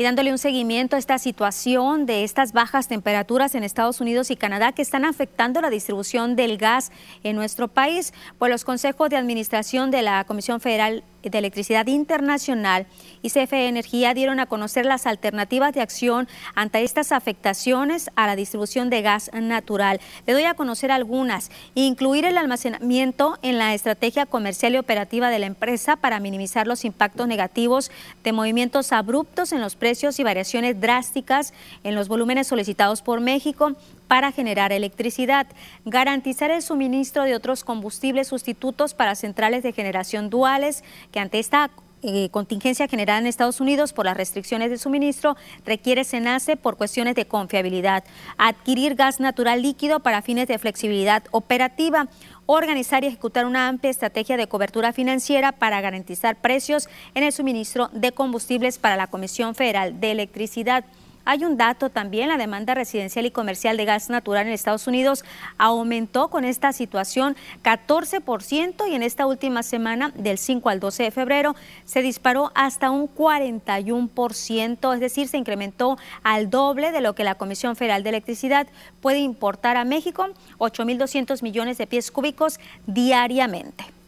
y 0.00 0.02
dándole 0.02 0.32
un 0.32 0.38
seguimiento 0.38 0.96
a 0.96 0.98
esta 0.98 1.18
situación 1.18 2.06
de 2.06 2.24
estas 2.24 2.54
bajas 2.54 2.88
temperaturas 2.88 3.54
en 3.54 3.64
Estados 3.64 4.00
Unidos 4.00 4.30
y 4.30 4.36
Canadá 4.36 4.72
que 4.72 4.80
están 4.80 5.04
afectando 5.04 5.60
la 5.60 5.68
distribución 5.68 6.36
del 6.36 6.56
gas 6.56 6.90
en 7.22 7.36
nuestro 7.36 7.68
país, 7.68 8.14
pues 8.38 8.50
los 8.50 8.64
consejos 8.64 9.10
de 9.10 9.18
administración 9.18 9.90
de 9.90 10.00
la 10.00 10.24
Comisión 10.24 10.58
Federal 10.58 11.04
de 11.22 11.38
Electricidad 11.38 11.86
Internacional 11.86 12.86
y 13.22 13.30
CFE 13.30 13.68
Energía 13.68 14.14
dieron 14.14 14.40
a 14.40 14.46
conocer 14.46 14.86
las 14.86 15.06
alternativas 15.06 15.72
de 15.72 15.80
acción 15.80 16.28
ante 16.54 16.82
estas 16.82 17.12
afectaciones 17.12 18.10
a 18.16 18.26
la 18.26 18.36
distribución 18.36 18.90
de 18.90 19.02
gas 19.02 19.30
natural. 19.32 20.00
Le 20.26 20.32
doy 20.32 20.44
a 20.44 20.54
conocer 20.54 20.90
algunas. 20.90 21.50
Incluir 21.74 22.24
el 22.24 22.38
almacenamiento 22.38 23.38
en 23.42 23.58
la 23.58 23.74
estrategia 23.74 24.26
comercial 24.26 24.74
y 24.74 24.78
operativa 24.78 25.30
de 25.30 25.38
la 25.38 25.46
empresa 25.46 25.96
para 25.96 26.20
minimizar 26.20 26.66
los 26.66 26.84
impactos 26.84 27.28
negativos 27.28 27.90
de 28.24 28.32
movimientos 28.32 28.92
abruptos 28.92 29.52
en 29.52 29.60
los 29.60 29.76
precios 29.76 30.18
y 30.18 30.24
variaciones 30.24 30.80
drásticas 30.80 31.52
en 31.84 31.94
los 31.94 32.08
volúmenes 32.08 32.46
solicitados 32.46 33.02
por 33.02 33.20
México 33.20 33.76
para 34.10 34.32
generar 34.32 34.72
electricidad, 34.72 35.46
garantizar 35.84 36.50
el 36.50 36.62
suministro 36.62 37.22
de 37.22 37.36
otros 37.36 37.62
combustibles 37.62 38.26
sustitutos 38.26 38.92
para 38.92 39.14
centrales 39.14 39.62
de 39.62 39.72
generación 39.72 40.30
duales 40.30 40.82
que 41.12 41.20
ante 41.20 41.38
esta 41.38 41.70
eh, 42.02 42.28
contingencia 42.30 42.88
generada 42.88 43.20
en 43.20 43.28
Estados 43.28 43.60
Unidos 43.60 43.92
por 43.92 44.06
las 44.06 44.16
restricciones 44.16 44.68
de 44.68 44.78
suministro 44.78 45.36
requiere 45.64 46.02
SENACE 46.02 46.56
por 46.56 46.76
cuestiones 46.76 47.14
de 47.14 47.26
confiabilidad, 47.26 48.02
adquirir 48.36 48.96
gas 48.96 49.20
natural 49.20 49.62
líquido 49.62 50.00
para 50.00 50.22
fines 50.22 50.48
de 50.48 50.58
flexibilidad 50.58 51.22
operativa, 51.30 52.08
organizar 52.46 53.04
y 53.04 53.06
ejecutar 53.06 53.46
una 53.46 53.68
amplia 53.68 53.92
estrategia 53.92 54.36
de 54.36 54.48
cobertura 54.48 54.92
financiera 54.92 55.52
para 55.52 55.80
garantizar 55.80 56.34
precios 56.34 56.88
en 57.14 57.22
el 57.22 57.30
suministro 57.30 57.90
de 57.92 58.10
combustibles 58.10 58.78
para 58.78 58.96
la 58.96 59.06
Comisión 59.06 59.54
Federal 59.54 60.00
de 60.00 60.10
Electricidad. 60.10 60.84
Hay 61.24 61.44
un 61.44 61.56
dato 61.56 61.90
también, 61.90 62.28
la 62.28 62.38
demanda 62.38 62.74
residencial 62.74 63.26
y 63.26 63.30
comercial 63.30 63.76
de 63.76 63.84
gas 63.84 64.08
natural 64.08 64.46
en 64.46 64.52
Estados 64.52 64.86
Unidos 64.86 65.24
aumentó 65.58 66.28
con 66.28 66.44
esta 66.44 66.72
situación 66.72 67.36
14% 67.62 68.88
y 68.88 68.94
en 68.94 69.02
esta 69.02 69.26
última 69.26 69.62
semana, 69.62 70.12
del 70.14 70.38
5 70.38 70.68
al 70.68 70.80
12 70.80 71.02
de 71.04 71.10
febrero, 71.10 71.54
se 71.84 72.02
disparó 72.02 72.50
hasta 72.54 72.90
un 72.90 73.08
41%, 73.14 74.94
es 74.94 75.00
decir, 75.00 75.28
se 75.28 75.36
incrementó 75.36 75.98
al 76.22 76.48
doble 76.48 76.90
de 76.90 77.00
lo 77.00 77.14
que 77.14 77.24
la 77.24 77.34
Comisión 77.34 77.76
Federal 77.76 78.02
de 78.02 78.08
Electricidad 78.08 78.66
puede 79.00 79.18
importar 79.18 79.76
a 79.76 79.84
México, 79.84 80.28
8.200 80.58 81.42
millones 81.42 81.78
de 81.78 81.86
pies 81.86 82.10
cúbicos 82.10 82.58
diariamente. 82.86 83.99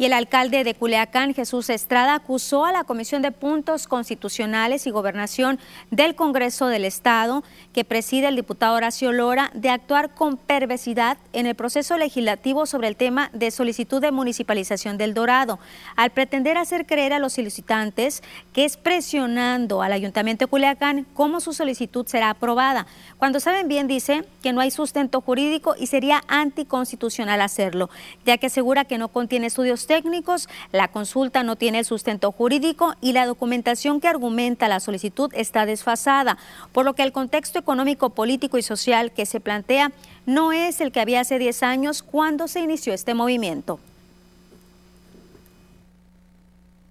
Y 0.00 0.06
el 0.06 0.14
alcalde 0.14 0.64
de 0.64 0.72
Culiacán, 0.72 1.34
Jesús 1.34 1.68
Estrada, 1.68 2.14
acusó 2.14 2.64
a 2.64 2.72
la 2.72 2.84
Comisión 2.84 3.20
de 3.20 3.32
Puntos 3.32 3.86
Constitucionales 3.86 4.86
y 4.86 4.90
Gobernación 4.90 5.60
del 5.90 6.14
Congreso 6.14 6.68
del 6.68 6.86
Estado, 6.86 7.44
que 7.74 7.84
preside 7.84 8.28
el 8.28 8.36
diputado 8.36 8.76
Horacio 8.76 9.12
Lora, 9.12 9.50
de 9.52 9.68
actuar 9.68 10.14
con 10.14 10.38
perversidad 10.38 11.18
en 11.34 11.44
el 11.44 11.54
proceso 11.54 11.98
legislativo 11.98 12.64
sobre 12.64 12.88
el 12.88 12.96
tema 12.96 13.28
de 13.34 13.50
solicitud 13.50 14.00
de 14.00 14.10
municipalización 14.10 14.96
del 14.96 15.12
Dorado, 15.12 15.58
al 15.96 16.08
pretender 16.08 16.56
hacer 16.56 16.86
creer 16.86 17.12
a 17.12 17.18
los 17.18 17.34
solicitantes 17.34 18.22
que 18.54 18.64
es 18.64 18.78
presionando 18.78 19.82
al 19.82 19.92
Ayuntamiento 19.92 20.46
de 20.46 20.50
Culiacán 20.50 21.06
cómo 21.12 21.40
su 21.40 21.52
solicitud 21.52 22.06
será 22.06 22.30
aprobada, 22.30 22.86
cuando 23.18 23.38
saben 23.38 23.68
bien, 23.68 23.86
dice, 23.86 24.24
que 24.42 24.54
no 24.54 24.62
hay 24.62 24.70
sustento 24.70 25.20
jurídico 25.20 25.74
y 25.78 25.88
sería 25.88 26.22
anticonstitucional 26.26 27.42
hacerlo, 27.42 27.90
ya 28.24 28.38
que 28.38 28.46
asegura 28.46 28.86
que 28.86 28.96
no 28.96 29.08
contiene 29.08 29.48
estudios 29.48 29.89
técnicos, 29.90 30.48
la 30.70 30.86
consulta 30.86 31.42
no 31.42 31.56
tiene 31.56 31.80
el 31.80 31.84
sustento 31.84 32.30
jurídico 32.30 32.94
y 33.00 33.12
la 33.12 33.26
documentación 33.26 34.00
que 34.00 34.06
argumenta 34.06 34.68
la 34.68 34.78
solicitud 34.78 35.32
está 35.34 35.66
desfasada, 35.66 36.38
por 36.70 36.84
lo 36.84 36.94
que 36.94 37.02
el 37.02 37.10
contexto 37.10 37.58
económico, 37.58 38.10
político 38.10 38.56
y 38.56 38.62
social 38.62 39.10
que 39.10 39.26
se 39.26 39.40
plantea 39.40 39.90
no 40.26 40.52
es 40.52 40.80
el 40.80 40.92
que 40.92 41.00
había 41.00 41.22
hace 41.22 41.40
10 41.40 41.64
años 41.64 42.04
cuando 42.04 42.46
se 42.46 42.60
inició 42.60 42.94
este 42.94 43.14
movimiento. 43.14 43.80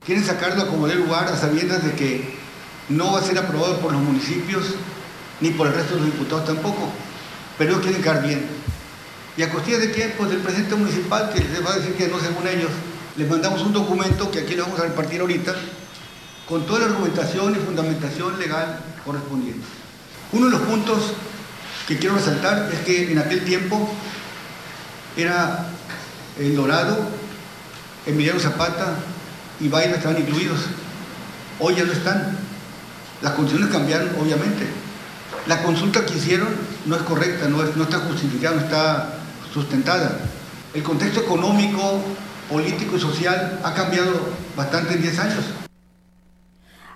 Quieren 0.05 0.25
sacarlo 0.25 0.67
como 0.67 0.85
de 0.85 0.95
lugar 0.95 1.23
a 1.29 1.37
sabiendas 1.37 1.81
de 1.85 1.93
que 1.93 2.33
no 2.89 3.13
va 3.13 3.19
a 3.19 3.23
ser 3.23 3.37
aprobado 3.37 3.79
por 3.79 3.93
los 3.93 4.01
municipios 4.01 4.75
ni 5.39 5.51
por 5.51 5.67
el 5.67 5.73
resto 5.73 5.95
de 5.95 6.01
los 6.01 6.11
diputados 6.11 6.43
tampoco, 6.43 6.89
pero 7.57 7.69
ellos 7.69 7.81
quieren 7.81 8.01
quedar 8.01 8.27
bien. 8.27 8.45
¿Y 9.37 9.43
a 9.43 9.49
costilla 9.49 9.77
de 9.77 9.89
quién? 9.89 10.13
Pues 10.17 10.31
del 10.31 10.39
presidente 10.39 10.75
municipal 10.75 11.31
que 11.33 11.39
les 11.39 11.65
va 11.65 11.71
a 11.71 11.77
decir 11.77 11.93
que 11.93 12.09
no 12.09 12.19
según 12.19 12.45
ellos 12.45 12.71
les 13.17 13.29
mandamos 13.29 13.61
un 13.61 13.73
documento 13.73 14.31
que 14.31 14.39
aquí 14.39 14.55
le 14.55 14.61
vamos 14.61 14.79
a 14.79 14.83
repartir 14.83 15.21
ahorita 15.21 15.53
con 16.47 16.65
toda 16.65 16.79
la 16.79 16.85
argumentación 16.87 17.53
y 17.53 17.59
fundamentación 17.59 18.39
legal 18.39 18.79
correspondiente. 19.05 19.65
Uno 20.31 20.45
de 20.45 20.51
los 20.51 20.61
puntos 20.61 21.13
que 21.87 21.97
quiero 21.97 22.15
resaltar 22.15 22.69
es 22.71 22.79
que 22.81 23.11
en 23.11 23.19
aquel 23.19 23.43
tiempo 23.43 23.89
era 25.17 25.67
El 26.39 26.55
Dorado, 26.55 26.97
Emiliano 28.05 28.39
Zapata 28.39 28.95
y 29.59 29.67
Baila 29.67 29.97
estaban 29.97 30.19
incluidos. 30.19 30.61
Hoy 31.59 31.75
ya 31.75 31.83
no 31.83 31.91
están. 31.91 32.37
Las 33.21 33.33
condiciones 33.33 33.69
cambiaron, 33.69 34.09
obviamente. 34.19 34.67
La 35.47 35.61
consulta 35.61 36.05
que 36.05 36.17
hicieron 36.17 36.49
no 36.85 36.95
es 36.95 37.01
correcta, 37.03 37.47
no, 37.47 37.63
no 37.63 37.83
está 37.83 37.99
justificada, 37.99 38.55
no 38.55 38.61
está 38.61 39.13
sustentada. 39.53 40.19
El 40.73 40.83
contexto 40.83 41.21
económico, 41.21 42.03
político 42.49 42.97
y 42.97 42.99
social 42.99 43.59
ha 43.63 43.73
cambiado 43.73 44.11
bastante 44.55 44.93
en 44.93 45.01
10 45.01 45.19
años. 45.19 45.45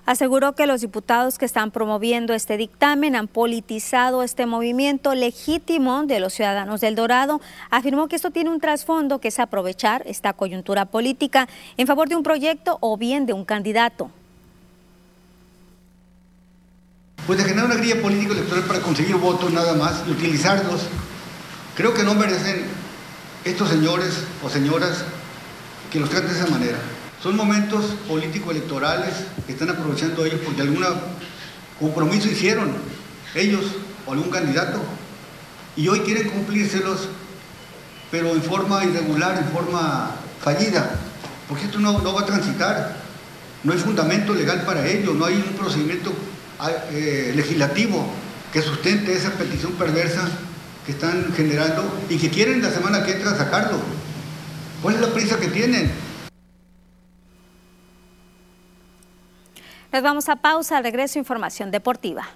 Aseguró 0.06 0.54
que 0.54 0.68
los 0.68 0.82
diputados 0.82 1.38
que 1.38 1.45
están 1.45 1.72
promoviendo 1.72 2.34
este 2.34 2.58
dictamen 2.58 3.16
han 3.16 3.30
politizado 3.30 4.22
este 4.22 4.45
movimiento 4.45 5.16
legítimo 5.16 6.04
de 6.04 6.20
los 6.20 6.34
ciudadanos 6.34 6.82
del 6.82 6.95
Dorado. 6.95 7.39
Afirmó 7.70 8.10
que 8.10 8.18
esto 8.18 8.30
tiene 8.30 8.49
un 8.49 8.60
trasfondo 8.60 9.20
que 9.20 9.30
es 9.30 9.39
aprovechar 9.39 10.04
esta 10.06 10.34
coyuntura 10.34 10.86
política 10.86 11.47
en 11.78 11.88
favor 11.88 12.10
de 12.10 12.18
un 12.18 12.24
proyecto 12.24 12.78
o 12.82 12.97
bien 12.97 13.26
de 13.26 13.32
un 13.32 13.45
candidato. 13.45 14.12
Pues 17.26 17.39
de 17.39 17.45
generar 17.45 17.68
una 17.68 17.76
grilla 17.76 18.01
política 18.01 18.34
electoral 18.34 18.66
para 18.66 18.82
conseguir 18.82 19.16
votos 19.16 19.54
nada 19.54 19.74
más 19.76 20.04
y 20.06 20.12
utilizarlos, 20.12 20.82
creo 21.78 21.93
que 21.93 22.04
no 22.04 22.14
merecen 22.14 22.66
estos 23.45 23.70
señores 23.70 24.26
o 24.43 24.49
señoras 24.49 25.06
que 25.94 26.00
los 26.00 26.10
traten 26.10 26.34
de 26.34 26.39
esa 26.39 26.50
manera. 26.50 26.80
Son 27.22 27.38
momentos 27.38 27.86
político-electorales 28.08 29.14
que 29.46 29.54
están 29.54 29.70
aprovechando 29.70 30.26
ellos 30.26 30.41
porque 30.44 30.64
algún 30.64 30.84
compromiso 31.80 32.28
hicieron 32.28 32.74
ellos 33.36 33.64
o 34.08 34.14
algún 34.14 34.32
candidato 34.32 34.82
y 35.76 35.88
hoy 35.88 36.00
quieren 36.00 36.30
cumplírselos, 36.30 37.10
pero 38.10 38.32
en 38.32 38.41
forma 38.41 38.84
irregular, 38.84 39.38
en 39.38 39.54
forma 39.54 40.12
fallida, 40.41 40.96
porque 41.48 41.66
esto 41.66 41.80
no, 41.80 42.02
va 42.14 42.22
a 42.22 42.26
transitar. 42.26 42.98
No 43.64 43.72
hay 43.72 43.80
fundamento 43.80 44.34
legal 44.34 44.64
para 44.66 44.86
ello, 44.88 45.14
no 45.14 45.26
hay 45.26 45.36
un 45.36 45.56
procedimiento 45.56 46.12
eh, 46.91 47.34
legislativo 47.36 48.06
que 48.52 48.62
sustente 48.62 49.14
esa 49.14 49.32
petición 49.32 49.74
perversa 49.74 50.28
que 50.86 50.91
están 50.91 51.32
generando 51.36 51.84
y 52.10 52.18
que 52.18 52.30
quieren 52.30 52.62
la 52.62 52.72
semana 52.72 53.04
que 53.04 53.14
entra 53.14 53.36
sacarlo. 53.36 54.03
¿Cuál 54.84 54.95
es 54.95 55.01
la 55.01 55.13
prisa 55.13 55.39
que 55.39 55.47
tienen? 55.47 55.89
Nos 59.93 60.03
vamos 60.03 60.27
a 60.27 60.36
pausa, 60.36 60.81
regreso 60.81 61.17
información 61.17 61.71
deportiva. 61.71 62.27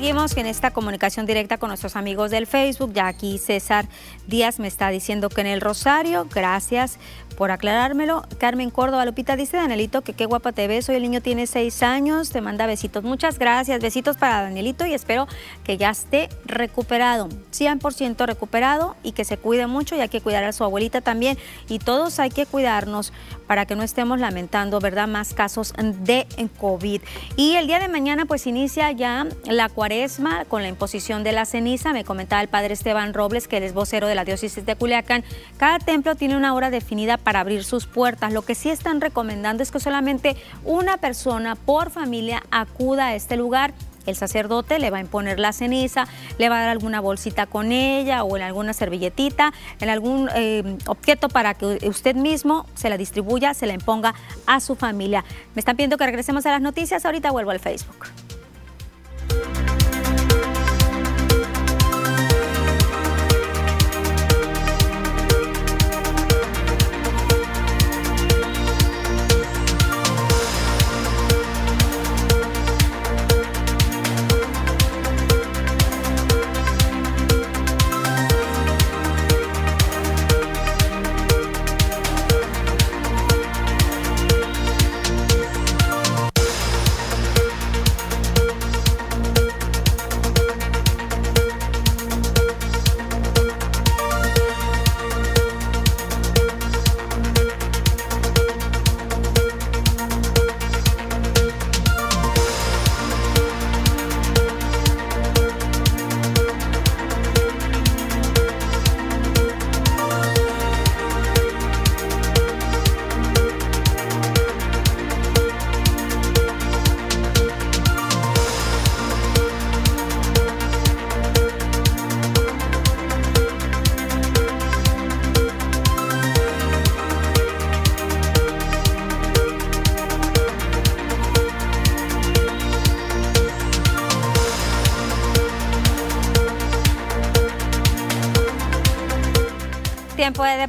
Seguimos 0.00 0.34
en 0.38 0.46
esta 0.46 0.70
comunicación 0.70 1.26
directa 1.26 1.58
con 1.58 1.68
nuestros 1.68 1.94
amigos 1.94 2.30
del 2.30 2.46
Facebook. 2.46 2.94
Ya 2.94 3.06
aquí 3.06 3.36
César 3.36 3.86
Díaz 4.26 4.58
me 4.58 4.66
está 4.66 4.88
diciendo 4.88 5.28
que 5.28 5.42
en 5.42 5.46
el 5.46 5.60
Rosario, 5.60 6.26
gracias 6.34 6.98
por 7.36 7.50
aclarármelo. 7.50 8.24
Carmen 8.38 8.70
Córdoba 8.70 9.04
Lupita 9.04 9.36
dice, 9.36 9.58
Danielito, 9.58 10.00
que 10.00 10.14
qué 10.14 10.24
guapa 10.24 10.52
te 10.52 10.68
ves. 10.68 10.88
Hoy 10.88 10.96
el 10.96 11.02
niño 11.02 11.20
tiene 11.20 11.46
seis 11.46 11.82
años, 11.82 12.30
te 12.30 12.40
manda 12.40 12.64
besitos. 12.64 13.04
Muchas 13.04 13.38
gracias, 13.38 13.82
besitos 13.82 14.16
para 14.16 14.42
Danielito 14.42 14.86
y 14.86 14.94
espero 14.94 15.26
que 15.64 15.76
ya 15.76 15.90
esté 15.90 16.30
recuperado, 16.46 17.28
100% 17.52 18.26
recuperado 18.26 18.96
y 19.02 19.12
que 19.12 19.26
se 19.26 19.36
cuide 19.36 19.66
mucho 19.66 19.96
y 19.96 20.00
hay 20.00 20.08
que 20.08 20.22
cuidar 20.22 20.44
a 20.44 20.52
su 20.52 20.64
abuelita 20.64 21.02
también. 21.02 21.36
Y 21.68 21.78
todos 21.78 22.20
hay 22.20 22.30
que 22.30 22.46
cuidarnos 22.46 23.12
para 23.50 23.66
que 23.66 23.74
no 23.74 23.82
estemos 23.82 24.20
lamentando, 24.20 24.78
¿verdad?, 24.78 25.08
más 25.08 25.34
casos 25.34 25.74
de 25.76 26.24
COVID. 26.60 27.02
Y 27.34 27.56
el 27.56 27.66
día 27.66 27.80
de 27.80 27.88
mañana 27.88 28.24
pues 28.24 28.46
inicia 28.46 28.92
ya 28.92 29.26
la 29.44 29.68
cuaresma 29.68 30.44
con 30.44 30.62
la 30.62 30.68
imposición 30.68 31.24
de 31.24 31.32
la 31.32 31.44
ceniza. 31.44 31.92
Me 31.92 32.04
comentaba 32.04 32.42
el 32.42 32.46
padre 32.46 32.74
Esteban 32.74 33.12
Robles, 33.12 33.48
que 33.48 33.56
es 33.56 33.74
vocero 33.74 34.06
de 34.06 34.14
la 34.14 34.24
diócesis 34.24 34.64
de 34.64 34.76
Culiacán. 34.76 35.24
Cada 35.56 35.80
templo 35.80 36.14
tiene 36.14 36.36
una 36.36 36.54
hora 36.54 36.70
definida 36.70 37.16
para 37.16 37.40
abrir 37.40 37.64
sus 37.64 37.86
puertas. 37.86 38.32
Lo 38.32 38.42
que 38.42 38.54
sí 38.54 38.70
están 38.70 39.00
recomendando 39.00 39.64
es 39.64 39.72
que 39.72 39.80
solamente 39.80 40.36
una 40.64 40.98
persona 40.98 41.56
por 41.56 41.90
familia 41.90 42.44
acuda 42.52 43.08
a 43.08 43.14
este 43.16 43.36
lugar 43.36 43.74
el 44.10 44.16
sacerdote 44.16 44.78
le 44.78 44.90
va 44.90 44.98
a 44.98 45.00
imponer 45.00 45.38
la 45.38 45.52
ceniza, 45.52 46.06
le 46.38 46.48
va 46.48 46.58
a 46.58 46.60
dar 46.60 46.68
alguna 46.68 47.00
bolsita 47.00 47.46
con 47.46 47.72
ella 47.72 48.24
o 48.24 48.36
en 48.36 48.42
alguna 48.42 48.72
servilletita, 48.72 49.52
en 49.80 49.88
algún 49.88 50.28
eh, 50.34 50.76
objeto 50.86 51.28
para 51.28 51.54
que 51.54 51.78
usted 51.88 52.14
mismo 52.14 52.66
se 52.74 52.90
la 52.90 52.98
distribuya, 52.98 53.54
se 53.54 53.66
la 53.66 53.72
imponga 53.72 54.14
a 54.46 54.60
su 54.60 54.74
familia. 54.76 55.24
Me 55.54 55.60
están 55.60 55.76
pidiendo 55.76 55.96
que 55.96 56.06
regresemos 56.06 56.44
a 56.46 56.50
las 56.50 56.60
noticias, 56.60 57.04
ahorita 57.04 57.30
vuelvo 57.30 57.50
al 57.50 57.60
Facebook. 57.60 58.06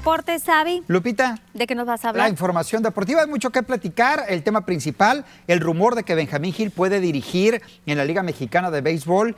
Deportes, 0.01 0.43
Xavi. 0.43 0.81
Lupita. 0.87 1.37
¿De 1.53 1.67
qué 1.67 1.75
nos 1.75 1.85
vas 1.85 2.03
a 2.03 2.09
hablar? 2.09 2.25
La 2.25 2.29
información 2.29 2.81
deportiva, 2.81 3.21
hay 3.21 3.27
mucho 3.27 3.51
que 3.51 3.61
platicar. 3.61 4.25
El 4.29 4.41
tema 4.41 4.65
principal, 4.65 5.25
el 5.45 5.59
rumor 5.59 5.93
de 5.93 6.01
que 6.01 6.15
Benjamín 6.15 6.53
Gil 6.53 6.71
puede 6.71 6.99
dirigir 6.99 7.61
en 7.85 7.97
la 7.99 8.03
Liga 8.03 8.23
Mexicana 8.23 8.71
de 8.71 8.81
Béisbol 8.81 9.35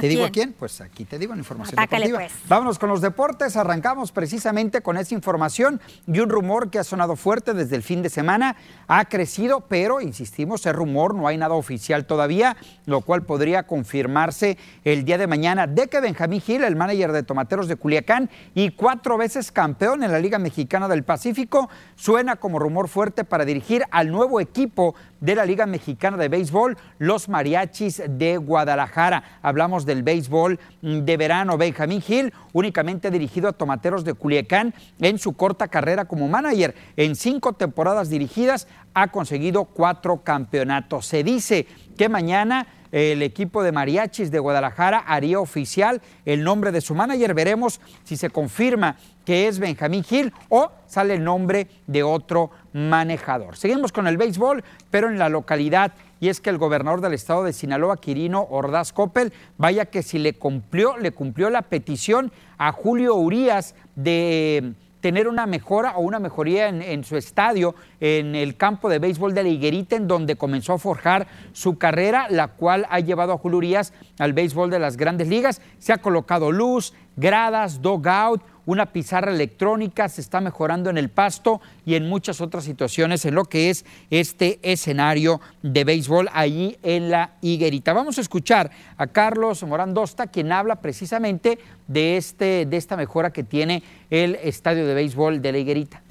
¿Te 0.00 0.08
digo 0.08 0.24
a 0.24 0.30
quién? 0.30 0.52
Pues 0.52 0.80
aquí 0.80 1.04
te 1.04 1.18
digo 1.18 1.32
la 1.34 1.38
información 1.38 1.76
deportiva. 1.80 2.18
Pues. 2.18 2.32
Vámonos 2.48 2.78
con 2.78 2.88
los 2.88 3.00
deportes. 3.00 3.56
Arrancamos 3.56 4.12
precisamente 4.12 4.82
con 4.82 4.96
esa 4.96 5.14
información 5.14 5.80
y 6.06 6.20
un 6.20 6.28
rumor 6.28 6.70
que 6.70 6.78
ha 6.78 6.84
sonado 6.84 7.16
fuerte 7.16 7.54
desde 7.54 7.76
el 7.76 7.82
fin 7.82 8.02
de 8.02 8.10
semana. 8.10 8.56
Ha 8.88 9.04
crecido, 9.06 9.60
pero 9.60 10.00
insistimos, 10.00 10.66
es 10.66 10.74
rumor, 10.74 11.14
no 11.14 11.28
hay 11.28 11.36
nada 11.36 11.54
oficial 11.54 12.06
todavía, 12.06 12.56
lo 12.86 13.00
cual 13.00 13.22
podría 13.22 13.64
confirmarse 13.64 14.58
el 14.84 15.04
día 15.04 15.18
de 15.18 15.26
mañana 15.26 15.66
de 15.66 15.88
que 15.88 16.00
Benjamín 16.00 16.40
Gil, 16.40 16.64
el 16.64 16.76
manager 16.76 17.12
de 17.12 17.22
Tomateros 17.22 17.68
de 17.68 17.76
Culiacán 17.76 18.30
y 18.54 18.70
cuatro 18.70 19.16
veces 19.16 19.52
campeón 19.52 20.02
en 20.02 20.12
la 20.12 20.18
Liga 20.18 20.38
Mexicana 20.38 20.88
del 20.88 21.04
Pacífico, 21.04 21.68
suena 21.94 22.36
como 22.36 22.58
rumor 22.58 22.88
fuerte 22.88 23.24
para 23.24 23.44
dirigir 23.44 23.84
al 23.90 24.10
nuevo 24.10 24.40
equipo 24.40 24.94
de 25.20 25.34
la 25.34 25.44
Liga 25.44 25.66
Mexicana 25.66 26.16
de 26.16 26.28
Béisbol, 26.28 26.76
los 26.98 27.28
Mariachis 27.28 28.02
de 28.08 28.36
Guadalajara. 28.36 29.22
Hablamos 29.42 29.86
del 29.86 30.02
béisbol 30.02 30.58
de 30.82 31.16
verano. 31.16 31.58
Benjamín 31.58 32.00
Gil, 32.00 32.32
únicamente 32.52 33.10
dirigido 33.10 33.48
a 33.48 33.52
tomateros 33.52 34.04
de 34.04 34.14
Culiacán 34.14 34.74
en 35.00 35.18
su 35.18 35.34
corta 35.34 35.68
carrera 35.68 36.04
como 36.04 36.28
manager. 36.28 36.74
En 36.96 37.16
cinco 37.16 37.52
temporadas 37.52 38.08
dirigidas 38.08 38.68
ha 38.94 39.08
conseguido 39.08 39.64
cuatro 39.64 40.22
campeonatos. 40.22 41.06
Se 41.06 41.22
dice 41.22 41.66
que 41.96 42.08
mañana 42.08 42.66
el 42.96 43.20
equipo 43.20 43.62
de 43.62 43.72
mariachis 43.72 44.30
de 44.30 44.38
Guadalajara 44.38 45.04
haría 45.06 45.38
oficial 45.38 46.00
el 46.24 46.42
nombre 46.42 46.72
de 46.72 46.80
su 46.80 46.94
manager. 46.94 47.34
Veremos 47.34 47.78
si 48.04 48.16
se 48.16 48.30
confirma 48.30 48.96
que 49.26 49.48
es 49.48 49.58
Benjamín 49.58 50.02
Gil 50.02 50.32
o 50.48 50.70
sale 50.86 51.12
el 51.12 51.22
nombre 51.22 51.68
de 51.86 52.02
otro 52.02 52.50
manejador. 52.72 53.58
Seguimos 53.58 53.92
con 53.92 54.06
el 54.06 54.16
béisbol, 54.16 54.64
pero 54.90 55.10
en 55.10 55.18
la 55.18 55.28
localidad. 55.28 55.92
Y 56.20 56.30
es 56.30 56.40
que 56.40 56.48
el 56.48 56.56
gobernador 56.56 57.02
del 57.02 57.12
estado 57.12 57.44
de 57.44 57.52
Sinaloa, 57.52 57.98
Quirino 57.98 58.46
Ordaz 58.48 58.94
Coppel, 58.94 59.34
vaya 59.58 59.84
que 59.84 60.02
si 60.02 60.18
le 60.18 60.32
cumplió, 60.32 60.96
le 60.96 61.12
cumplió 61.12 61.50
la 61.50 61.60
petición 61.60 62.32
a 62.56 62.72
Julio 62.72 63.16
Urías 63.16 63.74
de 63.94 64.72
tener 65.00 65.28
una 65.28 65.46
mejora 65.46 65.96
o 65.96 66.00
una 66.00 66.18
mejoría 66.18 66.68
en, 66.68 67.04
su 67.04 67.16
estadio, 67.16 67.74
en 68.00 68.34
el 68.34 68.56
campo 68.56 68.88
de 68.88 68.98
béisbol 68.98 69.34
de 69.34 69.42
la 69.42 69.48
Higuerita, 69.48 69.96
en 69.96 70.08
donde 70.08 70.36
comenzó 70.36 70.74
a 70.74 70.78
forjar 70.78 71.26
su 71.52 71.78
carrera, 71.78 72.26
la 72.30 72.48
cual 72.48 72.86
ha 72.90 73.00
llevado 73.00 73.32
a 73.32 73.38
Julio 73.38 73.58
Urias 73.58 73.92
al 74.18 74.32
béisbol 74.32 74.70
de 74.70 74.78
las 74.78 74.96
grandes 74.96 75.28
ligas. 75.28 75.60
Se 75.78 75.92
ha 75.92 75.98
colocado 75.98 76.50
luz, 76.52 76.94
gradas, 77.16 77.82
dogout, 77.82 78.42
una 78.66 78.86
pizarra 78.86 79.32
electrónica, 79.32 80.08
se 80.08 80.20
está 80.20 80.40
mejorando 80.40 80.90
en 80.90 80.98
el 80.98 81.08
pasto 81.08 81.60
y 81.84 81.94
en 81.94 82.08
muchas 82.08 82.40
otras 82.40 82.64
situaciones 82.64 83.24
en 83.24 83.34
lo 83.34 83.44
que 83.44 83.70
es 83.70 83.84
este 84.10 84.58
escenario 84.62 85.40
de 85.62 85.84
béisbol 85.84 86.28
allí 86.32 86.76
en 86.82 87.10
la 87.10 87.30
higuerita. 87.40 87.92
Vamos 87.92 88.18
a 88.18 88.20
escuchar 88.20 88.70
a 88.98 89.06
Carlos 89.06 89.62
Morandosta, 89.62 90.26
quien 90.26 90.50
habla 90.50 90.76
precisamente 90.76 91.58
de, 91.86 92.16
este, 92.16 92.66
de 92.66 92.76
esta 92.76 92.96
mejora 92.96 93.32
que 93.32 93.44
tiene 93.44 93.82
el 94.10 94.34
estadio 94.36 94.86
de 94.86 94.94
béisbol 94.94 95.40
de 95.40 95.52
la 95.52 95.58
higuerita 95.58 96.02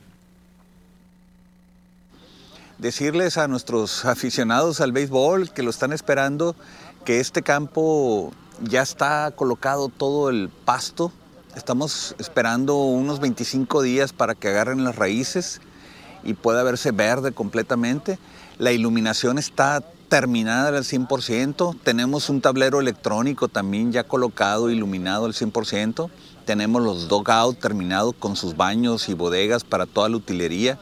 decirles 2.78 3.38
a 3.38 3.48
nuestros 3.48 4.06
aficionados 4.06 4.82
al 4.82 4.92
béisbol 4.92 5.52
que 5.52 5.64
lo 5.64 5.70
están 5.70 5.94
esperando 5.94 6.56
que 7.06 7.20
este 7.20 7.42
campo 7.42 8.34
ya 8.62 8.82
está 8.82 9.32
colocado 9.36 9.90
todo 9.90 10.30
el 10.30 10.50
pasto 10.50 11.12
Estamos 11.56 12.16
esperando 12.20 12.76
unos 12.76 13.22
25 13.22 13.82
días 13.82 14.12
para 14.12 14.36
que 14.36 14.50
agarren 14.50 14.84
las 14.84 14.98
raíces 14.98 15.62
y 16.26 16.34
pueda 16.34 16.64
verse 16.64 16.92
verde 16.92 17.32
completamente. 17.32 18.20
La 18.58 18.74
iluminación 18.74 19.38
está 19.38 19.82
terminada 20.10 20.78
al 20.78 20.84
100%. 20.84 21.80
Tenemos 21.82 22.30
un 22.30 22.42
tablero 22.42 22.82
electrónico 22.82 23.48
también 23.48 23.94
ya 23.94 24.04
colocado, 24.04 24.70
iluminado 24.70 25.26
al 25.26 25.34
100%. 25.34 26.10
Tenemos 26.44 26.82
los 26.84 27.08
dogout 27.08 27.58
terminados 27.58 28.14
con 28.20 28.36
sus 28.36 28.58
baños 28.58 29.08
y 29.08 29.14
bodegas 29.14 29.64
para 29.64 29.86
toda 29.86 30.10
la 30.10 30.18
utilería. 30.18 30.78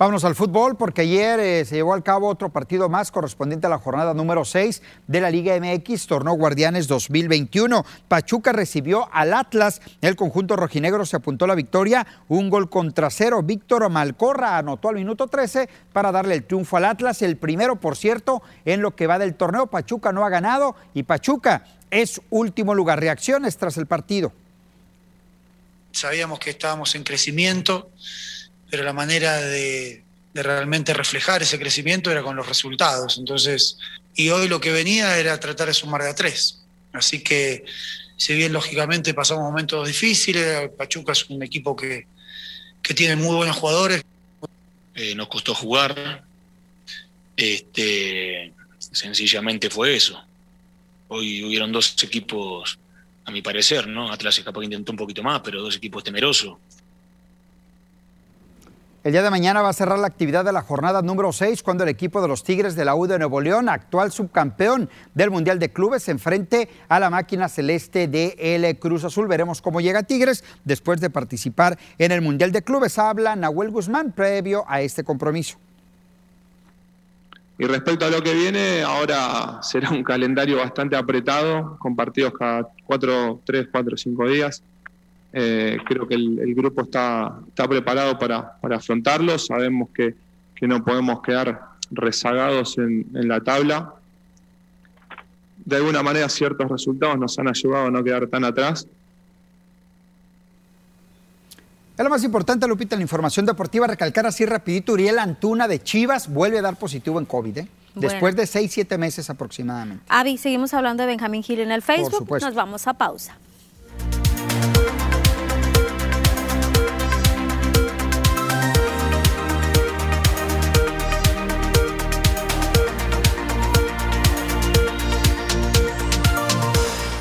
Vámonos 0.00 0.24
al 0.24 0.34
fútbol 0.34 0.78
porque 0.78 1.02
ayer 1.02 1.38
eh, 1.40 1.62
se 1.66 1.74
llevó 1.74 1.92
al 1.92 2.02
cabo 2.02 2.26
otro 2.26 2.48
partido 2.48 2.88
más 2.88 3.10
correspondiente 3.10 3.66
a 3.66 3.70
la 3.70 3.76
jornada 3.76 4.14
número 4.14 4.46
6 4.46 4.80
de 5.06 5.20
la 5.20 5.28
Liga 5.28 5.54
MX, 5.60 6.06
Torneo 6.06 6.32
Guardianes 6.32 6.88
2021. 6.88 7.84
Pachuca 8.08 8.52
recibió 8.52 9.10
al 9.12 9.34
Atlas, 9.34 9.82
el 10.00 10.16
conjunto 10.16 10.56
rojinegro 10.56 11.04
se 11.04 11.16
apuntó 11.16 11.44
a 11.44 11.48
la 11.48 11.54
victoria, 11.54 12.06
un 12.28 12.48
gol 12.48 12.70
contra 12.70 13.10
cero. 13.10 13.42
Víctor 13.42 13.90
Malcorra 13.90 14.56
anotó 14.56 14.88
al 14.88 14.94
minuto 14.94 15.26
13 15.26 15.68
para 15.92 16.10
darle 16.10 16.36
el 16.36 16.44
triunfo 16.44 16.78
al 16.78 16.86
Atlas, 16.86 17.20
el 17.20 17.36
primero, 17.36 17.76
por 17.76 17.94
cierto, 17.94 18.42
en 18.64 18.80
lo 18.80 18.96
que 18.96 19.06
va 19.06 19.18
del 19.18 19.34
torneo. 19.34 19.66
Pachuca 19.66 20.12
no 20.12 20.24
ha 20.24 20.30
ganado 20.30 20.76
y 20.94 21.02
Pachuca 21.02 21.66
es 21.90 22.22
último 22.30 22.74
lugar. 22.74 23.00
Reacciones 23.00 23.58
tras 23.58 23.76
el 23.76 23.84
partido. 23.84 24.32
Sabíamos 25.92 26.38
que 26.38 26.48
estábamos 26.48 26.94
en 26.94 27.04
crecimiento 27.04 27.90
pero 28.70 28.84
la 28.84 28.92
manera 28.92 29.36
de, 29.40 30.02
realmente 30.32 30.94
reflejar 30.94 31.42
ese 31.42 31.58
crecimiento 31.58 32.10
era 32.10 32.22
con 32.22 32.36
los 32.36 32.46
resultados. 32.46 33.18
Entonces, 33.18 33.76
y 34.14 34.30
hoy 34.30 34.48
lo 34.48 34.60
que 34.60 34.70
venía 34.70 35.18
era 35.18 35.38
tratar 35.40 35.66
de 35.66 35.74
sumar 35.74 36.02
de 36.02 36.10
a 36.10 36.14
tres. 36.14 36.62
Así 36.92 37.22
que, 37.22 37.64
si 38.16 38.34
bien 38.34 38.52
lógicamente 38.52 39.12
pasamos 39.12 39.44
momentos 39.44 39.88
difíciles, 39.88 40.70
Pachuca 40.76 41.12
es 41.12 41.28
un 41.28 41.42
equipo 41.42 41.74
que, 41.74 42.06
tiene 42.94 43.14
muy 43.14 43.36
buenos 43.36 43.56
jugadores. 43.56 44.02
Eh, 44.96 45.14
nos 45.14 45.28
costó 45.28 45.54
jugar. 45.54 46.24
Este, 47.36 48.52
sencillamente 48.78 49.70
fue 49.70 49.94
eso. 49.94 50.20
Hoy 51.06 51.44
hubieron 51.44 51.70
dos 51.70 51.94
equipos, 52.02 52.78
a 53.24 53.30
mi 53.30 53.42
parecer, 53.42 53.86
¿no? 53.86 54.10
Atlas 54.10 54.40
capaz 54.40 54.60
que 54.60 54.64
intentó 54.66 54.90
un 54.92 54.98
poquito 54.98 55.22
más, 55.22 55.40
pero 55.44 55.62
dos 55.62 55.76
equipos 55.76 56.02
temerosos. 56.02 56.56
El 59.02 59.12
día 59.12 59.22
de 59.22 59.30
mañana 59.30 59.62
va 59.62 59.70
a 59.70 59.72
cerrar 59.72 59.98
la 59.98 60.08
actividad 60.08 60.44
de 60.44 60.52
la 60.52 60.60
jornada 60.60 61.00
número 61.00 61.32
6 61.32 61.62
cuando 61.62 61.84
el 61.84 61.88
equipo 61.88 62.20
de 62.20 62.28
los 62.28 62.44
Tigres 62.44 62.76
de 62.76 62.84
la 62.84 62.94
U 62.94 63.06
de 63.06 63.18
Nuevo 63.18 63.40
León, 63.40 63.70
actual 63.70 64.12
subcampeón 64.12 64.90
del 65.14 65.30
Mundial 65.30 65.58
de 65.58 65.70
Clubes, 65.70 66.02
se 66.02 66.10
enfrente 66.10 66.68
a 66.86 67.00
la 67.00 67.08
máquina 67.08 67.48
celeste 67.48 68.08
de 68.08 68.36
el 68.38 68.78
Cruz 68.78 69.04
Azul. 69.04 69.26
Veremos 69.26 69.62
cómo 69.62 69.80
llega 69.80 70.02
Tigres 70.02 70.44
después 70.64 71.00
de 71.00 71.08
participar 71.08 71.78
en 71.96 72.12
el 72.12 72.20
Mundial 72.20 72.52
de 72.52 72.60
Clubes. 72.60 72.98
Habla 72.98 73.36
Nahuel 73.36 73.70
Guzmán 73.70 74.12
previo 74.12 74.66
a 74.68 74.82
este 74.82 75.02
compromiso. 75.02 75.56
Y 77.56 77.64
respecto 77.64 78.04
a 78.04 78.10
lo 78.10 78.22
que 78.22 78.34
viene, 78.34 78.82
ahora 78.82 79.60
será 79.62 79.88
un 79.88 80.04
calendario 80.04 80.58
bastante 80.58 80.96
apretado, 80.96 81.78
con 81.78 81.96
partidos 81.96 82.34
cada 82.38 82.68
4, 82.84 83.40
3, 83.46 83.68
4, 83.72 83.96
5 83.96 84.28
días. 84.28 84.62
Eh, 85.32 85.78
creo 85.86 86.08
que 86.08 86.14
el, 86.14 86.54
grupo 86.54 86.82
está, 86.82 87.38
está 87.48 87.68
preparado 87.68 88.18
para, 88.18 88.58
afrontarlo. 88.62 89.38
Sabemos 89.38 89.90
que, 89.94 90.14
no 90.62 90.84
podemos 90.84 91.22
quedar 91.22 91.70
rezagados 91.90 92.76
en, 92.78 93.06
la 93.12 93.40
tabla. 93.40 93.94
De 95.64 95.76
alguna 95.76 96.02
manera 96.02 96.28
ciertos 96.28 96.68
resultados 96.68 97.18
nos 97.18 97.38
han 97.38 97.48
ayudado 97.48 97.86
a 97.86 97.90
no 97.90 98.04
quedar 98.04 98.26
tan 98.26 98.44
atrás. 98.44 98.86
Es 101.96 102.04
lo 102.04 102.10
más 102.10 102.24
importante, 102.24 102.66
Lupita, 102.66 102.96
la 102.96 103.02
información 103.02 103.44
deportiva, 103.44 103.86
recalcar 103.86 104.26
así 104.26 104.46
rapidito, 104.46 104.94
Uriel 104.94 105.18
Antuna 105.18 105.68
de 105.68 105.82
Chivas 105.82 106.32
vuelve 106.32 106.58
a 106.58 106.62
dar 106.62 106.76
positivo 106.76 107.18
en 107.18 107.26
COVID, 107.26 107.58
¿eh? 107.58 107.68
después 107.94 108.34
de 108.36 108.46
seis, 108.46 108.72
siete 108.72 108.96
meses 108.96 109.28
aproximadamente. 109.28 110.02
Avi, 110.08 110.38
seguimos 110.38 110.72
hablando 110.72 111.02
de 111.02 111.08
Benjamín 111.08 111.42
Gil 111.42 111.60
en 111.60 111.72
el 111.72 111.82
Facebook, 111.82 112.26
nos 112.40 112.54
vamos 112.54 112.86
a 112.86 112.94
pausa. 112.94 113.36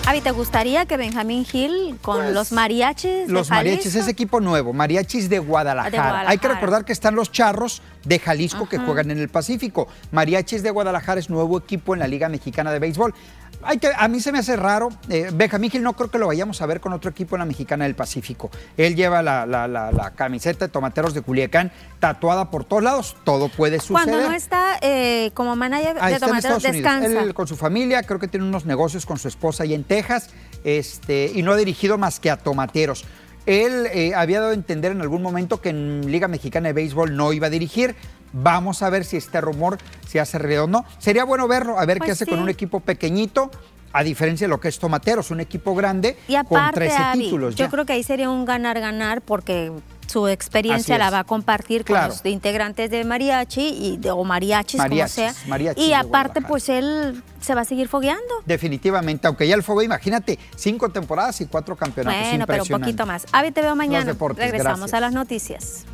Avi, 0.09 0.21
¿te 0.21 0.31
gustaría 0.31 0.87
que 0.87 0.97
Benjamín 0.97 1.45
Gil 1.45 1.95
con 2.01 2.17
pues, 2.17 2.33
los 2.33 2.51
mariachis? 2.51 3.27
De 3.27 3.31
los 3.31 3.51
mariachis, 3.51 3.93
es 3.93 4.07
equipo 4.07 4.39
nuevo, 4.39 4.73
mariachis 4.73 5.29
de 5.29 5.37
Guadalajara. 5.37 6.27
Hay 6.27 6.39
que 6.39 6.47
recordar 6.47 6.83
que 6.83 6.93
están 6.93 7.13
los 7.13 7.31
charros 7.31 7.83
de 8.05 8.17
Jalisco 8.17 8.67
que 8.67 8.79
juegan 8.79 9.11
en 9.11 9.19
el 9.19 9.29
Pacífico. 9.29 9.87
Mariachis 10.11 10.63
de 10.63 10.71
Guadalajara 10.71 11.19
es 11.19 11.29
nuevo 11.29 11.59
equipo 11.59 11.93
en 11.93 11.99
la 11.99 12.07
Liga 12.07 12.27
Mexicana 12.27 12.71
de 12.71 12.79
Béisbol 12.79 13.13
a 13.61 14.07
mí 14.07 14.19
se 14.19 14.31
me 14.31 14.39
hace 14.39 14.55
raro. 14.55 14.89
Eh, 15.09 15.29
Benjamín 15.33 15.69
Gil 15.69 15.83
no 15.83 15.93
creo 15.93 16.09
que 16.09 16.17
lo 16.17 16.27
vayamos 16.27 16.61
a 16.61 16.65
ver 16.65 16.79
con 16.79 16.93
otro 16.93 17.09
equipo 17.09 17.35
en 17.35 17.39
la 17.39 17.45
Mexicana 17.45 17.85
del 17.85 17.95
Pacífico. 17.95 18.49
Él 18.77 18.95
lleva 18.95 19.21
la, 19.21 20.13
camiseta 20.15 20.65
de 20.65 20.71
tomateros 20.71 21.13
de 21.13 21.21
Culiacán 21.21 21.71
tatuada 21.99 22.49
por 22.49 22.63
todos 22.63 22.83
lados. 22.83 23.15
Todo 23.23 23.49
puede 23.49 23.79
suceder. 23.79 24.09
Cuando 24.09 24.29
no 24.29 24.35
está 24.35 24.77
eh, 24.81 25.31
como 25.33 25.55
manager 25.55 25.95
de 26.01 26.19
tomateros, 26.19 26.63
descansa. 26.63 27.21
Él 27.21 27.33
con 27.33 27.47
su 27.47 27.55
familia, 27.55 28.03
creo 28.03 28.19
que 28.19 28.27
tiene 28.27 28.45
unos 28.45 28.65
negocios 28.65 29.05
con 29.05 29.17
su 29.17 29.27
esposa 29.27 29.63
ahí 29.63 29.73
en 29.73 29.83
Texas 29.83 30.29
este, 30.63 31.31
y 31.33 31.41
no 31.41 31.53
ha 31.53 31.57
dirigido 31.57 31.97
más 31.97 32.19
que 32.19 32.29
a 32.29 32.37
tomateros. 32.37 33.05
Él 33.45 33.87
eh, 33.93 34.13
había 34.15 34.41
dado 34.41 34.51
a 34.51 34.53
entender 34.53 34.91
en 34.91 35.01
algún 35.01 35.21
momento 35.21 35.59
que 35.59 35.69
en 35.69 36.11
Liga 36.11 36.27
Mexicana 36.27 36.67
de 36.67 36.73
Béisbol 36.73 37.15
no 37.15 37.33
iba 37.33 37.47
a 37.47 37.49
dirigir. 37.49 37.95
Vamos 38.33 38.81
a 38.83 38.89
ver 38.89 39.05
si 39.05 39.17
este 39.17 39.41
rumor 39.41 39.77
se 40.07 40.19
hace 40.19 40.37
redondo. 40.37 40.85
Sería 40.97 41.23
bueno 41.23 41.47
verlo, 41.47 41.79
a 41.79 41.85
ver 41.85 41.97
qué 41.97 42.07
pues 42.07 42.21
hace 42.21 42.25
con 42.25 42.39
un 42.39 42.49
equipo 42.49 42.79
pequeñito, 42.79 43.51
a 43.93 44.03
diferencia 44.03 44.45
de 44.45 44.49
lo 44.49 44.59
que 44.59 44.67
es 44.67 44.79
Tomateros, 44.79 45.31
un 45.31 45.39
equipo 45.39 45.75
grande 45.75 46.17
y 46.27 46.35
con 46.43 46.71
13 46.71 46.97
títulos. 47.13 47.55
Yo 47.55 47.69
creo 47.69 47.85
que 47.85 47.93
ahí 47.93 48.03
sería 48.03 48.29
un 48.29 48.45
ganar-ganar 48.45 49.21
porque 49.21 49.71
su 50.09 50.27
experiencia 50.27 50.97
la 50.97 51.09
va 51.09 51.19
a 51.19 51.23
compartir 51.23 51.85
con 51.85 51.95
los 52.07 52.25
integrantes 52.25 52.89
de 52.89 53.03
mariachi 53.03 53.61
y 53.61 53.97
de, 53.97 54.11
o 54.11 54.23
mariachis, 54.23 54.81
como 54.81 55.07
sea. 55.07 55.33
y 55.75 55.93
aparte, 55.93 56.41
pues 56.41 56.69
él 56.69 57.23
se 57.39 57.55
va 57.55 57.61
a 57.61 57.65
seguir 57.65 57.87
fogueando. 57.87 58.41
Definitivamente, 58.45 59.27
aunque 59.27 59.47
ya 59.47 59.55
el 59.55 59.63
fuego, 59.63 59.83
imagínate, 59.83 60.39
cinco 60.55 60.89
temporadas 60.89 61.39
y 61.41 61.45
cuatro 61.45 61.75
campeonatos. 61.75 62.29
Bueno, 62.29 62.45
pero 62.47 62.63
un 62.63 62.69
poquito 62.69 63.05
más. 63.05 63.25
Avi, 63.31 63.51
te 63.51 63.61
veo 63.61 63.75
mañana. 63.75 64.15
Regresamos 64.35 64.93
a 64.93 64.99
las 64.99 65.13
noticias. 65.13 65.85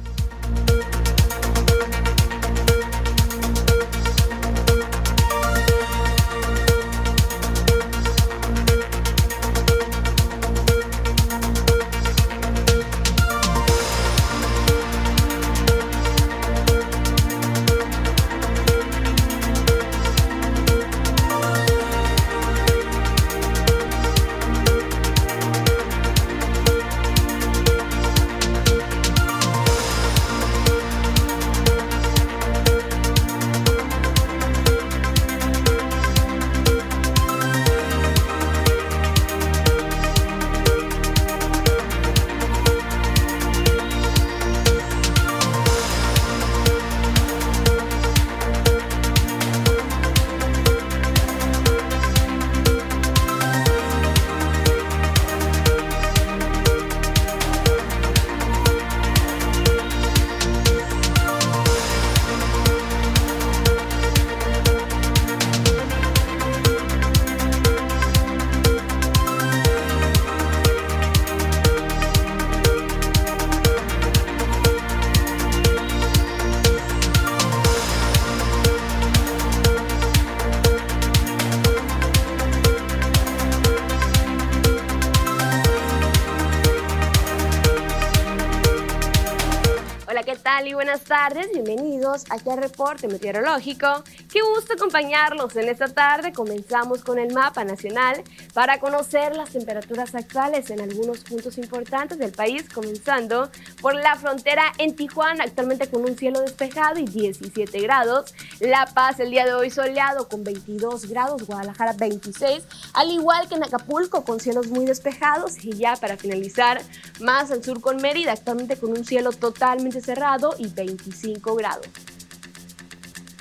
Tardes? 91.06 91.52
Bienvenidos 91.54 92.24
aquí 92.32 92.50
al 92.50 92.58
reporte 92.58 93.08
meteorológico. 93.08 94.04
Qué 94.32 94.42
gusto 94.42 94.74
acompañarlos 94.74 95.56
en 95.56 95.70
esta 95.70 95.88
tarde. 95.88 96.34
Comenzamos 96.34 97.04
con 97.04 97.20
el 97.20 97.32
mapa 97.32 97.64
nacional 97.64 98.24
para 98.56 98.80
conocer 98.80 99.36
las 99.36 99.50
temperaturas 99.50 100.16
actuales 100.16 100.70
en 100.70 100.80
algunos 100.80 101.20
puntos 101.20 101.58
importantes 101.58 102.18
del 102.18 102.32
país, 102.32 102.64
comenzando 102.74 103.52
por 103.82 103.94
la 103.94 104.16
frontera 104.16 104.72
en 104.78 104.96
Tijuana, 104.96 105.44
actualmente 105.44 105.90
con 105.90 106.04
un 106.04 106.18
cielo 106.18 106.40
despejado 106.40 106.98
y 106.98 107.04
17 107.04 107.82
grados. 107.82 108.34
La 108.62 108.86
Paz 108.86 109.20
el 109.20 109.32
día 109.32 109.46
de 109.46 109.54
hoy 109.54 109.70
soleado 109.70 110.30
con 110.30 110.46
22 110.46 111.10
grados, 111.10 111.46
Guadalajara 111.46 111.94
26, 112.00 112.64
al 112.94 113.12
igual 113.12 113.50
que 113.50 113.56
en 113.56 113.64
Acapulco 113.66 114.24
con 114.24 114.40
cielos 114.40 114.68
muy 114.68 114.86
despejados 114.86 115.62
y 115.62 115.76
ya 115.76 115.98
para 115.98 116.16
finalizar 116.16 116.82
más 117.20 117.52
al 117.52 117.62
sur 117.62 117.82
con 117.82 117.98
Mérida, 117.98 118.32
actualmente 118.32 118.78
con 118.78 118.92
un 118.92 119.04
cielo 119.04 119.34
totalmente 119.34 120.00
cerrado 120.00 120.56
y 120.58 120.68
25 120.68 121.56
grados. 121.56 121.88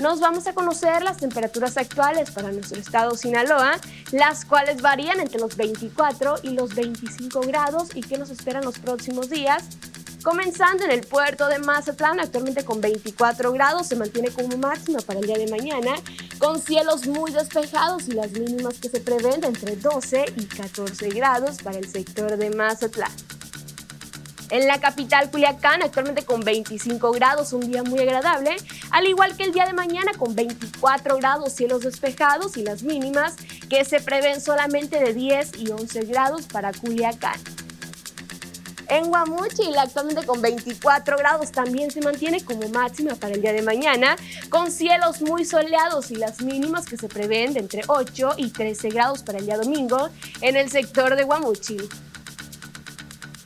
Nos 0.04 0.20
vamos 0.20 0.46
a 0.46 0.52
conocer 0.52 1.02
las 1.02 1.16
temperaturas 1.16 1.78
actuales 1.78 2.30
para 2.30 2.52
nuestro 2.52 2.78
estado 2.78 3.16
Sinaloa, 3.16 3.80
las 4.12 4.44
cuales 4.44 4.82
varían 4.82 5.18
entre 5.18 5.40
los 5.40 5.56
24 5.56 6.40
y 6.42 6.50
los 6.50 6.74
25 6.74 7.40
grados 7.40 7.88
y 7.94 8.02
que 8.02 8.18
nos 8.18 8.28
esperan 8.28 8.66
los 8.66 8.78
próximos 8.78 9.30
días. 9.30 9.64
Comenzando 10.22 10.84
en 10.84 10.90
el 10.90 11.06
puerto 11.06 11.48
de 11.48 11.58
Mazatlán, 11.58 12.20
actualmente 12.20 12.66
con 12.66 12.82
24 12.82 13.50
grados, 13.52 13.86
se 13.86 13.96
mantiene 13.96 14.28
como 14.28 14.58
máxima 14.58 14.98
para 14.98 15.20
el 15.20 15.26
día 15.26 15.38
de 15.38 15.48
mañana, 15.50 15.94
con 16.38 16.60
cielos 16.60 17.06
muy 17.06 17.32
despejados 17.32 18.06
y 18.06 18.12
las 18.12 18.30
mínimas 18.32 18.74
que 18.80 18.90
se 18.90 19.00
prevén 19.00 19.42
entre 19.42 19.74
12 19.74 20.34
y 20.36 20.44
14 20.44 21.08
grados 21.08 21.62
para 21.62 21.78
el 21.78 21.88
sector 21.88 22.36
de 22.36 22.50
Mazatlán. 22.50 23.10
En 24.50 24.66
la 24.66 24.78
capital 24.78 25.30
Culiacán, 25.30 25.82
actualmente 25.82 26.24
con 26.24 26.40
25 26.40 27.12
grados, 27.12 27.52
un 27.52 27.70
día 27.70 27.82
muy 27.82 28.00
agradable, 28.00 28.56
al 28.90 29.06
igual 29.06 29.36
que 29.36 29.44
el 29.44 29.52
día 29.52 29.64
de 29.64 29.72
mañana 29.72 30.12
con 30.18 30.34
24 30.34 31.16
grados, 31.16 31.52
cielos 31.52 31.80
despejados 31.80 32.56
y 32.56 32.62
las 32.62 32.82
mínimas 32.82 33.36
que 33.68 33.84
se 33.84 34.00
prevén 34.00 34.40
solamente 34.40 35.00
de 35.00 35.14
10 35.14 35.58
y 35.58 35.70
11 35.70 36.04
grados 36.04 36.46
para 36.46 36.72
Culiacán. 36.72 37.40
En 38.88 39.06
Guamuchil, 39.06 39.76
actualmente 39.78 40.26
con 40.26 40.42
24 40.42 41.16
grados, 41.16 41.50
también 41.50 41.90
se 41.90 42.02
mantiene 42.02 42.44
como 42.44 42.68
máxima 42.68 43.14
para 43.14 43.34
el 43.34 43.40
día 43.40 43.54
de 43.54 43.62
mañana, 43.62 44.16
con 44.50 44.70
cielos 44.70 45.22
muy 45.22 45.46
soleados 45.46 46.10
y 46.10 46.16
las 46.16 46.42
mínimas 46.42 46.84
que 46.84 46.98
se 46.98 47.08
prevén 47.08 47.54
de 47.54 47.60
entre 47.60 47.82
8 47.86 48.34
y 48.36 48.50
13 48.50 48.90
grados 48.90 49.22
para 49.22 49.38
el 49.38 49.46
día 49.46 49.56
domingo 49.56 50.10
en 50.42 50.56
el 50.56 50.70
sector 50.70 51.16
de 51.16 51.24
Guamuchil. 51.24 51.88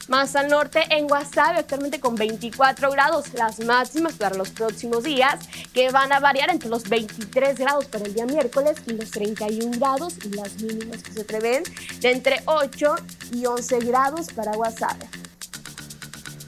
Más 0.08 0.34
al 0.36 0.48
norte, 0.48 0.82
en 0.88 1.06
Guasave, 1.06 1.58
actualmente 1.58 2.00
con 2.00 2.14
24 2.14 2.90
grados, 2.90 3.34
las 3.34 3.60
máximas 3.60 4.14
para 4.14 4.34
los 4.34 4.48
próximos 4.48 5.04
días, 5.04 5.38
que 5.74 5.90
van 5.90 6.12
a 6.14 6.18
variar 6.18 6.50
entre 6.50 6.70
los 6.70 6.88
23 6.88 7.58
grados 7.58 7.84
para 7.84 8.06
el 8.06 8.14
día 8.14 8.24
miércoles 8.24 8.78
y 8.86 8.94
los 8.94 9.10
31 9.10 9.78
grados, 9.78 10.14
y 10.24 10.30
las 10.30 10.62
mínimas 10.62 11.02
que 11.02 11.12
se 11.12 11.24
prevén 11.24 11.62
de 12.00 12.10
entre 12.10 12.42
8 12.46 12.96
y 13.32 13.44
11 13.44 13.78
grados 13.80 14.28
para 14.32 14.52
Guasave. 14.52 15.27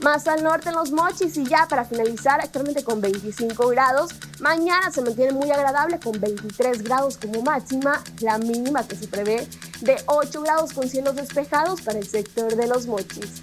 Más 0.02 0.26
al 0.28 0.42
norte 0.42 0.70
en 0.70 0.76
los 0.76 0.92
mochis 0.92 1.36
y 1.36 1.44
ya 1.44 1.66
para 1.68 1.84
finalizar 1.84 2.40
actualmente 2.40 2.82
con 2.82 3.02
25 3.02 3.68
grados. 3.68 4.12
Mañana 4.40 4.90
se 4.90 5.02
mantiene 5.02 5.32
muy 5.32 5.50
agradable 5.50 6.00
con 6.00 6.18
23 6.18 6.82
grados 6.82 7.18
como 7.18 7.42
máxima, 7.42 8.02
la 8.20 8.38
mínima 8.38 8.86
que 8.88 8.96
se 8.96 9.08
prevé 9.08 9.46
de 9.82 9.96
8 10.06 10.40
grados 10.42 10.72
con 10.72 10.88
cielos 10.88 11.16
despejados 11.16 11.82
para 11.82 11.98
el 11.98 12.06
sector 12.06 12.56
de 12.56 12.66
los 12.66 12.86
mochis. 12.86 13.42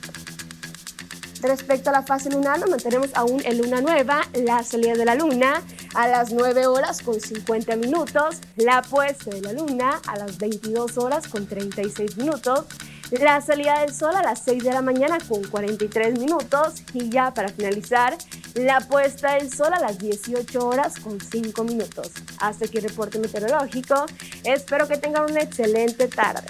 Respecto 1.41 1.91
a 1.91 1.93
la 1.93 2.01
fase 2.01 2.32
lunar, 2.32 2.60
nos 2.60 2.72
mantenemos 2.72 3.10
aún 3.14 3.41
en 3.45 3.60
luna 3.60 3.80
nueva, 3.80 4.22
la 4.34 4.64
salida 4.64 4.93
de 4.93 5.05
la 5.05 5.14
luna 5.14 5.62
a 5.93 6.08
las 6.08 6.32
9 6.32 6.66
horas 6.66 7.01
con 7.03 7.20
50 7.20 7.76
minutos, 7.76 8.38
la 8.55 8.82
puesta 8.82 9.30
de 9.30 9.41
la 9.41 9.53
luna 9.53 10.01
a 10.08 10.18
las 10.18 10.38
22 10.39 10.97
horas 10.97 11.28
con 11.28 11.45
36 11.45 12.18
minutos, 12.18 12.66
la 13.12 13.41
salida 13.41 13.80
del 13.80 13.93
sol 13.93 14.16
a 14.16 14.22
las 14.22 14.41
6 14.43 14.64
de 14.64 14.72
la 14.72 14.82
mañana 14.82 15.18
con 15.28 15.43
43 15.43 16.20
minutos 16.20 16.84
y 16.93 17.10
ya 17.10 17.34
para 17.34 17.49
finalizar, 17.49 18.18
la 18.55 18.80
puesta 18.82 19.36
del 19.36 19.51
sol 19.51 19.74
a 19.74 19.80
las 19.80 19.97
18 19.97 20.68
horas 20.68 20.99
con 20.99 21.20
5 21.20 21.64
minutos. 21.64 22.12
Hasta 22.39 22.66
aquí 22.66 22.78
el 22.78 22.84
reporte 22.84 23.20
meteorológico. 23.20 24.05
Espero 24.43 24.88
que 24.88 24.97
tengan 24.97 25.30
una 25.30 25.41
excelente 25.41 26.08
tarde. 26.08 26.47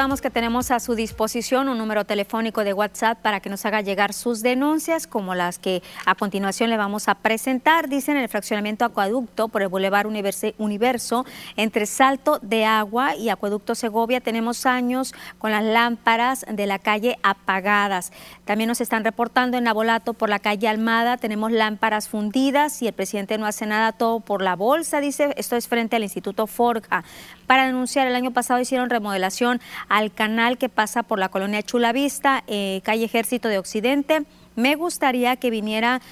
Recordamos 0.00 0.22
que 0.22 0.30
tenemos 0.30 0.70
a 0.70 0.80
su 0.80 0.94
disposición 0.94 1.68
un 1.68 1.76
número 1.76 2.06
telefónico 2.06 2.64
de 2.64 2.72
WhatsApp 2.72 3.18
para 3.20 3.40
que 3.40 3.50
nos 3.50 3.66
haga 3.66 3.82
llegar 3.82 4.14
sus 4.14 4.40
denuncias, 4.40 5.06
como 5.06 5.34
las 5.34 5.58
que 5.58 5.82
a 6.06 6.14
continuación 6.14 6.70
le 6.70 6.78
vamos 6.78 7.06
a 7.06 7.16
presentar. 7.16 7.90
Dicen 7.90 8.16
en 8.16 8.22
el 8.22 8.30
fraccionamiento 8.30 8.86
Acueducto 8.86 9.48
por 9.48 9.60
el 9.60 9.68
Boulevard 9.68 10.06
Universo, 10.06 11.26
entre 11.54 11.84
Salto 11.84 12.38
de 12.40 12.64
Agua 12.64 13.14
y 13.14 13.28
Acueducto 13.28 13.74
Segovia, 13.74 14.22
tenemos 14.22 14.64
años 14.64 15.12
con 15.36 15.50
las 15.50 15.64
lámparas 15.64 16.46
de 16.50 16.64
la 16.64 16.78
calle 16.78 17.18
apagadas. 17.22 18.10
También 18.46 18.68
nos 18.68 18.80
están 18.80 19.04
reportando 19.04 19.58
en 19.58 19.68
Abolato 19.68 20.14
por 20.14 20.30
la 20.30 20.38
calle 20.38 20.66
Almada, 20.66 21.18
tenemos 21.18 21.52
lámparas 21.52 22.08
fundidas 22.08 22.80
y 22.80 22.86
el 22.86 22.94
presidente 22.94 23.36
no 23.36 23.44
hace 23.44 23.66
nada, 23.66 23.92
todo 23.92 24.20
por 24.20 24.40
la 24.40 24.56
bolsa, 24.56 24.98
dice. 25.02 25.34
Esto 25.36 25.56
es 25.56 25.68
frente 25.68 25.96
al 25.96 26.04
Instituto 26.04 26.46
Forja. 26.46 27.04
Para 27.50 27.66
denunciar, 27.66 28.06
el 28.06 28.14
año 28.14 28.30
pasado 28.30 28.60
hicieron 28.60 28.90
remodelación 28.90 29.60
al 29.88 30.12
canal 30.12 30.56
que 30.56 30.68
pasa 30.68 31.02
por 31.02 31.18
la 31.18 31.30
colonia 31.30 31.64
Chula 31.64 31.90
Vista, 31.90 32.44
eh, 32.46 32.80
calle 32.84 33.04
Ejército 33.04 33.48
de 33.48 33.58
Occidente. 33.58 34.24
Me 34.60 34.74
gustaría 34.74 35.36
que 35.36 35.48
viniera, 35.48 36.02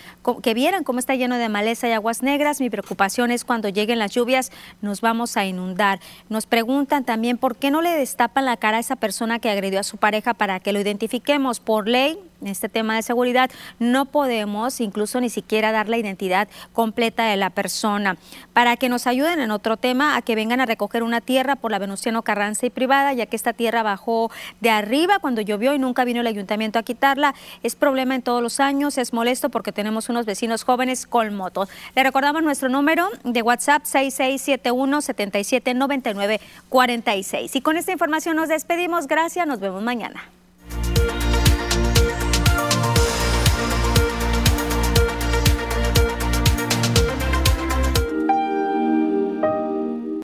que 0.43 0.55
vieran 0.55 0.83
cómo 0.83 0.99
está 0.99 1.15
lleno 1.15 1.37
de 1.37 1.51
maleza 1.51 1.87
y 1.87 1.93
aguas 1.93 2.23
negras. 2.23 2.63
Mi 2.63 2.71
preocupación 2.71 3.31
es 3.31 3.45
cuando 3.45 3.69
lleguen 3.69 3.99
las 3.99 4.13
lluvias 4.13 4.51
nos 4.81 5.03
vamos 5.03 5.37
a 5.37 5.45
inundar. 5.45 6.01
Nos 6.31 6.47
preguntan 6.47 7.05
también 7.05 7.37
por 7.37 7.57
qué 7.57 7.71
no 7.71 7.83
le 7.83 7.91
destapan 7.91 8.47
la 8.47 8.57
cara 8.57 8.79
a 8.79 8.81
esa 8.81 8.97
persona 8.97 9.39
que 9.39 9.51
agredió 9.51 9.81
a 9.81 9.83
su 9.83 9.99
pareja 9.99 10.33
para 10.33 10.61
que 10.61 10.73
lo 10.73 10.81
identifiquemos. 10.81 11.61
Por 11.61 11.89
ley, 11.89 12.19
en 12.41 12.47
este 12.47 12.69
tema 12.69 12.95
de 12.97 13.03
seguridad, 13.03 13.51
no 13.79 14.07
podemos 14.07 14.81
incluso 14.81 15.21
ni 15.21 15.29
siquiera 15.29 15.73
dar 15.73 15.89
la 15.89 15.99
identidad 15.99 16.49
completa 16.73 17.27
de 17.27 17.37
la 17.37 17.51
persona. 17.51 18.17
Para 18.53 18.77
que 18.77 18.89
nos 18.89 19.07
ayuden 19.07 19.41
en 19.41 19.51
otro 19.51 19.77
tema, 19.77 20.17
a 20.17 20.23
que 20.23 20.37
vengan 20.37 20.61
a 20.61 20.67
recoger 20.67 21.03
una 21.03 21.21
tierra 21.21 21.57
por 21.57 21.71
la 21.71 21.79
Venustiano 21.79 22.23
Carranza 22.23 22.67
y 22.67 22.71
privada, 22.71 23.13
ya 23.13 23.27
que 23.27 23.37
esta 23.37 23.53
tierra 23.53 23.83
bajó 23.83 24.31
de 24.61 24.71
arriba 24.71 25.19
cuando 25.19 25.41
llovió 25.41 25.75
y 25.75 25.79
nunca 25.79 26.05
vino 26.05 26.21
el 26.21 26.27
ayuntamiento 26.27 26.79
a 26.79 26.83
quitarla. 26.83 27.35
Es 27.63 27.75
problema 27.75 28.15
en 28.15 28.23
todos 28.39 28.45
los 28.45 28.61
años, 28.61 28.99
es 28.99 29.13
molesto 29.13 29.49
porque 29.49 29.73
tenemos 29.73 30.09
unos 30.09 30.25
vecinos 30.25 30.63
jóvenes 30.63 31.09
con 31.09 31.35
motos. 31.35 31.69
Le 31.97 32.05
recordamos 32.05 32.41
nuestro 32.41 32.69
número 32.69 33.09
de 33.25 33.43
WhatsApp 33.43 33.85
6671 33.85 35.03
779946. 35.03 37.57
Y 37.57 37.61
con 37.61 37.77
esta 37.77 37.91
información 37.91 38.37
nos 38.37 38.49
despedimos. 38.49 39.09
Gracias, 39.09 39.45
nos 39.45 39.59
vemos 39.59 39.83
mañana. 39.83 40.23